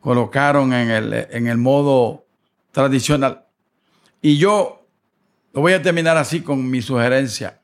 colocaron 0.00 0.72
en 0.72 0.90
el, 0.90 1.26
en 1.30 1.46
el 1.48 1.58
modo 1.58 2.24
tradicional. 2.70 3.44
Y 4.22 4.38
yo 4.38 4.86
lo 5.52 5.60
voy 5.60 5.72
a 5.72 5.82
terminar 5.82 6.16
así 6.16 6.40
con 6.40 6.70
mi 6.70 6.82
sugerencia. 6.82 7.60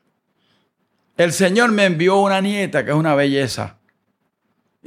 El 1.17 1.31
Señor 1.31 1.71
me 1.71 1.85
envió 1.85 2.17
una 2.17 2.41
nieta 2.41 2.83
que 2.83 2.91
es 2.91 2.97
una 2.97 3.15
belleza. 3.15 3.77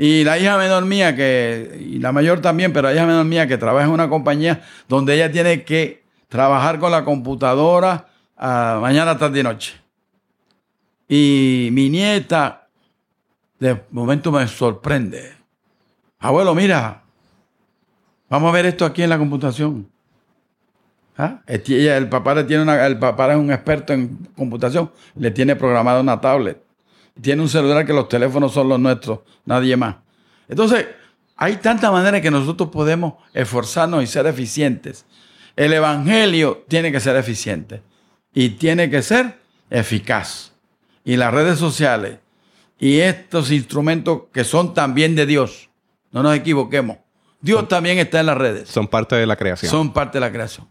Y 0.00 0.22
la 0.22 0.38
hija 0.38 0.56
menor 0.56 0.84
mía, 0.84 1.16
que, 1.16 1.76
y 1.80 1.98
la 1.98 2.12
mayor 2.12 2.40
también, 2.40 2.72
pero 2.72 2.86
la 2.86 2.94
hija 2.94 3.04
menor 3.04 3.24
mía 3.24 3.48
que 3.48 3.58
trabaja 3.58 3.86
en 3.86 3.92
una 3.92 4.08
compañía 4.08 4.62
donde 4.88 5.16
ella 5.16 5.32
tiene 5.32 5.64
que 5.64 6.04
trabajar 6.28 6.78
con 6.78 6.92
la 6.92 7.04
computadora 7.04 8.06
ah, 8.36 8.78
mañana, 8.80 9.18
tarde 9.18 9.40
y 9.40 9.42
noche. 9.42 9.74
Y 11.08 11.70
mi 11.72 11.90
nieta, 11.90 12.68
de 13.58 13.82
momento 13.90 14.30
me 14.30 14.46
sorprende. 14.46 15.32
Abuelo, 16.20 16.54
mira, 16.54 17.02
vamos 18.30 18.50
a 18.50 18.52
ver 18.52 18.66
esto 18.66 18.84
aquí 18.84 19.02
en 19.02 19.10
la 19.10 19.18
computación. 19.18 19.90
¿Ah? 21.16 21.40
El 21.48 22.08
papá 22.08 22.36
le 22.36 22.44
tiene 22.44 22.62
una, 22.62 22.86
el 22.86 23.00
papá 23.00 23.32
es 23.32 23.36
un 23.36 23.50
experto 23.50 23.94
en 23.94 24.16
computación, 24.36 24.92
le 25.16 25.32
tiene 25.32 25.56
programada 25.56 26.00
una 26.00 26.20
tablet 26.20 26.67
tiene 27.20 27.42
un 27.42 27.48
celular 27.48 27.84
que 27.84 27.92
los 27.92 28.08
teléfonos 28.08 28.52
son 28.52 28.68
los 28.68 28.78
nuestros, 28.78 29.20
nadie 29.44 29.76
más. 29.76 29.96
Entonces, 30.48 30.86
hay 31.36 31.56
tantas 31.56 31.92
maneras 31.92 32.20
que 32.20 32.30
nosotros 32.30 32.68
podemos 32.70 33.14
esforzarnos 33.32 34.02
y 34.02 34.06
ser 34.06 34.26
eficientes. 34.26 35.06
El 35.56 35.72
Evangelio 35.72 36.64
tiene 36.68 36.90
que 36.92 37.00
ser 37.00 37.16
eficiente 37.16 37.82
y 38.32 38.50
tiene 38.50 38.90
que 38.90 39.02
ser 39.02 39.38
eficaz. 39.70 40.52
Y 41.04 41.16
las 41.16 41.32
redes 41.32 41.58
sociales 41.58 42.18
y 42.78 43.00
estos 43.00 43.50
instrumentos 43.50 44.22
que 44.32 44.44
son 44.44 44.74
también 44.74 45.14
de 45.14 45.26
Dios, 45.26 45.68
no 46.10 46.22
nos 46.22 46.36
equivoquemos. 46.36 46.98
Dios 47.40 47.68
también 47.68 47.98
está 47.98 48.20
en 48.20 48.26
las 48.26 48.38
redes. 48.38 48.68
Son 48.68 48.88
parte 48.88 49.16
de 49.16 49.26
la 49.26 49.36
creación. 49.36 49.70
Son 49.70 49.92
parte 49.92 50.18
de 50.18 50.20
la 50.20 50.32
creación. 50.32 50.68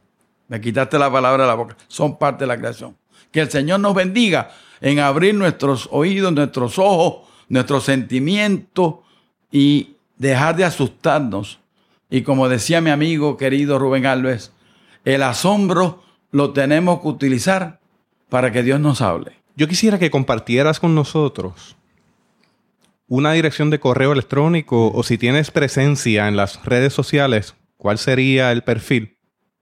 Me 0.48 0.60
quitaste 0.62 0.98
la 1.00 1.12
palabra 1.12 1.44
de 1.44 1.48
la 1.48 1.56
boca. 1.56 1.78
Son 1.88 2.18
parte 2.18 2.44
de 2.44 2.48
la 2.48 2.58
creación. 2.58 2.96
Que 3.32 3.42
el 3.42 3.50
Señor 3.50 3.80
nos 3.80 3.94
bendiga 3.94 4.52
en 4.82 5.00
abrir 5.00 5.36
nuestros 5.36 5.90
oídos, 5.92 6.34
nuestros 6.34 6.78
ojos, 6.80 7.28
nuestros 7.50 7.84
sentimientos 7.84 8.96
y 9.52 9.96
dejar 10.18 10.56
de 10.56 10.66
asustarnos. 10.66 11.60
Y 12.10 12.22
como 12.22 12.50
decía 12.50 12.82
mi 12.82 12.90
amigo 12.90 13.38
querido 13.38 13.80
Rubén 13.80 14.06
Alves, 14.06 14.52
el 15.06 15.24
asombro 15.24 16.04
lo 16.32 16.52
tenemos 16.52 17.02
que 17.02 17.08
utilizar 17.08 17.80
para 18.30 18.52
que 18.52 18.64
Dios 18.64 18.80
nos 18.80 19.02
hable. 19.02 19.34
Yo 19.56 19.68
quisiera 19.68 20.00
que 20.00 20.12
compartieras 20.12 20.80
con 20.80 20.94
nosotros 20.96 21.76
una 23.08 23.32
dirección 23.32 23.70
de 23.70 23.80
correo 23.80 24.12
electrónico 24.12 24.92
o 24.92 25.04
si 25.04 25.18
tienes 25.18 25.50
presencia 25.50 26.28
en 26.28 26.36
las 26.36 26.64
redes 26.66 26.94
sociales, 26.94 27.56
cuál 27.78 27.98
sería 27.98 28.52
el 28.52 28.64
perfil 28.64 29.17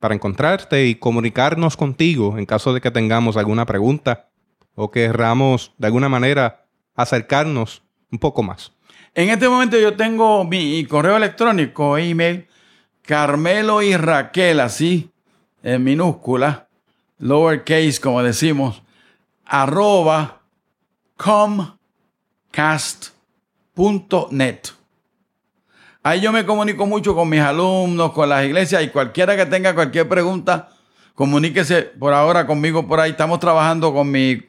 para 0.06 0.14
encontrarte 0.14 0.86
y 0.86 0.94
comunicarnos 0.94 1.76
contigo 1.76 2.38
en 2.38 2.46
caso 2.46 2.76
de 2.76 2.80
que 2.80 2.92
tengamos 2.92 3.38
alguna 3.38 3.66
pregunta 3.66 4.30
o 4.76 4.92
querramos 4.92 5.72
de 5.80 5.88
alguna 5.88 6.10
manera 6.10 6.68
acercarnos 6.94 7.82
un 8.12 8.20
poco 8.20 8.44
más. 8.44 8.72
En 9.16 9.30
este 9.32 9.50
momento 9.50 9.80
yo 9.80 9.96
tengo 9.96 10.44
mi 10.44 10.86
correo 10.86 11.18
electrónico, 11.18 11.98
email, 11.98 12.46
Carmelo 13.02 13.82
y 13.82 13.98
Raquel, 13.98 14.60
así, 14.60 15.10
en 15.64 15.84
minúscula, 15.84 16.68
lowercase, 17.18 18.00
como 18.00 18.22
decimos, 18.22 18.84
arroba 19.44 20.44
comcast.net. 21.18 21.80
Ahí 26.06 26.22
yo 26.22 26.32
me 26.32 26.46
comunico 26.46 26.86
mucho 26.86 27.16
con 27.16 27.28
mis 27.28 27.42
alumnos, 27.42 28.12
con 28.12 28.30
las 28.30 28.46
iglesias 28.46 28.84
y 28.84 28.90
cualquiera 28.90 29.36
que 29.36 29.48
tenga 29.48 29.74
cualquier 29.74 30.08
pregunta, 30.08 30.70
comuníquese 31.16 31.82
por 31.82 32.14
ahora 32.14 32.46
conmigo 32.46 32.88
por 32.88 33.00
ahí. 33.00 33.10
Estamos 33.10 33.40
trabajando 33.40 33.92
con 33.92 34.12
mi 34.12 34.40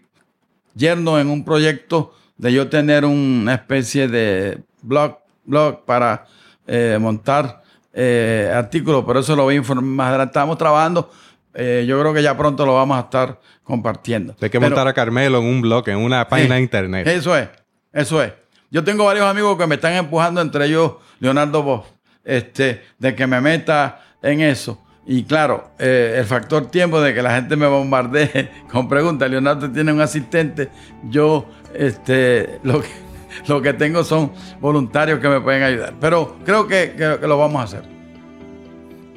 yerno 0.75 1.19
en 1.19 1.31
un 1.31 1.47
proyecto 1.47 2.13
de 2.37 2.53
yo 2.53 2.69
tener 2.69 3.07
una 3.07 3.55
especie 3.55 4.07
de 4.07 4.59
blog, 4.83 5.17
blog 5.47 5.87
para 5.87 6.27
eh, 6.67 6.99
montar 7.01 7.63
eh, 7.95 8.53
artículos, 8.55 9.03
pero 9.07 9.21
eso 9.21 9.35
lo 9.35 9.45
voy 9.45 9.55
a 9.55 9.57
informar 9.57 9.85
más 9.85 10.09
adelante. 10.09 10.33
Estamos 10.33 10.59
trabajando, 10.59 11.11
eh, 11.55 11.87
yo 11.89 11.99
creo 11.99 12.13
que 12.13 12.23
ya 12.23 12.37
pronto 12.37 12.67
lo 12.67 12.75
vamos 12.75 12.99
a 12.99 13.01
estar 13.01 13.41
compartiendo. 13.65 14.37
Hay 14.43 14.51
que 14.51 14.61
montar 14.61 14.87
a 14.89 14.93
Carmelo 14.93 15.39
en 15.39 15.47
un 15.47 15.63
blog, 15.63 15.89
en 15.89 15.97
una 15.97 16.29
página 16.29 16.57
de 16.57 16.61
internet. 16.61 17.07
Eso 17.07 17.35
es, 17.35 17.49
eso 17.95 18.23
es. 18.23 18.31
Yo 18.77 18.85
tengo 18.85 19.07
varios 19.07 19.25
amigos 19.25 19.57
que 19.57 19.67
me 19.67 19.77
están 19.77 19.95
empujando, 19.95 20.39
entre 20.39 20.67
ellos 20.67 20.97
Leonardo 21.19 21.63
Bosch, 21.63 21.87
este, 22.23 22.83
de 22.99 23.15
que 23.15 23.27
me 23.27 23.41
meta 23.41 24.05
en 24.23 24.43
eso. 24.43 24.79
Y 25.07 25.25
claro, 25.25 25.71
eh, 25.79 26.17
el 26.19 26.27
factor 26.27 26.67
tiempo 26.67 27.01
de 27.01 27.15
que 27.15 27.23
la 27.23 27.37
gente 27.37 27.57
me 27.57 27.67
bombardee 27.67 28.51
con 28.71 28.87
preguntas. 28.87 29.31
Leonardo 29.31 29.71
tiene 29.71 29.95
un 29.95 30.03
asistente. 30.03 30.69
Yo, 31.09 31.47
este, 31.73 32.61
lo 32.65 32.83
que, 32.83 32.89
lo 33.49 33.63
que 33.63 33.73
tengo 33.73 34.05
son 34.05 34.33
voluntarios 34.61 35.21
que 35.21 35.29
me 35.31 35.41
pueden 35.41 35.63
ayudar. 35.63 35.95
Pero 35.99 36.37
creo 36.45 36.69
que, 36.69 36.93
lo 37.23 37.39
vamos 37.39 37.63
a 37.63 37.65
hacer. 37.65 37.83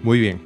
Muy 0.01 0.22
bien. 0.22 0.39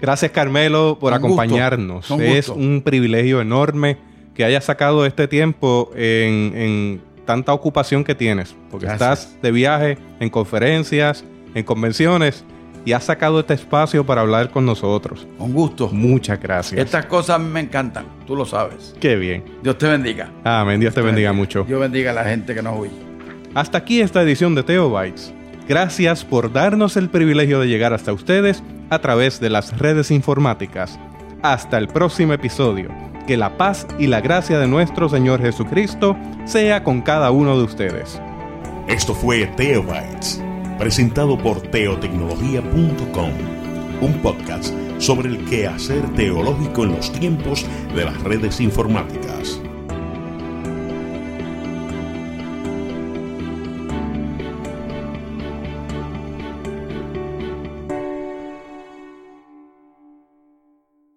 Gracias, 0.00 0.30
Carmelo, 0.30 0.98
por 1.00 1.14
acompañarnos. 1.14 2.08
es 2.12 2.48
un 2.48 2.82
privilegio 2.84 3.40
enorme 3.40 3.98
que 4.34 4.44
hayas 4.44 4.64
sacado 4.64 5.04
este 5.04 5.26
tiempo 5.26 5.90
en, 5.96 7.02
tanta 7.24 7.52
ocupación 7.52 8.04
que 8.04 8.14
tienes. 8.14 8.54
Porque 8.70 8.86
estás 8.86 9.36
de 9.42 9.50
viaje 9.52 9.98
en 10.20 10.30
conferencias, 10.30 11.24
en 11.54 11.64
convenciones 11.64 12.44
y 12.84 12.92
has 12.92 13.04
sacado 13.04 13.40
este 13.40 13.54
espacio 13.54 14.04
para 14.04 14.22
hablar 14.22 14.50
con 14.50 14.66
nosotros. 14.66 15.26
Con 15.38 15.52
gusto. 15.52 15.88
Muchas 15.92 16.40
gracias. 16.40 16.80
Estas 16.80 17.06
cosas 17.06 17.40
me 17.40 17.60
encantan, 17.60 18.06
tú 18.26 18.34
lo 18.34 18.44
sabes. 18.44 18.94
Qué 19.00 19.16
bien. 19.16 19.44
Dios 19.62 19.78
te 19.78 19.86
bendiga. 19.86 20.30
Amén, 20.44 20.80
Dios, 20.80 20.94
te, 20.94 21.00
bendiga, 21.00 21.32
mucho. 21.32 21.64
Dios 21.64 21.80
bendiga 21.80 22.10
a 22.10 22.14
la 22.14 22.24
gente 22.24 22.54
que 22.54 22.62
nos 22.62 22.78
oye. 22.78 22.92
Hasta 23.54 23.78
aquí 23.78 24.00
esta 24.00 24.22
edición 24.22 24.54
de 24.54 24.62
Teobytes. 24.62 25.32
Gracias 25.68 26.24
por 26.24 26.52
darnos 26.52 26.96
el 26.96 27.08
privilegio 27.08 27.60
de 27.60 27.68
llegar 27.68 27.92
hasta 27.92 28.12
ustedes 28.12 28.62
a 28.90 28.98
través 28.98 29.40
de 29.40 29.50
las 29.50 29.78
redes 29.78 30.10
informáticas. 30.10 30.98
Hasta 31.42 31.78
el 31.78 31.88
próximo 31.88 32.32
episodio. 32.32 33.11
Que 33.26 33.36
la 33.36 33.56
paz 33.56 33.86
y 33.98 34.08
la 34.08 34.20
gracia 34.20 34.58
de 34.58 34.66
nuestro 34.66 35.08
Señor 35.08 35.40
Jesucristo 35.40 36.16
sea 36.44 36.82
con 36.82 37.02
cada 37.02 37.30
uno 37.30 37.56
de 37.56 37.64
ustedes. 37.64 38.20
Esto 38.88 39.14
fue 39.14 39.46
Teobytes, 39.46 40.42
presentado 40.78 41.38
por 41.38 41.62
teotecnología.com, 41.62 43.30
un 44.00 44.12
podcast 44.22 44.74
sobre 44.98 45.28
el 45.28 45.44
quehacer 45.44 46.02
teológico 46.14 46.84
en 46.84 46.96
los 46.96 47.12
tiempos 47.12 47.64
de 47.94 48.04
las 48.04 48.20
redes 48.22 48.60
informáticas. 48.60 49.60